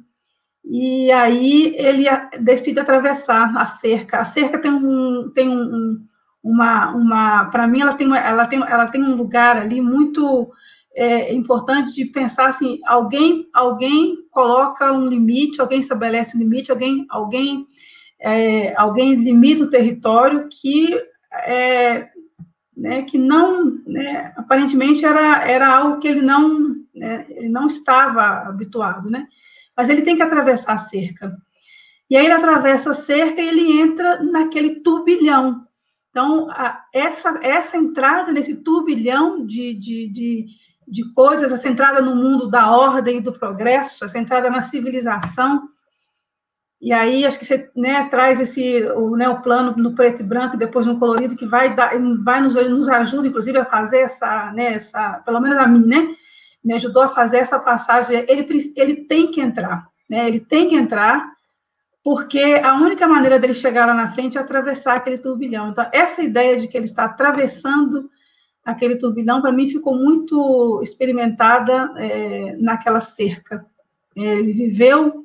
e 0.65 1.11
aí 1.13 1.75
ele 1.77 2.05
decide 2.41 2.81
atravessar 2.81 3.57
a 3.57 3.67
cerca, 3.67 4.19
a 4.19 4.25
cerca 4.25 4.59
tem 4.59 4.73
um, 4.73 5.31
tem 5.35 5.49
um, 5.49 6.05
uma, 6.43 6.91
uma 6.95 7.45
para 7.47 7.67
mim 7.67 7.81
ela 7.81 7.95
tem, 7.95 8.15
ela, 8.15 8.47
tem, 8.47 8.61
ela 8.61 8.87
tem 8.87 9.03
um 9.03 9.15
lugar 9.15 9.57
ali 9.57 9.81
muito 9.81 10.51
é, 10.95 11.35
importante 11.35 11.95
de 11.95 12.07
pensar 12.07 12.49
assim, 12.49 12.79
alguém, 12.87 13.49
alguém 13.53 14.17
coloca 14.31 14.93
um 14.93 15.07
limite, 15.07 15.61
alguém 15.61 15.81
estabelece 15.81 16.37
um 16.37 16.41
limite, 16.41 16.71
alguém, 16.71 17.05
alguém 17.11 17.67
é, 18.25 18.75
alguém 18.75 19.15
limita 19.17 19.65
o 19.65 19.71
território 19.71 20.49
que, 20.51 20.99
é, 21.47 22.09
né, 22.75 23.03
que 23.03 23.19
não, 23.19 23.79
né, 23.87 24.33
aparentemente 24.35 25.05
era, 25.05 25.47
era 25.47 25.69
algo 25.69 26.01
que 26.01 26.09
ele 26.09 26.23
não, 26.23 26.75
né, 26.95 27.27
ele 27.29 27.51
não 27.51 27.67
estava 27.67 28.49
habituado, 28.49 29.11
né? 29.11 29.27
Mas 29.77 29.91
ele 29.91 30.01
tem 30.01 30.17
que 30.17 30.23
atravessar 30.23 30.73
a 30.73 30.79
cerca. 30.79 31.37
E 32.09 32.17
aí 32.17 32.25
ele 32.25 32.33
atravessa 32.33 32.93
a 32.93 32.95
cerca 32.95 33.43
e 33.43 33.49
ele 33.49 33.79
entra 33.79 34.23
naquele 34.23 34.81
turbilhão. 34.81 35.67
Então, 36.09 36.51
a, 36.51 36.83
essa, 36.95 37.39
essa 37.43 37.77
entrada 37.77 38.33
nesse 38.33 38.55
turbilhão 38.55 39.45
de, 39.45 39.75
de, 39.75 40.09
de, 40.09 40.47
de 40.89 41.13
coisas, 41.13 41.53
essa 41.53 41.69
entrada 41.69 42.01
no 42.01 42.17
mundo 42.17 42.49
da 42.49 42.71
ordem 42.71 43.19
e 43.19 43.21
do 43.21 43.33
progresso, 43.33 44.03
essa 44.03 44.19
entrada 44.19 44.49
na 44.49 44.63
civilização, 44.63 45.69
e 46.85 46.93
aí 46.93 47.25
acho 47.25 47.39
que 47.39 47.47
você 47.47 47.71
né, 47.75 48.07
traz 48.11 48.39
esse 48.39 48.83
o, 48.89 49.17
né, 49.17 49.27
o 49.27 49.41
plano 49.41 49.75
no 49.75 49.95
preto 49.95 50.21
e 50.21 50.23
branco, 50.23 50.55
depois 50.55 50.85
no 50.85 50.99
colorido, 50.99 51.35
que 51.35 51.47
vai, 51.47 51.75
dar, 51.75 51.93
vai 52.23 52.43
nos, 52.43 52.57
nos 52.57 52.91
ajuda, 52.91 53.27
inclusive, 53.27 53.57
a 53.57 53.65
fazer 53.65 54.01
essa, 54.01 54.53
né, 54.53 54.75
essa, 54.75 55.23
pelo 55.25 55.41
menos 55.41 55.57
a 55.57 55.67
mim, 55.67 55.87
né, 55.87 56.15
me 56.63 56.75
ajudou 56.75 57.03
a 57.03 57.09
fazer 57.09 57.39
essa 57.39 57.59
passagem. 57.59 58.27
Ele, 58.29 58.47
ele 58.77 58.97
tem 58.97 59.31
que 59.31 59.41
entrar, 59.41 59.89
né, 60.11 60.29
ele 60.29 60.41
tem 60.41 60.69
que 60.69 60.75
entrar, 60.75 61.27
porque 62.03 62.61
a 62.63 62.75
única 62.75 63.09
maneira 63.09 63.39
dele 63.39 63.55
chegar 63.55 63.87
lá 63.87 63.95
na 63.95 64.09
frente 64.09 64.37
é 64.37 64.41
atravessar 64.43 64.97
aquele 64.97 65.17
turbilhão. 65.17 65.71
Então, 65.71 65.89
essa 65.91 66.23
ideia 66.23 66.61
de 66.61 66.69
que 66.69 66.77
ele 66.77 66.85
está 66.85 67.05
atravessando 67.05 68.11
aquele 68.63 68.97
turbilhão, 68.97 69.41
para 69.41 69.53
mim, 69.53 69.71
ficou 69.71 69.97
muito 69.97 70.83
experimentada 70.83 71.95
é, 71.97 72.55
naquela 72.59 73.01
cerca. 73.01 73.65
Ele 74.15 74.53
viveu 74.53 75.24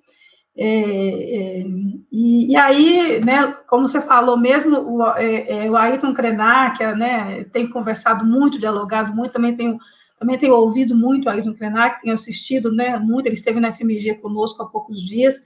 é, 0.61 1.61
é, 1.61 1.65
e, 2.11 2.51
e, 2.51 2.55
aí, 2.57 3.23
né, 3.23 3.55
como 3.65 3.87
você 3.87 4.01
falou 4.01 4.37
mesmo, 4.37 4.77
o, 4.77 5.07
é, 5.15 5.65
é 5.65 5.71
o 5.71 5.77
Ayrton 5.77 6.11
Krenak 6.11 6.85
né, 6.97 7.45
tem 7.45 7.65
conversado 7.65 8.25
muito, 8.25 8.59
dialogado 8.59 9.15
muito, 9.15 9.31
também 9.31 9.53
tenho, 9.53 9.77
também 10.19 10.37
tenho 10.37 10.53
ouvido 10.53 10.93
muito 10.97 11.27
o 11.27 11.29
Ayrton 11.29 11.53
Krenak, 11.53 12.01
tenho 12.01 12.13
assistido 12.13 12.73
né, 12.73 12.99
muito, 12.99 13.27
ele 13.27 13.35
esteve 13.35 13.61
na 13.61 13.71
FMG 13.71 14.15
conosco 14.15 14.61
há 14.61 14.65
poucos 14.65 15.01
dias, 15.01 15.39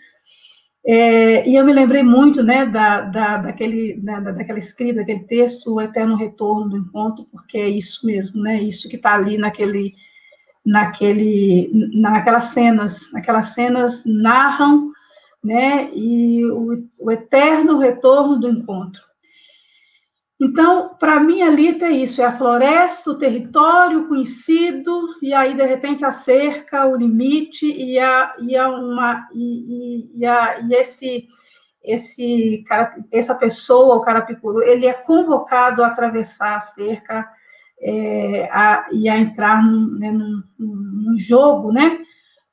é, 0.84 1.48
e 1.48 1.56
eu 1.56 1.64
me 1.64 1.74
lembrei 1.74 2.02
muito 2.02 2.42
né, 2.42 2.66
da, 2.66 3.02
da, 3.02 3.38
daquele, 3.38 4.02
da, 4.02 4.20
daquela 4.20 4.58
escrita, 4.58 4.96
daquele 4.96 5.26
texto, 5.26 5.76
o 5.76 5.80
Eterno 5.80 6.16
Retorno 6.16 6.70
do 6.70 6.78
Encontro, 6.78 7.24
porque 7.32 7.60
é 7.60 7.70
isso 7.70 8.04
mesmo, 8.04 8.42
né, 8.42 8.64
isso 8.64 8.90
que 8.90 8.96
está 8.96 9.14
ali 9.14 9.38
naquele, 9.38 9.94
naquele, 10.66 11.70
naquelas 11.94 12.46
cenas, 12.46 13.14
aquelas 13.14 13.50
cenas 13.50 14.04
narram 14.08 14.92
né? 15.44 15.90
E 15.94 16.46
o, 16.46 16.88
o 17.00 17.12
eterno 17.12 17.78
retorno 17.78 18.40
do 18.40 18.50
encontro. 18.50 19.04
Então, 20.42 20.96
para 21.00 21.20
mim, 21.20 21.42
ali 21.42 21.78
é 21.82 21.92
isso: 21.92 22.22
é 22.22 22.26
a 22.26 22.38
floresta, 22.38 23.12
o 23.12 23.18
território 23.18 24.08
conhecido, 24.08 25.16
e 25.22 25.34
aí, 25.34 25.54
de 25.54 25.66
repente, 25.66 26.04
a 26.04 26.12
cerca, 26.12 26.86
o 26.86 26.96
limite, 26.96 27.66
e, 27.66 28.00
a, 28.00 28.36
e, 28.40 28.56
a 28.58 28.70
uma, 28.70 29.28
e, 29.34 29.40
e, 29.40 30.20
e, 30.20 30.26
a, 30.26 30.60
e 30.60 30.74
esse, 30.74 31.28
esse 31.84 32.64
essa 33.12 33.36
pessoa, 33.36 33.96
o 33.96 34.02
carapicuru, 34.02 34.62
ele 34.64 34.86
é 34.86 34.94
convocado 34.94 35.84
a 35.84 35.88
atravessar 35.88 36.58
a 36.58 36.62
cerca 36.62 37.30
é, 37.82 38.50
a, 38.52 38.88
e 38.92 39.10
a 39.10 39.18
entrar 39.18 39.62
num, 39.64 39.98
né, 40.00 40.12
num, 40.12 40.42
num 40.58 41.18
jogo 41.18 41.72
né, 41.72 42.00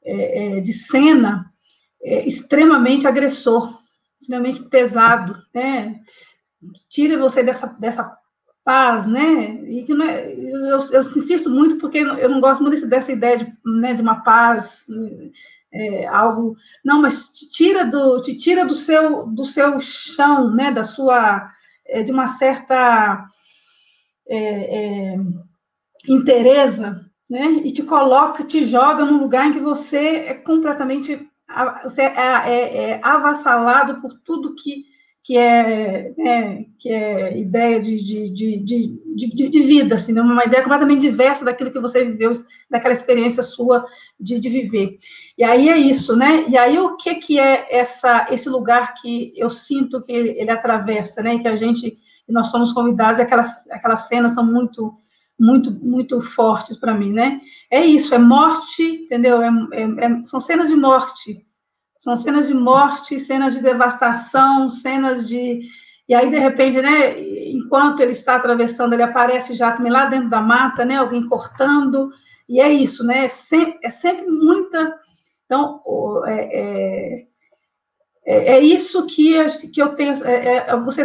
é, 0.05 0.59
é 0.59 0.61
de 0.61 0.73
cena 0.73 1.50
é, 2.03 2.27
extremamente 2.27 3.07
agressor, 3.07 3.79
extremamente 4.21 4.63
pesado, 4.65 5.37
né? 5.55 6.01
Tira 6.89 7.19
você 7.19 7.43
dessa, 7.43 7.67
dessa 7.67 8.19
paz, 8.65 9.07
né? 9.07 9.55
E 9.65 9.83
que 9.85 9.95
não 9.95 10.07
é, 10.07 10.33
eu, 10.33 10.79
eu 10.93 11.01
insisto 11.01 11.51
muito 11.51 11.77
porque 11.79 11.99
eu 11.99 12.29
não 12.29 12.41
gosto 12.41 12.63
muito 12.63 12.87
dessa 12.87 13.13
ideia 13.13 13.39
de, 13.39 13.53
né, 13.65 13.95
de 13.95 14.03
uma 14.03 14.23
paz, 14.23 14.87
é, 15.73 16.07
algo. 16.07 16.57
Não, 16.85 17.01
mas 17.01 17.31
te 17.31 17.49
tira 17.49 17.85
do, 17.85 18.21
te 18.21 18.37
tira 18.37 18.65
do 18.65 18.75
seu, 18.75 19.27
do 19.27 19.45
seu 19.45 19.81
chão, 19.81 20.55
né? 20.55 20.71
Da 20.71 20.83
sua, 20.83 21.51
é, 21.87 22.03
de 22.03 22.13
uma 22.13 22.29
certa 22.29 23.27
é, 24.29 24.39
é, 24.39 25.17
interesa, 26.09 27.05
né? 27.31 27.47
E 27.65 27.73
te 27.73 27.83
coloca, 27.83 28.45
te 28.45 28.65
joga 28.65 29.05
num 29.05 29.21
lugar 29.21 29.47
em 29.47 29.53
que 29.53 29.61
você 29.61 30.27
é 30.27 30.35
completamente 30.35 31.30
você 31.83 32.03
é, 32.03 32.13
é, 32.47 32.91
é 32.91 33.01
avassalado 33.03 34.01
por 34.01 34.13
tudo 34.25 34.55
que, 34.55 34.87
que, 35.23 35.37
é, 35.37 36.13
né, 36.17 36.65
que 36.79 36.89
é 36.89 37.39
ideia 37.39 37.81
de, 37.81 37.97
de, 38.31 38.61
de, 38.61 39.49
de, 39.49 39.61
vida, 39.61 39.97
assim, 39.97 40.13
né? 40.13 40.23
uma 40.23 40.45
ideia 40.45 40.63
completamente 40.63 41.03
diversa 41.03 41.45
daquilo 41.45 41.71
que 41.71 41.81
você 41.81 42.05
viveu, 42.05 42.31
daquela 42.71 42.93
experiência 42.93 43.43
sua 43.43 43.85
de, 44.19 44.39
de 44.39 44.49
viver. 44.49 44.99
E 45.37 45.45
aí 45.45 45.69
é 45.69 45.77
isso, 45.77 46.17
né? 46.17 46.45
E 46.49 46.57
aí 46.57 46.79
o 46.79 46.97
que, 46.97 47.15
que 47.17 47.41
é 47.41 47.67
essa, 47.71 48.27
esse 48.31 48.49
lugar 48.49 48.95
que 48.95 49.33
eu 49.37 49.51
sinto 49.51 50.01
que 50.01 50.13
ele, 50.13 50.31
ele 50.31 50.51
atravessa, 50.51 51.23
né? 51.23 51.39
Que 51.39 51.49
a 51.49 51.57
gente, 51.57 51.99
nós 52.29 52.49
somos 52.49 52.73
convidados, 52.73 53.21
aquelas, 53.21 53.69
aquelas 53.71 54.09
cenas 54.09 54.35
são 54.35 54.45
muito 54.45 54.95
muito, 55.41 55.73
muito 55.73 56.21
fortes 56.21 56.77
para 56.77 56.93
mim, 56.93 57.13
né? 57.13 57.41
É 57.71 57.85
isso, 57.85 58.15
é 58.15 58.19
morte, 58.19 58.83
entendeu? 58.83 59.41
É, 59.43 59.49
é, 59.73 59.83
é, 59.83 60.27
são 60.27 60.39
cenas 60.39 60.69
de 60.69 60.77
morte, 60.77 61.47
são 61.99 62.15
cenas 62.15 62.47
de 62.47 62.55
morte, 62.55 63.19
cenas 63.19 63.55
de 63.55 63.63
devastação, 63.63 64.69
cenas 64.69 65.27
de. 65.27 65.61
E 66.07 66.15
aí, 66.15 66.29
de 66.29 66.39
repente, 66.39 66.83
né, 66.83 67.19
enquanto 67.53 68.01
ele 68.01 68.13
está 68.13 68.37
atravessando, 68.37 68.93
ele 68.93 69.03
aparece 69.03 69.55
já 69.55 69.73
também 69.73 69.91
lá 69.91 70.07
dentro 70.07 70.29
da 70.29 70.43
mata, 70.43 70.85
né, 70.85 70.97
alguém 70.97 71.27
cortando, 71.27 72.11
e 72.49 72.61
é 72.61 72.69
isso, 72.69 73.05
né? 73.05 73.25
É 73.25 73.29
sempre, 73.29 73.79
é 73.83 73.89
sempre 73.89 74.27
muita. 74.27 74.95
Então, 75.47 75.81
é, 76.27 76.61
é, 76.61 77.27
é, 78.27 78.57
é 78.57 78.61
isso 78.61 79.07
que, 79.07 79.43
que 79.71 79.81
eu 79.81 79.95
tenho. 79.95 80.13
Você 80.85 81.05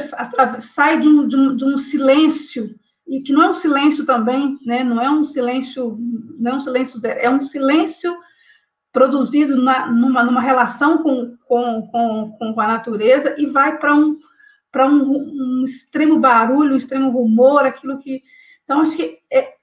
sai 0.59 0.99
de 0.99 1.07
um, 1.07 1.25
de, 1.25 1.38
um, 1.38 1.55
de 1.55 1.63
um 1.63 1.77
silêncio 1.77 2.75
e 3.08 3.22
que 3.22 3.32
não 3.32 3.43
é 3.43 3.49
um 3.49 3.53
silêncio 3.53 4.06
também, 4.06 4.58
né? 4.66 4.84
Não 4.84 5.01
é 5.01 5.10
um 5.10 5.24
silêncio, 5.24 5.97
não 6.39 6.53
é 6.53 6.56
um 6.56 6.60
silêncio 6.60 6.99
zero, 6.99 7.20
é 7.20 7.30
um 7.30 7.41
silêncio 7.41 8.16
produzido 8.91 9.62
na, 9.62 9.91
numa, 9.91 10.24
numa 10.24 10.41
relação 10.41 10.99
com, 10.99 11.36
com, 11.45 11.88
com, 11.88 12.38
com 12.38 12.62
a 12.62 12.68
natureza 12.68 13.36
e 13.38 13.45
vai 13.45 13.78
para 13.78 13.95
um 13.95 14.18
para 14.72 14.88
um, 14.88 15.62
um, 15.62 15.64
extremo 15.64 16.20
barulho, 16.20 16.74
um 16.74 16.78
extremo 16.78 17.10
rumor, 17.10 17.66
aquilo 17.66 17.97
que 17.97 18.22
então 18.66 18.82
acho 18.82 18.97
que 18.97 19.20
é, 19.32 19.53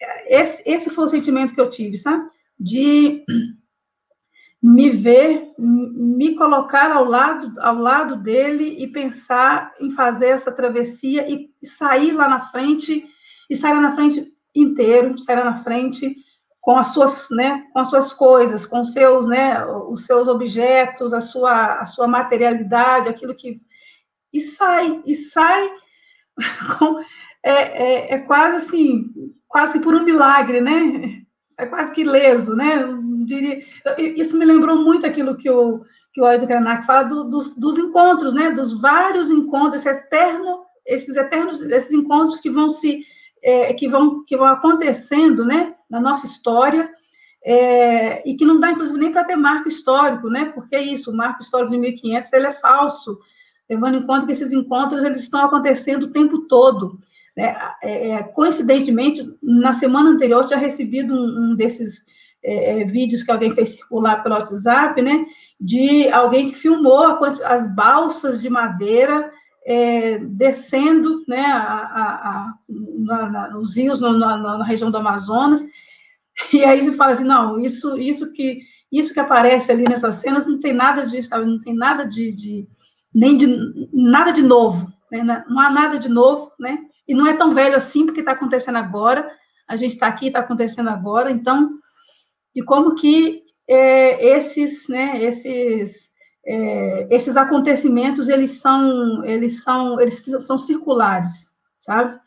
esse, 0.41 0.63
esse 0.65 0.89
foi 0.89 1.05
o 1.05 1.09
sentimento 1.09 1.53
que 1.53 1.61
eu 1.61 1.69
tive, 1.69 1.99
sabe? 1.99 2.25
De 2.59 3.23
me 4.63 4.91
ver, 4.91 5.51
me 5.59 6.35
colocar 6.37 6.93
ao 6.93 7.05
lado, 7.05 7.53
ao 7.61 7.75
lado 7.75 8.17
dele 8.17 8.83
e 8.83 8.87
pensar 8.87 9.75
em 9.81 9.91
fazer 9.91 10.29
essa 10.29 10.53
travessia 10.53 11.29
e 11.29 11.51
sair 11.65 12.13
lá 12.13 12.29
na 12.29 12.41
frente 12.41 13.05
e 13.49 13.57
sair 13.57 13.75
na 13.75 13.93
frente 13.93 14.33
inteiro, 14.55 15.19
sair 15.19 15.45
na 15.45 15.55
frente 15.55 16.17
com 16.61 16.77
as 16.77 16.89
suas, 16.89 17.29
né, 17.31 17.65
com 17.73 17.81
as 17.81 17.91
suas 17.91 18.13
coisas, 18.13 18.65
com 18.65 18.85
seus, 18.85 19.27
né, 19.27 19.65
os 19.67 20.07
seus 20.07 20.29
objetos, 20.29 21.13
a 21.13 21.21
sua, 21.21 21.81
a 21.81 21.87
sua 21.87 22.07
materialidade, 22.07 23.09
aquilo 23.09 23.35
que 23.35 23.61
e 24.33 24.41
sai, 24.41 25.03
e 25.05 25.15
sai 25.15 25.71
com, 26.79 27.01
é, 27.43 27.53
é, 27.53 28.15
é, 28.15 28.19
quase 28.19 28.57
assim, 28.57 29.11
quase 29.47 29.81
por 29.81 29.95
um 29.95 30.05
milagre, 30.05 30.61
né? 30.61 31.23
É 31.59 31.67
quase 31.67 31.93
que 31.93 32.03
leso, 32.03 32.57
né? 32.57 32.83
Diria, 33.27 33.63
isso 34.17 34.39
me 34.39 34.45
lembrou 34.45 34.77
muito 34.77 35.05
aquilo 35.05 35.37
que 35.37 35.51
o 35.51 35.85
que 36.13 36.21
o 36.21 36.27
Ailton 36.27 36.83
fala 36.87 37.05
do, 37.05 37.25
dos, 37.25 37.57
dos 37.57 37.79
encontros, 37.79 38.35
né? 38.35 38.51
Dos 38.51 38.79
vários 38.79 39.31
encontros, 39.31 39.81
esse 39.81 39.89
eterno, 39.89 40.65
esses 40.87 41.17
eternos, 41.17 41.61
esses 41.63 41.93
encontros 41.93 42.39
que 42.39 42.51
vão 42.51 42.69
se 42.69 43.03
é, 43.43 43.73
que, 43.75 43.89
vão, 43.89 44.25
que 44.25 44.37
vão 44.37 44.47
acontecendo 44.47 45.45
né, 45.45 45.75
na 45.91 46.01
nossa 46.01 46.27
história, 46.27 46.89
é, 47.45 48.29
e 48.29 48.37
que 48.37 48.45
não 48.45 48.61
dá, 48.61 48.71
inclusive, 48.71 48.99
nem 48.99 49.11
para 49.11 49.25
ter 49.25 49.37
marco 49.37 49.69
histórico, 49.69 50.29
né? 50.29 50.53
Porque 50.55 50.77
é 50.77 50.83
isso, 50.83 51.11
o 51.11 51.17
marco 51.17 51.43
histórico 51.43 51.73
de 51.73 51.79
1500 51.79 52.33
ele 52.33 52.47
é 52.47 52.53
falso. 52.53 53.19
levando 53.69 53.97
em 53.97 54.07
conta 54.07 54.27
que 54.27 54.33
esses 54.33 54.53
encontros 54.53 55.03
eles 55.03 55.21
estão 55.21 55.45
acontecendo 55.45 56.05
o 56.05 56.11
tempo 56.13 56.47
todo. 56.47 56.99
Né? 57.37 57.57
É, 57.83 58.11
é 58.11 58.23
coincidentemente, 58.23 59.29
na 59.43 59.73
semana 59.73 60.11
anterior, 60.11 60.43
eu 60.43 60.47
tinha 60.47 60.59
recebido 60.59 61.15
um, 61.15 61.51
um 61.51 61.57
desses 61.57 62.05
é, 62.45 62.81
é, 62.81 62.85
vídeos 62.85 63.23
que 63.23 63.31
alguém 63.33 63.51
fez 63.51 63.71
circular 63.71 64.23
pelo 64.23 64.37
WhatsApp, 64.37 65.01
né? 65.03 65.27
De 65.61 66.09
alguém 66.11 66.51
que 66.51 66.57
filmou 66.57 67.19
as 67.45 67.73
balsas 67.75 68.41
de 68.41 68.51
madeira 68.51 69.33
é, 69.65 70.19
descendo 70.19 71.25
né, 71.29 71.45
a, 71.45 71.63
a, 71.63 72.29
a, 72.29 72.55
na, 72.69 73.51
nos 73.51 73.77
rios 73.77 74.01
na, 74.01 74.13
na, 74.13 74.65
região 74.65 74.91
do 74.91 74.99
Amazonas. 74.99 75.63
E 76.53 76.65
aí 76.65 76.83
você 76.83 76.93
fala 76.93 77.13
assim, 77.13 77.25
não, 77.25 77.61
isso, 77.61 77.99
isso 77.99 78.33
que 78.33 78.61
isso 78.91 79.15
que 79.15 79.21
aparece 79.21 79.73
ali 79.73 79.85
nessas 79.85 80.17
cenas 80.17 80.47
não 80.47 80.59
tem 80.59 80.75
nada 80.75 81.07
de, 81.07 81.23
sabe, 81.23 81.47
não 81.47 81.59
tem 81.59 81.75
nada 81.75 82.05
de, 82.07 82.31
de 82.31 82.69
nem 83.15 83.37
de 83.37 83.47
nada 83.91 84.33
de 84.33 84.43
novo, 84.43 84.93
né? 85.11 85.45
não 85.49 85.61
há 85.61 85.71
nada 85.71 85.99
de 85.99 86.09
novo, 86.11 86.53
né? 86.61 86.79
E 87.09 87.15
não 87.15 87.27
é 87.27 87.33
tão 87.35 87.51
velho 87.51 87.77
assim 87.77 88.05
porque 88.05 88.21
está 88.21 88.33
acontecendo 88.33 88.77
agora. 88.77 89.31
A 89.67 89.77
gente 89.77 89.93
está 89.93 90.07
aqui, 90.07 90.27
está 90.27 90.41
acontecendo 90.41 90.89
agora. 90.89 91.31
Então, 91.31 91.79
de 92.55 92.63
como 92.63 92.95
que 92.95 93.43
é, 93.69 94.37
esses, 94.37 94.89
né, 94.89 95.23
esses, 95.23 96.11
é, 96.45 97.07
esses 97.11 97.37
acontecimentos 97.37 98.29
eles 98.29 98.61
são, 98.61 99.25
eles 99.25 99.63
são, 99.63 100.01
eles 100.01 100.25
são 100.41 100.59
circulares, 100.59 101.51
sabe? 101.79 102.19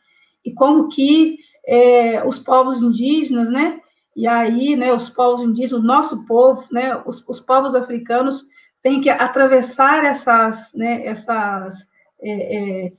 E 0.44 0.52
como 0.52 0.88
que 0.88 1.38
é, 1.66 2.24
os 2.24 2.38
povos 2.38 2.80
indígenas, 2.80 3.50
né? 3.50 3.80
E 4.16 4.26
aí, 4.26 4.74
né, 4.76 4.92
os 4.94 5.10
povos 5.10 5.42
indígenas, 5.42 5.82
o 5.82 5.86
nosso 5.86 6.24
povo, 6.24 6.66
né, 6.72 6.96
os, 7.04 7.22
os 7.28 7.38
povos 7.38 7.74
africanos 7.74 8.46
têm 8.82 9.00
que 9.00 9.10
atravessar 9.10 10.04
essas, 10.04 10.72
né, 10.72 11.04
essas, 11.04 11.86
é, 12.22 12.86
é, 12.86 12.92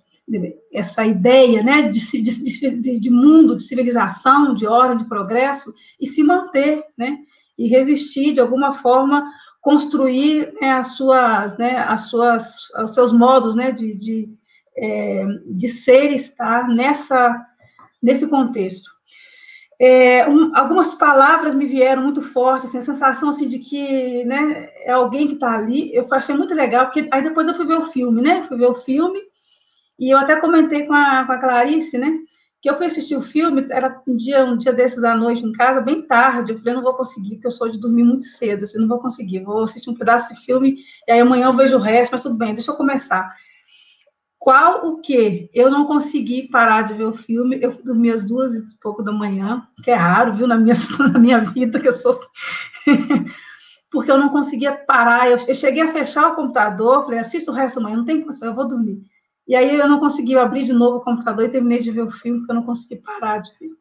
essa 0.72 1.06
ideia, 1.06 1.64
né, 1.64 1.84
de, 1.84 2.22
de, 2.22 3.00
de, 3.00 3.10
mundo, 3.10 3.56
de 3.56 3.64
civilização, 3.64 4.54
de 4.54 4.68
ordem, 4.68 4.98
de 4.98 5.06
progresso, 5.06 5.74
e 6.00 6.06
se 6.06 6.22
manter, 6.22 6.84
né, 6.96 7.18
e 7.58 7.68
resistir, 7.68 8.34
de 8.34 8.40
alguma 8.40 8.74
forma, 8.74 9.28
construir 9.68 10.54
né, 10.62 10.72
as 10.72 10.96
suas, 10.96 11.58
né, 11.58 11.78
as 11.80 12.04
suas, 12.10 12.70
os 12.82 12.94
seus 12.94 13.12
modos, 13.12 13.54
né, 13.54 13.70
de, 13.70 13.94
de, 13.94 14.30
é, 14.78 15.26
de 15.46 15.68
ser 15.68 16.10
e 16.10 16.16
estar 16.16 16.70
nessa, 16.70 17.46
nesse 18.02 18.26
contexto. 18.28 18.90
É, 19.78 20.26
um, 20.26 20.56
algumas 20.56 20.94
palavras 20.94 21.54
me 21.54 21.66
vieram 21.66 22.02
muito 22.02 22.22
fortes, 22.22 22.70
assim, 22.70 22.78
a 22.78 22.82
sensação 22.82 23.28
assim, 23.28 23.46
de 23.46 23.60
que 23.60 24.24
né, 24.24 24.70
é 24.86 24.94
alguém 24.94 25.28
que 25.28 25.34
está 25.34 25.56
ali. 25.56 25.94
Eu 25.94 26.08
achei 26.12 26.34
muito 26.34 26.54
legal, 26.54 26.86
porque 26.86 27.10
aí 27.12 27.22
depois 27.22 27.46
eu 27.50 27.54
fui 27.54 27.68
ver 27.68 27.78
o 27.78 27.90
filme, 27.90 28.22
né? 28.22 28.44
Fui 28.44 28.56
ver 28.56 28.68
o 28.68 28.76
filme, 28.76 29.20
e 30.00 30.14
eu 30.14 30.18
até 30.18 30.38
comentei 30.38 30.86
com 30.86 30.94
a, 30.94 31.26
com 31.26 31.34
a 31.34 31.40
Clarice, 31.40 31.98
né? 31.98 32.18
Que 32.62 32.70
eu 32.70 32.76
fui 32.76 32.88
assistir 32.88 33.16
o 33.16 33.22
filme, 33.22 33.68
era 33.70 34.02
um 34.08 34.16
dia, 34.16 34.44
um 34.44 34.58
dia 34.58 34.74
desses 34.74 35.04
à 35.04 35.16
noite 35.16 35.46
em 35.46 35.52
casa, 35.52 35.80
bem 35.80 36.02
tarde. 36.02 36.52
Eu 36.52 36.58
falei, 36.58 36.74
não 36.74 36.82
vou 36.82 36.96
conseguir, 36.96 37.36
porque 37.36 37.48
eu 37.48 37.52
sou 37.52 37.70
de 37.70 37.80
dormir 37.80 38.04
muito 38.04 38.26
cedo, 38.26 38.64
assim, 38.64 38.80
não 38.80 38.88
vou 38.88 39.00
conseguir. 39.00 39.44
Vou 39.44 39.64
assistir 39.64 39.90
um 39.90 39.96
pedaço 39.96 40.34
de 40.34 40.42
filme, 40.42 40.78
e 41.08 41.12
aí 41.12 41.20
amanhã 41.20 41.48
eu 41.48 41.54
vejo 41.54 41.78
o 41.78 41.82
resto, 41.82 42.12
mas 42.12 42.22
tudo 42.22 42.36
bem, 42.36 42.54
deixa 42.54 42.72
eu 42.72 42.76
começar. 42.76 43.32
Qual 44.40 44.88
o 44.88 45.02
que? 45.02 45.50
Eu 45.54 45.70
não 45.70 45.86
consegui 45.86 46.48
parar 46.48 46.84
de 46.84 46.94
ver 46.94 47.04
o 47.04 47.14
filme, 47.14 47.60
eu 47.62 47.78
dormi 47.84 48.12
às 48.12 48.26
duas 48.26 48.54
e 48.54 48.64
pouco 48.80 49.04
da 49.04 49.12
manhã, 49.12 49.68
que 49.84 49.92
é 49.92 49.96
raro, 49.96 50.34
viu, 50.34 50.48
na 50.48 50.58
minha, 50.58 50.74
na 51.12 51.20
minha 51.20 51.40
vida, 51.40 51.80
que 51.80 51.88
eu 51.88 51.92
sou. 51.92 52.18
Porque 53.92 54.12
eu 54.12 54.18
não 54.18 54.30
conseguia 54.30 54.74
parar. 54.74 55.30
Eu, 55.30 55.38
eu, 55.48 55.56
cheguei 55.56 55.82
a 55.84 55.92
fechar 55.92 56.28
o 56.28 56.36
computador, 56.36 57.04
falei, 57.04 57.20
assista 57.20 57.52
o 57.52 57.54
resto 57.54 57.80
amanhã, 57.80 57.98
não 57.98 58.06
tem 58.06 58.22
condição, 58.22 58.50
eu 58.50 58.56
vou 58.56 58.68
dormir. 58.68 59.02
E 59.48 59.56
aí 59.56 59.76
eu 59.76 59.88
não 59.88 60.00
consegui 60.00 60.36
abrir 60.38 60.64
de 60.64 60.74
novo 60.74 60.98
o 60.98 61.02
computador 61.02 61.46
e 61.46 61.50
terminei 61.50 61.80
de 61.80 61.92
ver 61.92 62.02
o 62.02 62.12
filme, 62.12 62.40
porque 62.40 62.52
eu 62.52 62.56
não 62.56 62.64
consegui 62.64 62.98
parar 62.98 63.40
de 63.40 63.52
ver. 63.60 63.72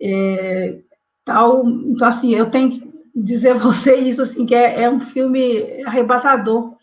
É, 0.00 0.80
tal, 1.24 1.68
então, 1.68 2.08
assim, 2.08 2.34
eu 2.34 2.50
tenho 2.50 2.70
que 2.70 2.92
dizer 3.14 3.50
a 3.50 3.54
você 3.58 3.96
isso, 3.96 4.22
assim, 4.22 4.46
que 4.46 4.54
é, 4.54 4.82
é 4.82 4.90
um 4.90 5.00
filme 5.00 5.82
arrebatador 5.84 6.76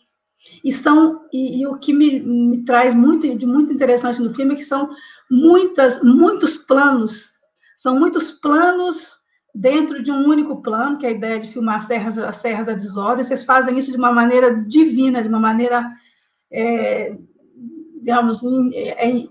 e 0.64 0.72
são 0.72 1.26
e, 1.32 1.60
e 1.60 1.66
o 1.66 1.76
que 1.78 1.92
me, 1.92 2.20
me, 2.20 2.64
traz 2.64 2.94
muito 2.94 3.36
de 3.36 3.46
muito 3.46 3.72
interessante 3.72 4.22
no 4.22 4.32
filme 4.32 4.54
é 4.54 4.56
que 4.56 4.64
são 4.64 4.88
muitas 5.30 6.02
muitos 6.02 6.56
planos, 6.56 7.30
são 7.76 7.98
muitos 7.98 8.30
planos 8.30 9.20
dentro 9.54 10.02
de 10.02 10.10
um 10.10 10.26
único 10.26 10.62
plano, 10.62 10.98
que 10.98 11.04
é 11.04 11.10
a 11.10 11.12
ideia 11.12 11.38
de 11.38 11.48
filmar 11.48 11.76
as 11.76 11.84
serras, 11.84 12.18
as 12.18 12.42
da 12.42 12.72
desordem. 12.72 13.24
Vocês 13.24 13.44
fazem 13.44 13.76
isso 13.76 13.90
de 13.90 13.98
uma 13.98 14.12
maneira 14.12 14.54
divina, 14.54 15.22
de 15.22 15.28
uma 15.28 15.40
maneira, 15.40 15.90
é, 16.52 17.16
digamos, 18.00 18.40
é, 18.72 19.28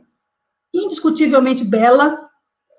indiscutivelmente 0.74 1.64
bela, 1.64 2.30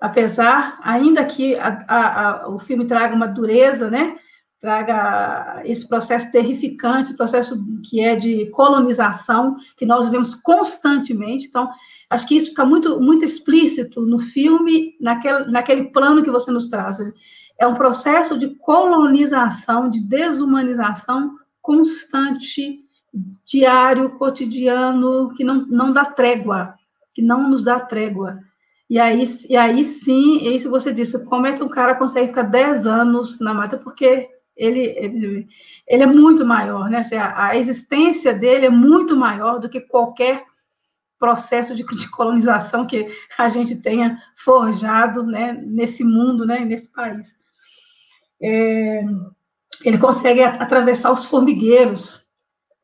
apesar, 0.01 0.79
ainda 0.83 1.25
que 1.25 1.55
a, 1.55 1.85
a, 1.87 2.29
a, 2.43 2.49
o 2.49 2.59
filme 2.59 2.85
traga 2.85 3.15
uma 3.15 3.27
dureza, 3.27 3.89
né? 3.89 4.17
traga 4.61 5.63
esse 5.65 5.87
processo 5.87 6.31
terrificante, 6.31 7.05
esse 7.07 7.17
processo 7.17 7.59
que 7.83 7.99
é 7.99 8.15
de 8.15 8.45
colonização, 8.51 9.57
que 9.75 9.87
nós 9.87 10.07
vemos 10.07 10.35
constantemente. 10.35 11.47
Então, 11.47 11.67
acho 12.07 12.27
que 12.27 12.37
isso 12.37 12.49
fica 12.49 12.63
muito, 12.63 13.01
muito 13.01 13.25
explícito 13.25 14.01
no 14.01 14.19
filme, 14.19 14.95
naquele, 15.01 15.45
naquele 15.45 15.85
plano 15.85 16.21
que 16.21 16.29
você 16.29 16.51
nos 16.51 16.67
traz. 16.67 16.97
É 17.59 17.65
um 17.65 17.73
processo 17.73 18.37
de 18.37 18.49
colonização, 18.49 19.89
de 19.89 19.99
desumanização 19.99 21.31
constante, 21.59 22.79
diário, 23.45 24.11
cotidiano, 24.11 25.33
que 25.35 25.43
não, 25.43 25.65
não 25.67 25.91
dá 25.91 26.05
trégua, 26.05 26.75
que 27.13 27.21
não 27.21 27.49
nos 27.49 27.63
dá 27.63 27.79
trégua. 27.79 28.39
E 28.89 28.99
aí, 28.99 29.23
e 29.49 29.55
aí 29.55 29.83
sim, 29.83 30.47
é 30.47 30.51
isso 30.51 30.69
você 30.69 30.91
disse, 30.91 31.23
como 31.25 31.47
é 31.47 31.53
que 31.53 31.63
um 31.63 31.69
cara 31.69 31.95
consegue 31.95 32.27
ficar 32.27 32.43
10 32.43 32.85
anos 32.85 33.39
na 33.39 33.53
mata? 33.53 33.77
Porque 33.77 34.29
ele, 34.55 34.81
ele, 34.97 35.47
ele 35.87 36.03
é 36.03 36.05
muito 36.05 36.45
maior, 36.45 36.89
né? 36.89 37.01
A, 37.17 37.47
a 37.47 37.57
existência 37.57 38.33
dele 38.33 38.65
é 38.65 38.69
muito 38.69 39.15
maior 39.15 39.59
do 39.59 39.69
que 39.69 39.79
qualquer 39.79 40.43
processo 41.17 41.75
de, 41.75 41.85
de, 41.85 42.09
colonização 42.09 42.85
que 42.85 43.07
a 43.37 43.47
gente 43.47 43.75
tenha 43.75 44.17
forjado 44.35 45.23
né, 45.23 45.53
nesse 45.53 46.03
mundo, 46.03 46.45
né, 46.47 46.65
nesse 46.65 46.91
país. 46.91 47.33
É, 48.41 49.03
ele 49.85 49.99
consegue 49.99 50.41
atravessar 50.41 51.11
os 51.11 51.27
formigueiros, 51.27 52.25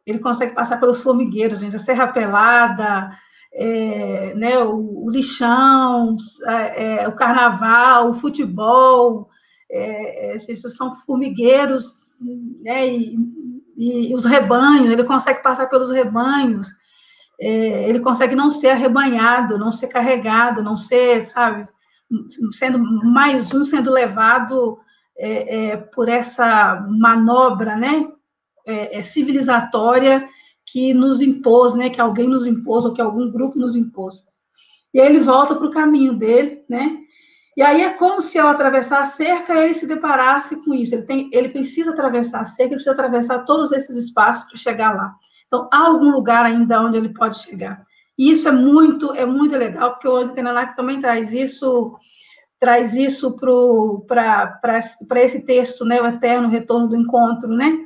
ele 0.08 0.20
consegue 0.20 0.55
passar 0.55 0.80
pelos 0.80 1.01
formigueiros, 1.01 1.60
gente, 1.60 1.76
a 1.76 1.80
Serra 1.80 2.08
Pelada, 2.08 3.12
é, 3.53 4.34
né, 4.36 4.58
o, 4.60 5.05
o 5.05 5.10
lixão, 5.10 6.16
é, 6.47 7.03
é 7.03 7.08
o 7.10 7.12
carnaval, 7.12 8.10
o 8.10 8.14
futebol, 8.14 9.30
é, 9.70 10.34
esses 10.36 10.62
são 10.78 10.93
formigueiros, 10.93 12.14
né, 12.62 12.88
e, 12.88 13.18
e, 13.76 14.16
os 14.16 14.24
rebanhos, 14.24 14.91
ele 14.91 15.03
consegue 15.03 15.43
passar 15.43 15.68
pelos 15.68 15.91
rebanhos, 15.91 16.70
é, 17.39 17.89
ele 17.89 17.99
consegue 17.99 18.34
não 18.34 18.49
ser 18.49 18.70
arrebanhado, 18.70 19.58
não 19.58 19.74
ser 19.74 19.88
carregado, 19.88 20.64
não 20.64 20.78
ser, 20.78 21.26
sabe, 21.26 21.68
sendo 22.51 22.80
mais 22.80 23.53
um 23.53 23.66
sendo 23.66 23.91
levado 23.91 24.80
é, 25.20 25.72
é 25.72 25.78
por 25.78 26.08
essa 26.08 26.82
manobra, 26.88 27.76
né, 27.76 28.08
é, 28.68 28.97
é, 28.97 29.01
civilizatória 29.01 30.28
que 30.65 30.93
nos 30.93 31.22
impôs, 31.22 31.74
né, 31.74 31.89
que 31.89 32.01
alguém 32.01 32.28
nos 32.28 32.45
impôs, 32.45 32.86
ou 32.86 32.93
que 32.93 33.01
algum 33.01 33.32
grupo 33.32 33.57
nos 33.57 33.76
impôs. 33.76 34.24
E 34.93 34.99
aí 34.99 35.07
ele 35.07 35.22
volta 35.22 35.55
para 35.55 35.65
o 35.65 35.72
caminho 35.72 36.13
dele, 36.13 36.63
né, 36.70 36.97
e 37.57 37.61
aí 37.63 37.82
é 37.82 37.89
como 37.89 38.22
se 38.22 38.38
ao 38.38 38.49
atravessar 38.49 39.01
a 39.01 39.05
cerca 39.05 39.55
ele 39.55 39.74
se 39.74 39.88
deparasse 39.88 40.63
com 40.63 40.76
isso. 40.76 40.93
Ele, 40.93 41.01
tem, 41.01 41.28
ele 41.34 41.49
precisa 41.49 41.89
atravessar 41.89 42.41
a 42.41 42.45
cerca, 42.45 42.65
ele 42.65 42.76
precisa 42.76 42.91
atravessar 42.91 43.45
todos 43.45 43.72
esses 43.72 43.95
espaços 43.95 44.47
para 44.47 44.59
chegar 44.59 44.95
lá. 44.95 45.15
Então, 45.47 45.68
há 45.74 45.88
algum 45.88 46.11
lugar 46.11 46.45
ainda 46.45 46.80
onde 46.80 46.97
ele 46.97 47.09
pode 47.09 47.39
chegar. 47.41 47.84
E 48.15 48.30
isso 48.30 48.47
é 48.47 48.51
muito, 48.51 49.11
é 49.13 49.26
muito 49.26 49.55
legal, 49.55 49.91
porque 49.91 50.07
o 50.07 50.30
Tenelac 50.30 50.76
também 50.76 50.99
traz 50.99 51.34
isso, 51.34 51.97
traz 52.59 52.95
isso 52.95 53.36
para 53.38 55.24
esse 55.24 55.43
texto, 55.43 55.84
né, 55.84 55.99
o 55.99 56.05
eterno 56.05 56.49
retorno 56.49 56.88
do 56.88 56.95
encontro, 56.95 57.49
né? 57.49 57.86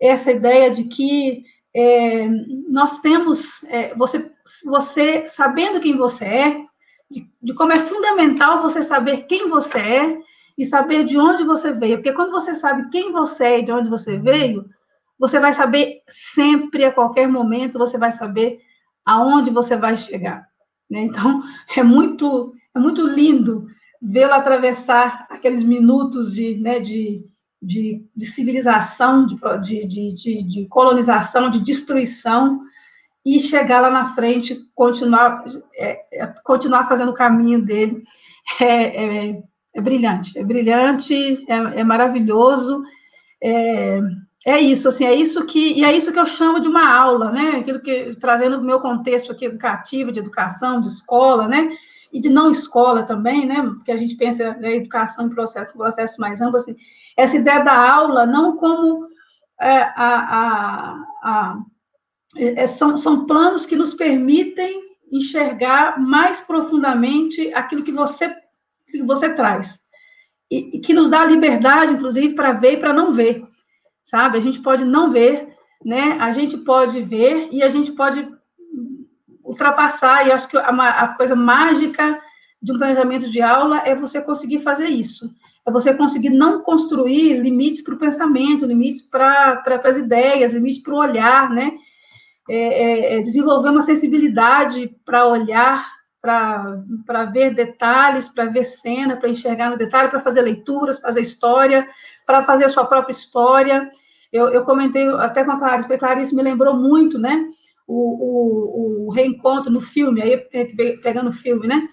Essa 0.00 0.30
ideia 0.30 0.70
de 0.70 0.84
que 0.84 1.44
é, 1.74 2.28
nós 2.68 3.00
temos, 3.00 3.64
é, 3.64 3.94
você, 3.94 4.30
você 4.64 5.26
sabendo 5.26 5.80
quem 5.80 5.96
você 5.96 6.24
é, 6.24 6.64
de, 7.10 7.28
de 7.42 7.54
como 7.54 7.72
é 7.72 7.80
fundamental 7.80 8.62
você 8.62 8.82
saber 8.82 9.26
quem 9.26 9.48
você 9.48 9.78
é 9.78 10.18
e 10.56 10.64
saber 10.64 11.04
de 11.04 11.18
onde 11.18 11.44
você 11.44 11.72
veio. 11.72 11.96
Porque 11.96 12.12
quando 12.12 12.30
você 12.30 12.54
sabe 12.54 12.88
quem 12.90 13.10
você 13.10 13.44
é 13.44 13.58
e 13.60 13.64
de 13.64 13.72
onde 13.72 13.90
você 13.90 14.16
veio, 14.18 14.68
você 15.18 15.38
vai 15.38 15.52
saber 15.52 16.02
sempre, 16.08 16.84
a 16.84 16.92
qualquer 16.92 17.28
momento, 17.28 17.78
você 17.78 17.98
vai 17.98 18.12
saber 18.12 18.60
aonde 19.04 19.50
você 19.50 19.76
vai 19.76 19.96
chegar. 19.96 20.48
Né? 20.90 21.00
Então, 21.00 21.42
é 21.76 21.82
muito, 21.82 22.54
é 22.74 22.78
muito 22.78 23.06
lindo 23.06 23.66
vê-lo 24.00 24.34
atravessar 24.34 25.26
aqueles 25.30 25.64
minutos 25.64 26.34
de, 26.34 26.56
né, 26.56 26.78
de, 26.78 27.24
de, 27.64 28.04
de 28.14 28.26
civilização, 28.26 29.26
de, 29.26 29.36
de, 29.86 30.12
de, 30.12 30.42
de 30.42 30.66
colonização, 30.66 31.50
de 31.50 31.60
destruição, 31.60 32.60
e 33.24 33.40
chegar 33.40 33.80
lá 33.80 33.90
na 33.90 34.14
frente, 34.14 34.60
continuar, 34.74 35.44
é, 35.74 36.04
é, 36.12 36.34
continuar 36.44 36.86
fazendo 36.86 37.10
o 37.10 37.14
caminho 37.14 37.62
dele. 37.62 38.04
É, 38.60 39.28
é, 39.28 39.42
é 39.74 39.80
brilhante, 39.80 40.38
é 40.38 40.44
brilhante, 40.44 41.44
é, 41.48 41.80
é 41.80 41.84
maravilhoso. 41.84 42.84
É, 43.42 44.00
é, 44.46 44.60
isso, 44.60 44.88
assim, 44.88 45.06
é 45.06 45.14
isso 45.14 45.46
que 45.46 45.72
e 45.72 45.84
é 45.84 45.96
isso 45.96 46.12
que 46.12 46.20
eu 46.20 46.26
chamo 46.26 46.60
de 46.60 46.68
uma 46.68 46.94
aula, 46.94 47.30
né? 47.30 47.56
Aquilo 47.60 47.80
que 47.80 48.14
trazendo 48.20 48.58
o 48.58 48.62
meu 48.62 48.78
contexto 48.78 49.32
aqui 49.32 49.46
educativo, 49.46 50.12
de 50.12 50.18
educação, 50.18 50.80
de 50.80 50.88
escola, 50.88 51.48
né? 51.48 51.70
E 52.12 52.20
de 52.20 52.28
não 52.28 52.50
escola 52.50 53.02
também, 53.04 53.46
né? 53.46 53.62
Porque 53.62 53.90
a 53.90 53.96
gente 53.96 54.14
pensa 54.16 54.54
né, 54.56 54.76
educação 54.76 55.26
em 55.26 55.30
processo, 55.30 55.76
processo 55.76 56.20
mais 56.20 56.42
amplo, 56.42 56.56
assim, 56.56 56.76
essa 57.16 57.36
ideia 57.36 57.60
da 57.60 57.92
aula 57.92 58.26
não 58.26 58.56
como 58.56 59.06
é, 59.60 59.80
a, 59.80 59.94
a, 59.96 61.04
a 61.22 61.58
é, 62.36 62.66
são, 62.66 62.96
são 62.96 63.26
planos 63.26 63.64
que 63.64 63.76
nos 63.76 63.94
permitem 63.94 64.82
enxergar 65.10 66.00
mais 66.00 66.40
profundamente 66.40 67.52
aquilo 67.54 67.84
que 67.84 67.92
você, 67.92 68.34
que 68.88 69.02
você 69.02 69.32
traz. 69.32 69.78
E, 70.50 70.76
e 70.76 70.80
que 70.80 70.92
nos 70.92 71.08
dá 71.08 71.24
liberdade, 71.24 71.92
inclusive, 71.92 72.34
para 72.34 72.52
ver 72.52 72.72
e 72.72 72.76
para 72.76 72.92
não 72.92 73.12
ver. 73.12 73.44
Sabe? 74.02 74.36
A 74.36 74.40
gente 74.40 74.60
pode 74.60 74.84
não 74.84 75.10
ver, 75.10 75.54
né? 75.84 76.18
A 76.20 76.30
gente 76.32 76.58
pode 76.58 77.00
ver 77.02 77.48
e 77.52 77.62
a 77.62 77.68
gente 77.68 77.92
pode 77.92 78.28
ultrapassar. 79.42 80.26
E 80.26 80.32
acho 80.32 80.48
que 80.48 80.56
a, 80.56 80.68
a 80.68 81.08
coisa 81.16 81.36
mágica 81.36 82.20
de 82.60 82.72
um 82.72 82.78
planejamento 82.78 83.30
de 83.30 83.40
aula 83.40 83.82
é 83.84 83.94
você 83.94 84.20
conseguir 84.20 84.58
fazer 84.60 84.88
isso. 84.88 85.32
É 85.66 85.70
você 85.70 85.94
conseguir 85.94 86.30
não 86.30 86.62
construir 86.62 87.40
limites 87.40 87.80
para 87.80 87.94
o 87.94 87.98
pensamento, 87.98 88.66
limites 88.66 89.00
para 89.00 89.56
pra, 89.56 89.80
as 89.84 89.96
ideias, 89.96 90.52
limites 90.52 90.82
para 90.82 90.94
o 90.94 90.98
olhar, 90.98 91.50
né? 91.50 91.72
É, 92.48 92.56
é, 92.56 93.14
é, 93.16 93.20
desenvolver 93.22 93.70
uma 93.70 93.80
sensibilidade 93.80 94.94
para 95.06 95.26
olhar, 95.26 95.86
para 96.20 97.24
ver 97.32 97.54
detalhes, 97.54 98.28
para 98.28 98.44
ver 98.44 98.64
cena, 98.64 99.16
para 99.16 99.30
enxergar 99.30 99.70
no 99.70 99.78
detalhe, 99.78 100.10
para 100.10 100.20
fazer 100.20 100.42
leituras, 100.42 100.98
fazer 100.98 101.22
história, 101.22 101.88
para 102.26 102.42
fazer 102.42 102.64
a 102.64 102.68
sua 102.68 102.84
própria 102.84 103.12
história. 103.12 103.90
Eu, 104.30 104.50
eu 104.50 104.64
comentei 104.64 105.08
até 105.08 105.44
com 105.44 105.52
a 105.52 105.58
Clarice, 105.58 105.88
porque 105.88 105.94
a 105.94 106.06
Clarice 106.06 106.34
me 106.34 106.42
lembrou 106.42 106.76
muito, 106.76 107.18
né? 107.18 107.46
O, 107.86 109.04
o, 109.04 109.06
o 109.06 109.10
reencontro 109.10 109.70
no 109.70 109.80
filme, 109.80 110.20
aí 110.20 110.36
pegando 111.02 111.28
o 111.28 111.32
filme, 111.32 111.66
né? 111.66 111.88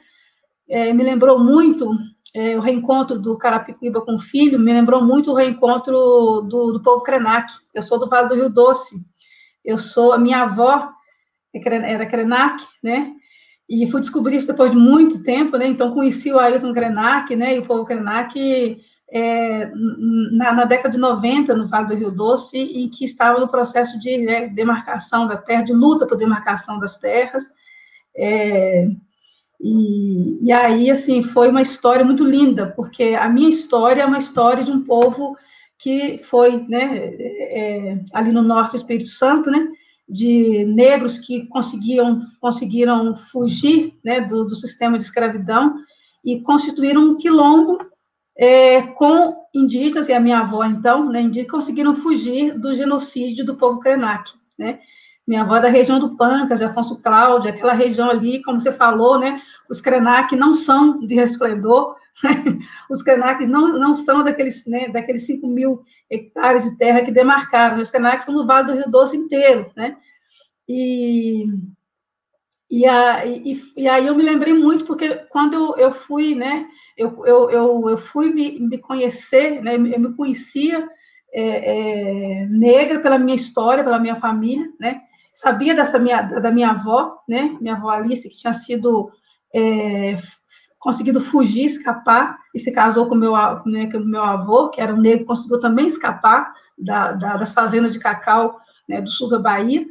É, 0.67 0.93
me 0.93 1.03
lembrou 1.03 1.39
muito 1.39 1.89
é, 2.33 2.57
o 2.57 2.61
reencontro 2.61 3.19
do 3.19 3.37
Carapicuíba 3.37 4.01
com 4.01 4.15
o 4.15 4.19
filho, 4.19 4.59
me 4.59 4.73
lembrou 4.73 5.03
muito 5.03 5.31
o 5.31 5.35
reencontro 5.35 5.93
do, 6.41 6.71
do 6.73 6.81
povo 6.81 7.03
Krenak. 7.03 7.51
Eu 7.73 7.81
sou 7.81 7.99
do 7.99 8.07
Vale 8.07 8.29
do 8.29 8.35
Rio 8.35 8.49
Doce, 8.49 8.95
eu 9.63 9.77
sou, 9.77 10.13
a 10.13 10.17
minha 10.17 10.43
avó 10.43 10.89
era 11.53 12.05
Krenak, 12.05 12.63
né? 12.81 13.13
E 13.69 13.89
fui 13.89 14.01
descobrir 14.01 14.37
isso 14.37 14.47
depois 14.47 14.71
de 14.71 14.77
muito 14.77 15.23
tempo, 15.23 15.57
né? 15.57 15.67
Então 15.67 15.93
conheci 15.93 16.31
o 16.31 16.39
Ailton 16.39 16.73
Krenak, 16.73 17.35
né? 17.35 17.55
E 17.55 17.59
o 17.59 17.65
povo 17.65 17.85
Krenak 17.85 18.81
é, 19.11 19.71
na, 20.31 20.53
na, 20.53 20.65
década 20.65 20.89
de 20.89 20.97
90, 20.97 21.53
no 21.53 21.67
Vale 21.67 21.87
do 21.87 21.95
Rio 21.95 22.11
Doce, 22.11 22.57
em 22.57 22.89
que 22.89 23.03
estava 23.03 23.39
no 23.39 23.47
processo 23.47 23.99
de 23.99 24.17
né, 24.19 24.47
demarcação 24.47 25.27
da 25.27 25.35
terra, 25.35 25.63
de 25.63 25.73
luta 25.73 26.07
por 26.07 26.17
demarcação 26.17 26.79
das 26.79 26.97
terras. 26.97 27.43
É, 28.15 28.87
e, 29.63 30.45
e, 30.47 30.51
aí, 30.51 30.89
assim, 30.89 31.21
foi 31.21 31.49
uma 31.49 31.61
história 31.61 32.03
muito 32.03 32.23
linda, 32.25 32.67
porque 32.75 33.15
a 33.19 33.29
minha 33.29 33.49
história 33.49 34.01
é 34.01 34.05
uma 34.05 34.17
história 34.17 34.63
de 34.63 34.71
um 34.71 34.83
povo 34.83 35.37
que 35.77 36.17
foi, 36.17 36.65
né, 36.67 37.13
é, 37.15 37.99
ali 38.11 38.31
no 38.31 38.41
norte 38.41 38.71
do 38.71 38.77
Espírito 38.77 39.09
Santo, 39.09 39.51
né, 39.51 39.67
de 40.09 40.65
negros 40.65 41.19
que 41.19 41.45
conseguiam, 41.47 42.19
conseguiram 42.39 43.15
fugir, 43.15 43.93
né, 44.03 44.21
do, 44.21 44.45
do 44.45 44.55
sistema 44.55 44.97
de 44.97 45.03
escravidão 45.03 45.75
e 46.25 46.41
constituíram 46.41 47.01
um 47.03 47.17
quilombo 47.17 47.79
é, 48.37 48.81
com 48.81 49.35
indígenas, 49.53 50.07
e 50.07 50.13
a 50.13 50.19
minha 50.19 50.39
avó, 50.39 50.63
então, 50.63 51.09
né, 51.09 51.29
conseguiram 51.45 51.93
fugir 51.93 52.57
do 52.57 52.73
genocídio 52.73 53.45
do 53.45 53.55
povo 53.55 53.79
Krenak, 53.79 54.31
né, 54.57 54.79
minha 55.27 55.41
avó 55.41 55.57
é 55.57 55.61
da 55.61 55.69
região 55.69 55.99
do 55.99 56.15
Pancas, 56.15 56.61
Afonso 56.61 57.01
Cláudio, 57.01 57.49
aquela 57.49 57.73
região 57.73 58.09
ali, 58.09 58.41
como 58.41 58.59
você 58.59 58.71
falou, 58.71 59.19
né, 59.19 59.41
os 59.69 59.79
Krenak 59.79 60.35
não 60.35 60.53
são 60.53 60.99
de 61.05 61.15
resplendor, 61.15 61.95
os 62.89 63.01
Krenak 63.01 63.45
não, 63.45 63.79
não 63.79 63.95
são 63.95 64.23
daqueles, 64.23 64.65
né, 64.65 64.89
daqueles 64.89 65.25
5 65.25 65.47
mil 65.47 65.83
hectares 66.09 66.63
de 66.63 66.77
terra 66.77 67.01
que 67.01 67.11
demarcaram, 67.11 67.79
os 67.79 67.91
Krenak 67.91 68.23
são 68.23 68.33
do 68.33 68.45
Vale 68.45 68.67
do 68.67 68.73
Rio 68.73 68.89
Doce 68.89 69.15
inteiro, 69.15 69.71
né? 69.75 69.95
E, 70.67 71.45
e, 72.69 72.85
a, 72.85 73.25
e, 73.25 73.61
e, 73.75 73.87
aí 73.87 74.07
eu 74.07 74.15
me 74.15 74.23
lembrei 74.23 74.53
muito, 74.53 74.85
porque 74.85 75.09
quando 75.29 75.53
eu, 75.53 75.77
eu 75.77 75.91
fui, 75.93 76.35
né, 76.35 76.67
eu, 76.97 77.25
eu, 77.25 77.49
eu, 77.51 77.89
eu 77.89 77.97
fui 77.97 78.33
me, 78.33 78.59
me 78.59 78.77
conhecer, 78.77 79.61
né, 79.61 79.75
eu 79.75 79.99
me 79.99 80.13
conhecia 80.15 80.87
é, 81.33 82.41
é, 82.41 82.45
negra 82.47 82.99
pela 82.99 83.17
minha 83.17 83.35
história, 83.35 83.83
pela 83.83 83.99
minha 83.99 84.15
família, 84.15 84.67
né, 84.79 85.01
sabia 85.41 85.73
dessa 85.73 85.97
minha, 85.97 86.21
da 86.21 86.51
minha 86.51 86.69
avó, 86.69 87.17
né, 87.27 87.57
minha 87.59 87.73
avó 87.73 87.89
Alice, 87.89 88.29
que 88.29 88.37
tinha 88.37 88.53
sido 88.53 89.11
é, 89.51 90.15
conseguido 90.77 91.19
fugir, 91.19 91.65
escapar, 91.65 92.37
e 92.53 92.59
se 92.59 92.71
casou 92.71 93.07
com 93.07 93.15
meu, 93.15 93.33
né, 93.65 93.91
com 93.91 93.97
meu 93.99 94.21
avô, 94.21 94.69
que 94.69 94.79
era 94.79 94.93
um 94.93 95.01
negro, 95.01 95.25
conseguiu 95.25 95.59
também 95.59 95.87
escapar 95.87 96.53
da, 96.77 97.13
da, 97.13 97.37
das 97.37 97.53
fazendas 97.53 97.91
de 97.91 97.97
cacau 97.97 98.59
né, 98.87 99.01
do 99.01 99.09
sul 99.09 99.29
da 99.29 99.39
Bahia. 99.39 99.83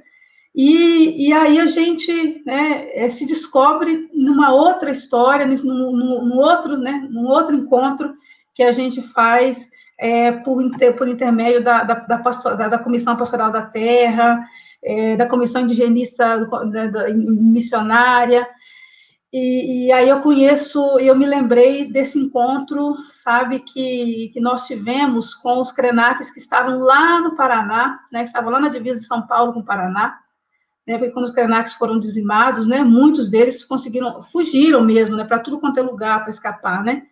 E, 0.55 1.29
e 1.29 1.33
aí 1.33 1.59
a 1.59 1.67
gente 1.67 2.45
né, 2.47 2.89
é, 2.95 3.09
se 3.09 3.27
descobre 3.27 4.09
numa 4.15 4.53
outra 4.53 4.89
história, 4.89 5.45
num, 5.47 5.91
num, 5.93 6.37
outro, 6.39 6.77
né, 6.77 7.09
num 7.11 7.27
outro 7.27 7.57
encontro 7.57 8.15
que 8.55 8.63
a 8.63 8.71
gente 8.71 9.03
faz 9.03 9.69
é, 9.99 10.31
por, 10.31 10.63
inter, 10.63 10.97
por 10.97 11.09
intermédio 11.09 11.65
da, 11.65 11.83
da, 11.83 11.95
da, 11.95 12.19
pastor, 12.19 12.57
da, 12.57 12.69
da 12.69 12.79
Comissão 12.79 13.17
Pastoral 13.17 13.51
da 13.51 13.67
Terra, 13.67 14.47
é, 14.83 15.17
da 15.17 15.27
Comissão 15.27 15.63
Indigenista 15.63 16.45
da, 16.45 16.87
da, 16.87 17.09
Missionária, 17.13 18.47
e, 19.33 19.87
e, 19.87 19.93
aí 19.93 20.09
eu 20.09 20.21
conheço, 20.23 20.99
eu 20.99 21.15
me 21.15 21.25
lembrei 21.25 21.85
desse 21.85 22.19
encontro, 22.19 22.97
sabe, 22.97 23.61
que, 23.61 24.29
que 24.33 24.41
nós 24.41 24.67
tivemos 24.67 25.37
com 25.37 25.61
os 25.61 25.71
Krenaques 25.71 26.33
que 26.33 26.41
estavam 26.41 26.81
lá 26.81 27.21
no 27.21 27.37
Paraná, 27.37 28.01
né, 28.13 28.23
que 28.23 28.29
estavam 28.29 28.51
lá 28.51 28.59
na 28.59 28.69
divisa 28.69 28.99
de 28.99 29.07
São 29.07 29.25
Paulo 29.29 29.53
com 29.53 29.61
o 29.61 29.65
Paraná, 29.65 30.19
né, 30.85 30.99
porque 30.99 31.13
quando 31.13 31.27
os 31.27 31.31
Krenaques 31.31 31.75
foram 31.75 32.01
dizimados, 32.01 32.67
né, 32.67 32.83
muitos 32.83 33.29
deles 33.31 33.65
conseguiram, 33.65 34.21
fugiram 34.21 34.83
mesmo, 34.83 35.15
né, 35.15 35.23
para 35.23 35.39
tudo 35.39 35.61
quanto 35.61 35.79
é 35.79 35.83
lugar 35.83 36.23
para 36.23 36.31
escapar, 36.31 36.83
né, 36.83 37.05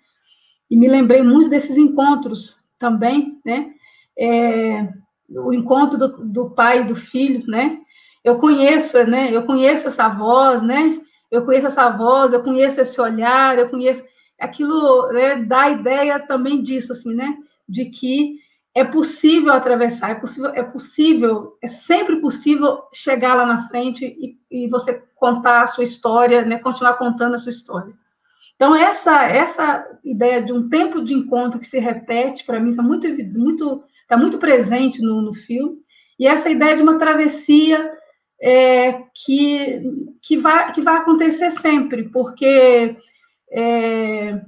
e 0.69 0.77
me 0.77 0.89
lembrei 0.89 1.23
muito 1.23 1.49
desses 1.49 1.77
encontros 1.77 2.57
também, 2.81 3.41
né, 3.45 3.71
é, 4.19 4.89
o 5.29 5.53
encontro 5.53 5.99
do, 5.99 6.09
do 6.25 6.51
pai 6.51 6.81
e 6.81 6.85
do 6.85 6.97
filho, 6.97 7.45
né, 7.47 7.79
eu 8.25 8.39
conheço, 8.39 9.03
né, 9.05 9.31
eu 9.33 9.45
conheço 9.45 9.89
essa 9.89 10.09
voz, 10.09 10.63
né, 10.63 11.01
eu 11.31 11.45
conheço 11.45 11.67
essa 11.67 11.91
voz, 11.91 12.33
eu 12.33 12.43
conheço 12.43 12.81
esse 12.81 13.01
olhar, 13.01 13.59
eu 13.59 13.69
conheço 13.69 14.03
aquilo 14.41 15.13
né, 15.13 15.37
dá 15.37 15.63
a 15.63 15.71
ideia 15.71 16.21
também 16.21 16.63
disso, 16.63 16.93
assim, 16.93 17.15
né? 17.15 17.37
De 17.69 17.87
que 17.87 18.39
é 18.75 18.85
possível 18.85 19.53
atravessar, 19.53 20.11
é 20.11 20.15
possível, 20.15 20.51
é 20.55 20.63
possível, 20.63 21.59
é 21.63 21.67
sempre 21.67 22.21
possível 22.21 22.85
chegar 22.93 23.35
lá 23.35 23.45
na 23.45 23.67
frente 23.67 24.05
e, 24.05 24.39
e 24.51 24.69
você 24.69 25.03
contar 25.17 25.63
a 25.63 25.67
sua 25.67 25.85
história, 25.85 26.45
né? 26.45 26.59
Continuar 26.59 26.95
contando 26.95 27.35
a 27.35 27.39
sua 27.39 27.51
história. 27.51 27.93
Então 28.55 28.75
essa 28.75 29.25
essa 29.25 29.87
ideia 30.05 30.43
de 30.43 30.53
um 30.53 30.69
tempo 30.69 31.03
de 31.03 31.15
encontro 31.15 31.61
que 31.61 31.67
se 31.67 31.79
repete 31.79 32.45
para 32.45 32.61
mim 32.61 32.71
está 32.71 32.83
muito 32.83 33.09
muito 33.39 33.85
está 34.09 34.17
muito 34.17 34.39
presente 34.39 35.03
no, 35.03 35.21
no 35.21 35.35
filme 35.35 35.77
e 36.19 36.27
essa 36.27 36.49
ideia 36.49 36.75
de 36.75 36.83
uma 36.83 36.99
travessia 36.99 37.93
é, 38.41 39.05
que, 39.15 39.83
que, 40.23 40.37
vai, 40.37 40.73
que 40.73 40.81
vai 40.81 40.97
acontecer 40.97 41.51
sempre, 41.53 42.09
porque 42.09 42.97
é, 43.53 44.41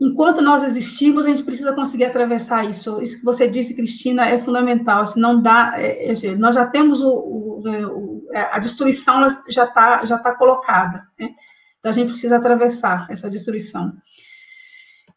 enquanto 0.00 0.40
nós 0.40 0.62
existimos, 0.62 1.24
a 1.24 1.28
gente 1.28 1.42
precisa 1.42 1.74
conseguir 1.74 2.04
atravessar 2.04 2.68
isso. 2.68 3.00
Isso 3.02 3.18
que 3.18 3.24
você 3.24 3.46
disse, 3.46 3.74
Cristina, 3.74 4.26
é 4.26 4.38
fundamental. 4.38 5.02
Assim, 5.02 5.20
não 5.20 5.42
dá, 5.42 5.74
é, 5.76 6.10
é 6.10 6.36
nós 6.36 6.54
já 6.54 6.66
temos 6.66 7.00
o, 7.00 7.10
o, 7.10 7.62
né, 7.62 7.86
o, 7.86 8.26
é, 8.32 8.40
a 8.52 8.58
destruição 8.58 9.28
já 9.48 9.64
está 9.64 10.04
já 10.04 10.18
tá 10.18 10.34
colocada. 10.34 11.06
Né? 11.18 11.30
Então 11.78 11.90
a 11.90 11.94
gente 11.94 12.08
precisa 12.08 12.36
atravessar 12.36 13.06
essa 13.10 13.28
destruição. 13.28 13.92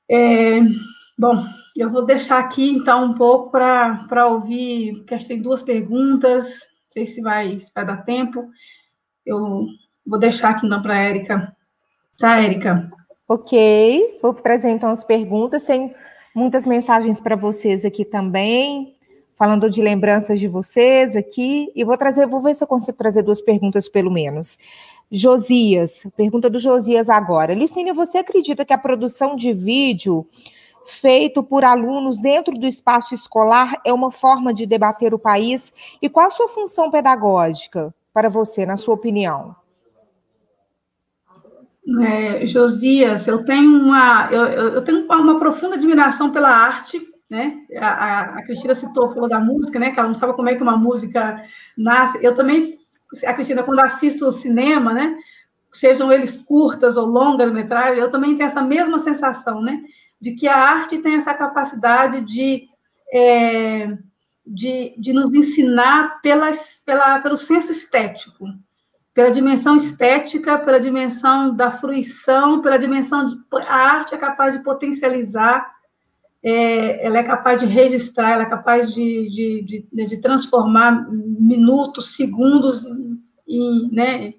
É, 0.10 0.60
bom, 1.18 1.44
eu 1.76 1.90
vou 1.90 2.06
deixar 2.06 2.40
aqui 2.40 2.70
então 2.72 3.06
um 3.06 3.14
pouco 3.14 3.52
para 3.52 4.28
ouvir, 4.28 4.98
porque 4.98 5.18
tem 5.18 5.42
duas 5.42 5.62
perguntas 5.62 6.68
sei 6.98 7.06
se 7.06 7.22
vai, 7.22 7.60
se 7.60 7.72
vai 7.74 7.86
dar 7.86 7.98
tempo. 7.98 8.48
Eu 9.26 9.68
vou 10.06 10.18
deixar 10.18 10.50
aqui 10.50 10.66
então 10.66 10.82
para 10.82 10.96
a 10.96 10.98
Érica. 10.98 11.56
Tá, 12.18 12.42
Érica? 12.42 12.90
Ok, 13.28 14.18
vou 14.22 14.34
trazer 14.34 14.70
então 14.70 14.90
as 14.90 15.04
perguntas. 15.04 15.64
Tem 15.66 15.94
muitas 16.34 16.66
mensagens 16.66 17.22
para 17.22 17.36
vocês 17.36 17.86
aqui 17.86 18.04
também. 18.04 18.96
falando 19.38 19.70
de 19.70 19.84
lembranças 19.84 20.40
de 20.40 20.48
vocês 20.48 21.16
aqui, 21.16 21.72
e 21.76 21.84
vou 21.84 21.96
trazer, 21.96 22.26
vou 22.26 22.42
ver 22.42 22.56
se 22.56 22.64
eu 22.64 22.68
consigo 22.68 22.98
trazer 22.98 23.22
duas 23.22 23.40
perguntas 23.40 23.88
pelo 23.88 24.10
menos. 24.10 24.58
Josias, 25.12 26.08
pergunta 26.18 26.50
do 26.50 26.60
Josias 26.60 27.08
agora. 27.08 27.54
Licínio, 27.54 27.94
você 27.94 28.18
acredita 28.18 28.66
que 28.66 28.74
a 28.74 28.78
produção 28.78 29.36
de 29.36 29.54
vídeo 29.54 30.26
feito 30.88 31.44
por 31.44 31.64
alunos 31.64 32.20
dentro 32.20 32.58
do 32.58 32.66
espaço 32.66 33.14
escolar 33.14 33.80
é 33.86 33.94
uma 33.94 34.12
forma 34.12 34.54
de 34.54 34.66
debater 34.66 35.14
o 35.14 35.20
país? 35.20 35.74
E 36.02 36.10
qual 36.10 36.28
a 36.28 36.32
sua 36.32 36.48
função 36.48 36.90
pedagógica 36.90 37.94
para 38.14 38.30
você, 38.30 38.66
na 38.66 38.78
sua 38.78 38.96
opinião? 38.96 39.56
É, 42.02 42.46
Josias, 42.46 43.28
eu 43.28 43.46
tenho 43.46 43.82
uma 43.82 44.30
eu, 44.30 44.46
eu, 44.46 44.82
tenho 44.82 45.06
uma 45.06 45.40
profunda 45.40 45.76
admiração 45.76 46.32
pela 46.32 46.50
arte, 46.50 47.02
né? 47.30 47.62
A, 47.80 48.40
a, 48.40 48.44
Cristina 48.44 48.74
citou, 48.74 49.14
falou 49.14 49.30
da 49.30 49.40
música, 49.40 49.80
né? 49.80 49.92
Que 49.92 50.00
ela 50.00 50.10
não 50.10 50.16
sabe 50.16 50.34
como 50.34 50.50
é 50.50 50.56
que 50.56 50.64
uma 50.64 50.76
música 50.76 51.42
nasce. 51.78 52.20
Eu 52.22 52.36
também, 52.36 52.78
a 53.26 53.34
Cristina, 53.34 53.64
quando 53.64 53.80
assisto 53.80 54.26
o 54.26 54.32
cinema, 54.32 54.94
né? 54.94 55.18
Sejam 55.72 56.12
eles 56.12 56.36
curtas 56.36 56.98
ou 56.98 57.06
longas 57.06 57.52
metragens, 57.54 58.00
eu 58.00 58.12
também 58.12 58.36
tenho 58.36 58.48
essa 58.48 58.62
mesma 58.62 59.00
sensação, 59.00 59.62
né? 59.62 59.82
De 60.20 60.34
que 60.34 60.48
a 60.48 60.58
arte 60.58 60.98
tem 61.00 61.16
essa 61.16 61.34
capacidade 61.34 62.22
de 62.22 62.68
é, 63.14 63.98
de, 64.48 64.96
de 64.98 65.12
nos 65.12 65.34
ensinar 65.34 66.22
pelas, 66.22 66.82
pela, 66.86 67.20
pelo 67.20 67.36
senso 67.36 67.72
estético, 67.72 68.46
pela 69.14 69.30
dimensão 69.30 69.76
estética, 69.76 70.58
pela 70.58 70.80
dimensão 70.80 71.54
da 71.54 71.70
fruição, 71.70 72.62
pela 72.62 72.78
dimensão 72.78 73.26
de 73.26 73.36
a 73.68 73.76
arte 73.76 74.16
é 74.16 74.18
capaz 74.18 74.54
de 74.54 74.64
potencializar, 74.64 75.70
é, 76.42 77.06
ela 77.06 77.18
é 77.18 77.24
capaz 77.24 77.60
de 77.60 77.66
registrar, 77.66 78.32
ela 78.32 78.44
é 78.44 78.50
capaz 78.50 78.94
de, 78.94 79.28
de, 79.30 79.62
de, 79.92 80.06
de 80.06 80.18
transformar 80.22 81.10
minutos, 81.12 82.16
segundos 82.16 82.86
em, 83.48 83.90
né, 83.92 84.34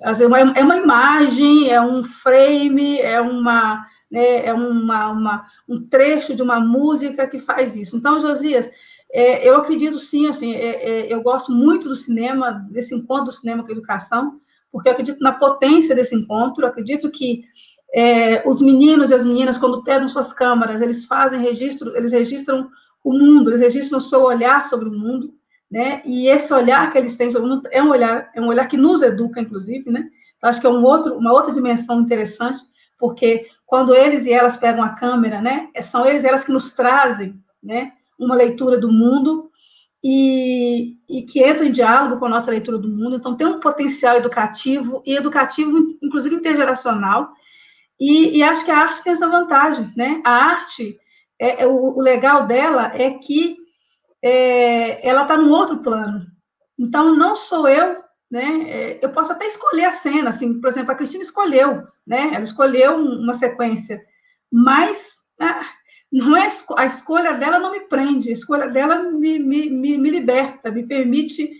é 0.00 0.62
uma 0.64 0.76
imagem, 0.76 1.70
é 1.70 1.80
um 1.80 2.02
frame, 2.02 2.98
é 2.98 3.20
uma 3.20 3.86
né, 4.12 4.44
é 4.44 4.52
uma, 4.52 5.08
uma, 5.08 5.46
um 5.66 5.88
trecho 5.88 6.34
de 6.34 6.42
uma 6.42 6.60
música 6.60 7.26
que 7.26 7.38
faz 7.38 7.74
isso. 7.74 7.96
Então, 7.96 8.20
Josias, 8.20 8.70
é, 9.10 9.48
eu 9.48 9.56
acredito 9.56 9.98
sim, 9.98 10.28
assim, 10.28 10.52
é, 10.52 10.90
é, 10.90 11.12
eu 11.12 11.22
gosto 11.22 11.50
muito 11.50 11.88
do 11.88 11.94
cinema, 11.94 12.66
desse 12.70 12.94
encontro 12.94 13.26
do 13.26 13.32
cinema 13.32 13.62
com 13.62 13.70
a 13.70 13.72
educação, 13.72 14.38
porque 14.70 14.88
eu 14.88 14.92
acredito 14.92 15.22
na 15.22 15.32
potência 15.32 15.94
desse 15.94 16.14
encontro, 16.14 16.66
acredito 16.66 17.10
que 17.10 17.44
é, 17.94 18.46
os 18.46 18.60
meninos 18.60 19.10
e 19.10 19.14
as 19.14 19.24
meninas, 19.24 19.56
quando 19.56 19.82
pegam 19.82 20.06
suas 20.06 20.30
câmaras, 20.30 20.82
eles 20.82 21.06
fazem 21.06 21.40
registro, 21.40 21.96
eles 21.96 22.12
registram 22.12 22.68
o 23.02 23.12
mundo, 23.12 23.50
eles 23.50 23.60
registram 23.60 23.96
o 23.98 24.00
seu 24.00 24.22
olhar 24.22 24.64
sobre 24.66 24.88
o 24.88 24.92
mundo, 24.92 25.34
né? 25.70 26.02
E 26.04 26.28
esse 26.28 26.52
olhar 26.52 26.90
que 26.92 26.98
eles 26.98 27.16
têm 27.16 27.30
sobre 27.30 27.48
o 27.48 27.50
mundo 27.50 27.68
é 27.70 27.82
um 27.82 27.90
olhar, 27.90 28.30
é 28.34 28.40
um 28.40 28.48
olhar 28.48 28.66
que 28.66 28.76
nos 28.76 29.02
educa, 29.02 29.40
inclusive, 29.40 29.90
né? 29.90 30.08
Eu 30.42 30.48
acho 30.48 30.60
que 30.60 30.66
é 30.66 30.70
um 30.70 30.82
outro, 30.82 31.16
uma 31.16 31.32
outra 31.32 31.52
dimensão 31.52 32.00
interessante, 32.00 32.58
porque 32.98 33.46
quando 33.72 33.94
eles 33.94 34.26
e 34.26 34.30
elas 34.30 34.54
pegam 34.54 34.84
a 34.84 34.90
câmera, 34.90 35.40
né? 35.40 35.70
São 35.80 36.04
eles 36.04 36.24
e 36.24 36.26
elas 36.26 36.44
que 36.44 36.52
nos 36.52 36.72
trazem, 36.72 37.42
né? 37.62 37.92
uma 38.18 38.34
leitura 38.34 38.76
do 38.76 38.92
mundo 38.92 39.50
e, 40.04 40.98
e, 41.08 41.22
que 41.22 41.42
entra 41.42 41.64
em 41.64 41.72
diálogo 41.72 42.18
com 42.18 42.26
a 42.26 42.28
nossa 42.28 42.50
leitura 42.50 42.76
do 42.76 42.86
mundo. 42.86 43.16
Então, 43.16 43.34
tem 43.34 43.46
um 43.46 43.60
potencial 43.60 44.14
educativo 44.16 45.02
e 45.06 45.14
educativo, 45.14 45.96
inclusive 46.02 46.36
intergeracional. 46.36 47.30
E, 47.98 48.36
e 48.36 48.42
acho 48.42 48.62
que 48.62 48.70
a 48.70 48.76
arte 48.76 49.02
tem 49.02 49.14
essa 49.14 49.26
vantagem, 49.26 49.90
né? 49.96 50.20
A 50.22 50.32
arte, 50.32 50.94
é, 51.40 51.62
é 51.62 51.66
o, 51.66 51.96
o, 51.96 52.02
legal 52.02 52.46
dela 52.46 52.92
é 52.94 53.12
que 53.12 53.56
é, 54.22 55.08
ela 55.08 55.22
está 55.22 55.34
num 55.34 55.50
outro 55.50 55.78
plano. 55.78 56.26
Então, 56.78 57.16
não 57.16 57.34
sou 57.34 57.66
eu, 57.66 58.01
né? 58.32 58.62
É, 58.66 58.98
eu 59.02 59.10
posso 59.10 59.30
até 59.30 59.46
escolher 59.46 59.84
a 59.84 59.92
cena, 59.92 60.30
assim, 60.30 60.58
por 60.58 60.70
exemplo, 60.70 60.90
a 60.90 60.94
Cristina 60.94 61.22
escolheu, 61.22 61.82
né? 62.06 62.30
Ela 62.32 62.42
escolheu 62.42 62.96
uma 62.96 63.34
sequência, 63.34 64.02
mas 64.50 65.16
ah, 65.38 65.60
não 66.10 66.34
é 66.34 66.48
a 66.78 66.86
escolha 66.86 67.34
dela 67.34 67.58
não 67.58 67.72
me 67.72 67.80
prende, 67.80 68.30
a 68.30 68.32
escolha 68.32 68.68
dela 68.68 69.02
me, 69.02 69.38
me, 69.38 69.68
me, 69.68 69.98
me 69.98 70.10
liberta, 70.10 70.70
me 70.70 70.82
permite 70.86 71.50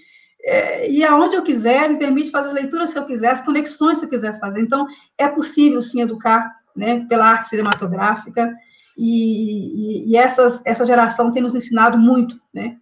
é, 0.45 0.91
ir 0.91 1.05
aonde 1.05 1.37
eu 1.37 1.43
quiser, 1.43 1.91
me 1.91 1.99
permite 1.99 2.31
fazer 2.31 2.49
as 2.49 2.55
leituras 2.55 2.91
que 2.91 2.99
eu 2.99 3.05
quiser, 3.05 3.31
as 3.33 3.43
conexões 3.43 3.99
que 3.99 4.07
eu 4.07 4.11
quiser 4.11 4.41
fazer. 4.41 4.63
Então, 4.63 4.87
é 5.19 5.29
possível, 5.29 5.81
sim, 5.83 6.01
educar 6.01 6.57
né, 6.75 7.05
pela 7.07 7.27
arte 7.27 7.49
cinematográfica, 7.49 8.51
e, 8.97 10.07
e, 10.07 10.11
e 10.11 10.17
essas, 10.17 10.63
essa 10.65 10.87
geração 10.87 11.31
tem 11.31 11.43
nos 11.43 11.55
ensinado 11.55 11.99
muito, 11.99 12.41
né? 12.53 12.77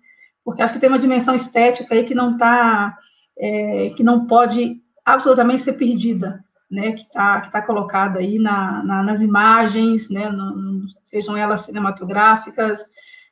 Porque 0.45 0.63
acho 0.63 0.73
que 0.73 0.79
tem 0.81 0.89
uma 0.89 0.99
dimensão 0.99 1.35
estética 1.35 1.95
aí 1.95 2.05
que 2.05 2.15
não 2.15 2.33
está, 2.33 2.97
é, 3.41 3.91
que 3.97 4.05
não 4.05 4.27
pode 4.27 4.81
absolutamente 5.05 5.63
ser 5.63 5.73
perdida, 5.73 6.45
né? 6.71 6.93
Que 6.93 7.03
está 7.03 7.41
tá 7.43 7.63
colocada 7.63 8.21
aí 8.21 8.39
na, 8.39 8.83
na, 8.85 9.03
nas 9.03 9.23
imagens, 9.23 10.11
né? 10.11 10.29
No, 10.29 10.83
sejam 11.05 11.37
elas 11.37 11.63
cinematográficas, 11.63 12.85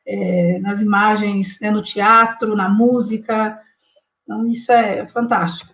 é, 0.06 0.58
nas 0.60 0.80
imagens, 0.80 1.60
né, 1.60 1.70
no 1.70 1.82
teatro, 1.82 2.56
na 2.56 2.68
música. 2.68 3.60
Então, 4.24 4.46
isso 4.46 4.72
é 4.72 5.06
fantástico. 5.06 5.72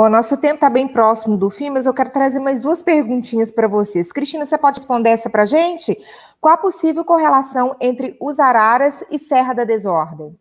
Bom, 0.00 0.08
nosso 0.08 0.38
tempo 0.38 0.54
está 0.54 0.70
bem 0.70 0.88
próximo 0.88 1.36
do 1.36 1.50
fim, 1.50 1.68
mas 1.68 1.84
eu 1.84 1.92
quero 1.92 2.10
trazer 2.10 2.40
mais 2.40 2.62
duas 2.62 2.80
perguntinhas 2.80 3.50
para 3.50 3.68
vocês. 3.68 4.10
Cristina, 4.10 4.46
você 4.46 4.56
pode 4.56 4.78
responder 4.78 5.10
essa 5.10 5.28
para 5.28 5.42
a 5.42 5.46
gente? 5.46 5.94
Qual 6.40 6.54
a 6.54 6.56
possível 6.56 7.04
correlação 7.04 7.76
entre 7.78 8.16
os 8.18 8.40
araras 8.40 9.04
e 9.10 9.18
Serra 9.18 9.52
da 9.52 9.64
Desordem? 9.64 10.34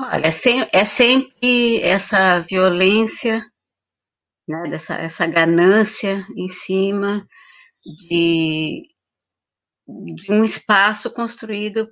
Olha, 0.00 0.26
é, 0.26 0.80
é 0.80 0.84
sempre 0.84 1.80
essa 1.82 2.40
violência, 2.40 3.40
né, 4.48 4.64
dessa, 4.68 4.94
essa 4.96 5.28
ganância 5.28 6.26
em 6.36 6.50
cima 6.50 7.24
de, 7.86 8.90
de 9.86 10.32
um 10.32 10.42
espaço 10.42 11.14
construído 11.14 11.88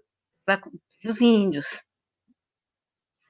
pelos 1.00 1.20
índios. 1.20 1.91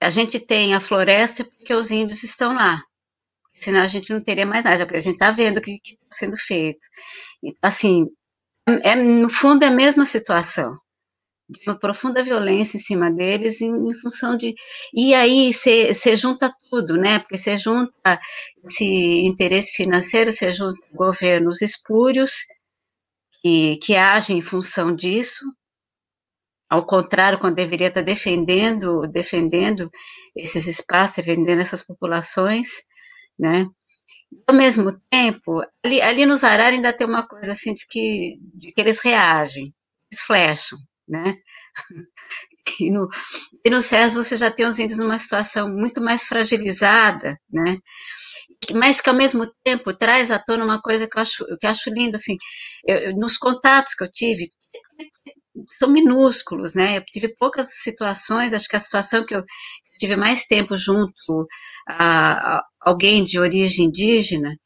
A 0.03 0.11
gente 0.11 0.41
tem 0.41 0.75
a 0.75 0.81
floresta 0.81 1.45
porque 1.45 1.75
os 1.75 1.91
índios 1.91 2.23
estão 2.23 2.55
lá, 2.55 2.83
senão 3.61 3.81
a 3.83 3.87
gente 3.87 4.13
não 4.13 4.21
teria 4.21 4.47
mais 4.47 4.65
nada, 4.65 4.85
porque 4.85 4.99
a 4.99 5.03
gente 5.03 5.15
está 5.15 5.31
vendo 5.31 5.59
o 5.59 5.63
que 5.63 5.81
está 5.85 6.07
sendo 6.11 6.37
feito. 6.37 6.81
Assim, 7.63 8.07
é, 8.85 8.95
no 8.95 9.31
fundo 9.31 9.65
é 9.65 9.69
a 9.69 9.71
mesma 9.71 10.05
situação 10.05 10.77
de 11.49 11.61
uma 11.67 11.79
profunda 11.79 12.23
violência 12.23 12.77
em 12.77 12.81
cima 12.81 13.11
deles 13.11 13.61
em, 13.61 13.91
em 13.91 13.95
função 14.01 14.37
de 14.37 14.55
e 14.95 15.15
aí 15.15 15.53
você 15.53 16.17
junta 16.17 16.53
tudo, 16.71 16.97
né? 16.97 17.19
Porque 17.19 17.39
você 17.39 17.59
junta 17.59 18.21
esse 18.65 18.85
interesse 19.27 19.73
financeiro, 19.75 20.33
você 20.33 20.53
junta 20.53 20.81
governos 20.93 21.61
espúrios 21.63 22.47
que, 23.43 23.77
que 23.79 23.97
agem 23.97 24.39
em 24.39 24.43
função 24.43 24.95
disso, 24.95 25.45
ao 26.73 26.87
contrário, 26.87 27.39
quando 27.39 27.57
deveria 27.57 27.89
estar 27.89 28.01
defendendo, 28.03 29.07
defendendo 29.09 29.91
esses 30.35 30.67
espaços, 30.67 31.17
defendendo 31.17 31.61
essas 31.61 31.83
populações, 31.85 32.69
né? 33.39 33.67
Ao 34.47 34.55
mesmo 34.57 34.93
tempo, 35.11 35.63
ali, 35.85 36.03
ali 36.03 36.27
nos 36.27 36.45
Arara 36.45 36.75
ainda 36.75 36.93
tem 36.93 37.07
uma 37.07 37.27
coisa 37.27 37.53
assim 37.53 37.75
de 37.75 37.87
que, 37.89 38.39
de 38.55 38.73
que 38.73 38.81
eles 38.81 39.01
reagem, 39.01 39.75
eles 40.13 40.23
flecham, 40.25 40.79
né? 41.09 41.25
E 42.81 42.91
no, 42.91 43.09
e 43.65 43.71
no 43.71 43.83
SES 43.83 44.15
você 44.15 44.37
já 44.37 44.51
tem 44.51 44.67
os 44.67 44.79
índios 44.79 44.99
numa 44.99 45.19
situação 45.19 45.69
muito 45.69 46.01
mais 46.03 46.25
fragilizada, 46.25 47.37
né? 47.51 47.79
Mas 48.75 49.01
que 49.01 49.09
ao 49.11 49.17
mesmo 49.17 49.47
tempo 49.65 49.93
traz 49.97 50.31
à 50.31 50.39
tona 50.39 50.65
uma 50.65 50.81
coisa 50.81 51.09
que 51.09 51.19
eu 51.19 51.23
acho, 51.23 51.45
que 51.61 51.67
eu 51.67 51.71
acho 51.71 51.91
linda, 51.91 52.17
assim, 52.17 52.37
eu, 52.87 53.17
nos 53.17 53.37
contatos 53.37 53.95
que 53.95 54.05
eu 54.05 54.11
tive, 54.11 54.51
são 55.79 55.91
minúsculos, 55.91 56.75
né? 56.75 56.99
Eu 56.99 57.05
tive 57.05 57.29
poucas 57.29 57.75
situações, 57.83 58.53
acho 58.53 58.69
que 58.69 58.77
a 58.77 58.81
situação 58.81 59.25
que 59.25 59.35
eu 59.35 59.45
tive 59.99 60.17
mais 60.17 60.47
tempo 60.47 60.77
junto 60.77 61.47
a, 61.89 62.65
alguém 62.81 63.23
de 63.25 63.39
origem 63.39 63.87
indígena 63.87 64.57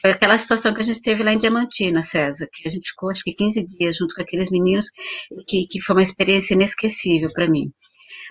foi 0.00 0.12
aquela 0.12 0.38
situação 0.38 0.72
que 0.72 0.80
a 0.80 0.84
gente 0.84 1.02
teve 1.02 1.22
lá 1.22 1.32
em 1.32 1.38
Diamantina, 1.38 2.02
César, 2.02 2.48
que 2.52 2.68
a 2.68 2.70
gente 2.70 2.90
ficou 2.90 3.10
acho 3.10 3.22
que 3.24 3.34
15 3.34 3.66
dias 3.66 3.96
junto 3.96 4.14
com 4.14 4.22
aqueles 4.22 4.50
meninos, 4.50 4.86
que, 5.46 5.66
que 5.66 5.80
foi 5.80 5.96
uma 5.96 6.02
experiência 6.02 6.54
inesquecível 6.54 7.28
para 7.32 7.48
mim. 7.48 7.72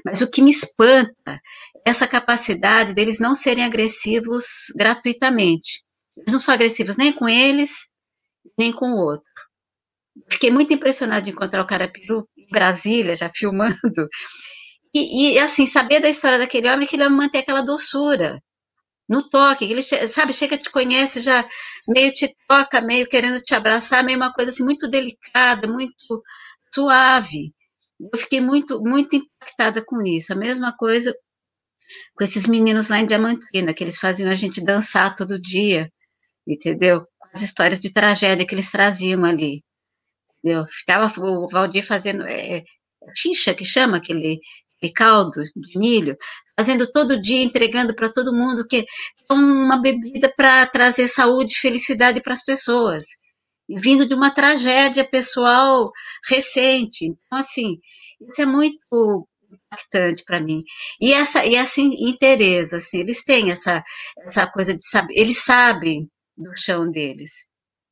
Mas 0.06 0.22
o 0.22 0.30
que 0.30 0.42
me 0.42 0.52
espanta 0.52 1.42
é 1.86 1.90
essa 1.90 2.08
capacidade 2.08 2.94
deles 2.94 3.20
não 3.20 3.36
serem 3.36 3.66
agressivos 3.66 4.72
gratuitamente. 4.76 5.84
Eles 6.16 6.32
não 6.32 6.40
são 6.40 6.54
agressivos 6.54 6.98
nem 6.98 7.12
com 7.12 7.28
eles, 7.28 7.90
nem 8.58 8.72
com 8.72 8.92
o 8.92 8.98
outro. 8.98 9.28
Fiquei 10.30 10.52
muito 10.52 10.74
impressionada 10.74 11.22
de 11.22 11.32
encontrar 11.32 11.62
o 11.62 11.68
Carapiru 11.68 12.28
em 12.38 12.50
Brasília, 12.50 13.16
já 13.16 13.30
filmando. 13.34 14.08
E, 14.94 15.34
e, 15.34 15.40
assim, 15.40 15.68
saber 15.68 16.00
da 16.00 16.10
história 16.10 16.40
daquele 16.40 16.70
homem, 16.70 16.88
que 16.88 16.96
ele 16.96 17.08
mantém 17.10 17.42
aquela 17.42 17.62
doçura, 17.62 18.42
no 19.08 19.30
toque, 19.30 19.66
ele, 19.66 19.82
sabe, 19.82 20.34
chega, 20.34 20.58
te 20.58 20.70
conhece, 20.70 21.22
já 21.22 21.48
meio 21.88 22.12
te 22.12 22.34
toca, 22.48 22.82
meio 22.82 23.08
querendo 23.08 23.40
te 23.42 23.56
abraçar, 23.56 24.04
meio 24.04 24.18
uma 24.18 24.34
coisa 24.34 24.52
assim, 24.52 24.64
muito 24.64 24.90
delicada, 24.90 25.68
muito 25.68 26.24
suave. 26.74 27.54
Eu 28.00 28.20
fiquei 28.20 28.42
muito, 28.42 28.82
muito 28.82 29.16
impactada 29.16 29.84
com 29.84 30.02
isso. 30.04 30.34
A 30.34 30.36
mesma 30.36 30.76
coisa 30.76 31.14
com 32.16 32.24
esses 32.24 32.46
meninos 32.48 32.90
lá 32.90 33.00
em 33.00 33.06
Diamantina, 33.08 33.74
que 33.74 33.84
eles 33.84 33.98
faziam 33.98 34.30
a 34.30 34.36
gente 34.36 34.64
dançar 34.64 35.16
todo 35.16 35.42
dia, 35.42 35.92
entendeu? 36.46 37.06
As 37.34 37.42
histórias 37.42 37.80
de 37.80 37.94
tragédia 37.94 38.46
que 38.46 38.54
eles 38.56 38.70
traziam 38.72 39.24
ali, 39.26 39.64
entendeu? 40.40 40.66
Ficava 40.70 41.12
o 41.22 41.48
Valdir 41.50 41.86
fazendo, 41.86 42.24
é, 42.26 42.64
xixa 43.16 43.54
que 43.54 43.66
chama 43.66 43.98
aquele, 43.98 44.40
aquele 44.78 44.94
caldo 44.94 45.42
de 45.44 45.78
milho, 45.80 46.18
fazendo 46.58 46.92
todo 46.92 47.22
dia, 47.22 47.44
entregando 47.44 47.96
para 47.96 48.10
todo 48.10 48.34
mundo, 48.34 48.68
que 48.68 48.86
é 49.30 49.34
uma 49.34 49.78
bebida 49.78 50.32
para 50.36 50.66
trazer 50.68 51.08
saúde 51.08 51.54
e 51.54 51.60
felicidade 51.60 52.22
para 52.22 52.34
as 52.34 52.44
pessoas, 52.44 53.06
vindo 53.70 54.08
de 54.08 54.14
uma 54.14 54.32
tragédia 54.32 55.08
pessoal 55.08 55.92
recente. 56.28 57.06
Então, 57.06 57.40
assim, 57.40 57.78
isso 58.32 58.42
é 58.42 58.46
muito 58.46 59.28
impactante 59.52 60.24
para 60.26 60.40
mim. 60.42 60.64
E 61.02 61.14
essa 61.14 61.46
e 61.46 61.56
essa 61.56 61.80
interesse, 61.82 62.76
assim, 62.76 63.00
eles 63.00 63.24
têm 63.24 63.52
essa 63.52 63.84
essa 64.20 64.48
coisa 64.48 64.76
de 64.76 64.86
saber, 64.86 65.14
eles 65.16 65.44
sabem 65.44 66.10
do 66.38 66.52
chão 66.58 66.90
deles. 66.90 67.48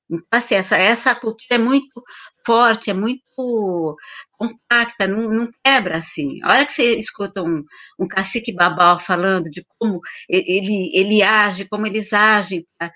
Então, 0.10 0.28
assim, 0.32 0.56
essa, 0.56 0.78
essa 0.78 1.16
cultura 1.16 1.56
é 1.56 1.58
muito 1.58 2.04
forte, 2.46 2.90
é 2.90 2.94
muito 2.94 3.98
compacta, 4.32 5.08
não, 5.08 5.30
não 5.30 5.52
quebra 5.64 5.98
assim. 5.98 6.42
A 6.44 6.52
hora 6.52 6.66
que 6.66 6.74
você 6.74 6.96
escuta 6.98 7.44
um, 7.44 7.64
um 8.00 8.08
cacique 8.08 8.54
babal 8.54 9.00
falando 9.00 9.50
de 9.50 9.66
como 9.78 10.00
ele, 10.30 10.92
ele 10.94 11.22
age, 11.24 11.66
como 11.66 11.88
eles 11.88 12.14
agem 12.14 12.66
para 12.78 12.92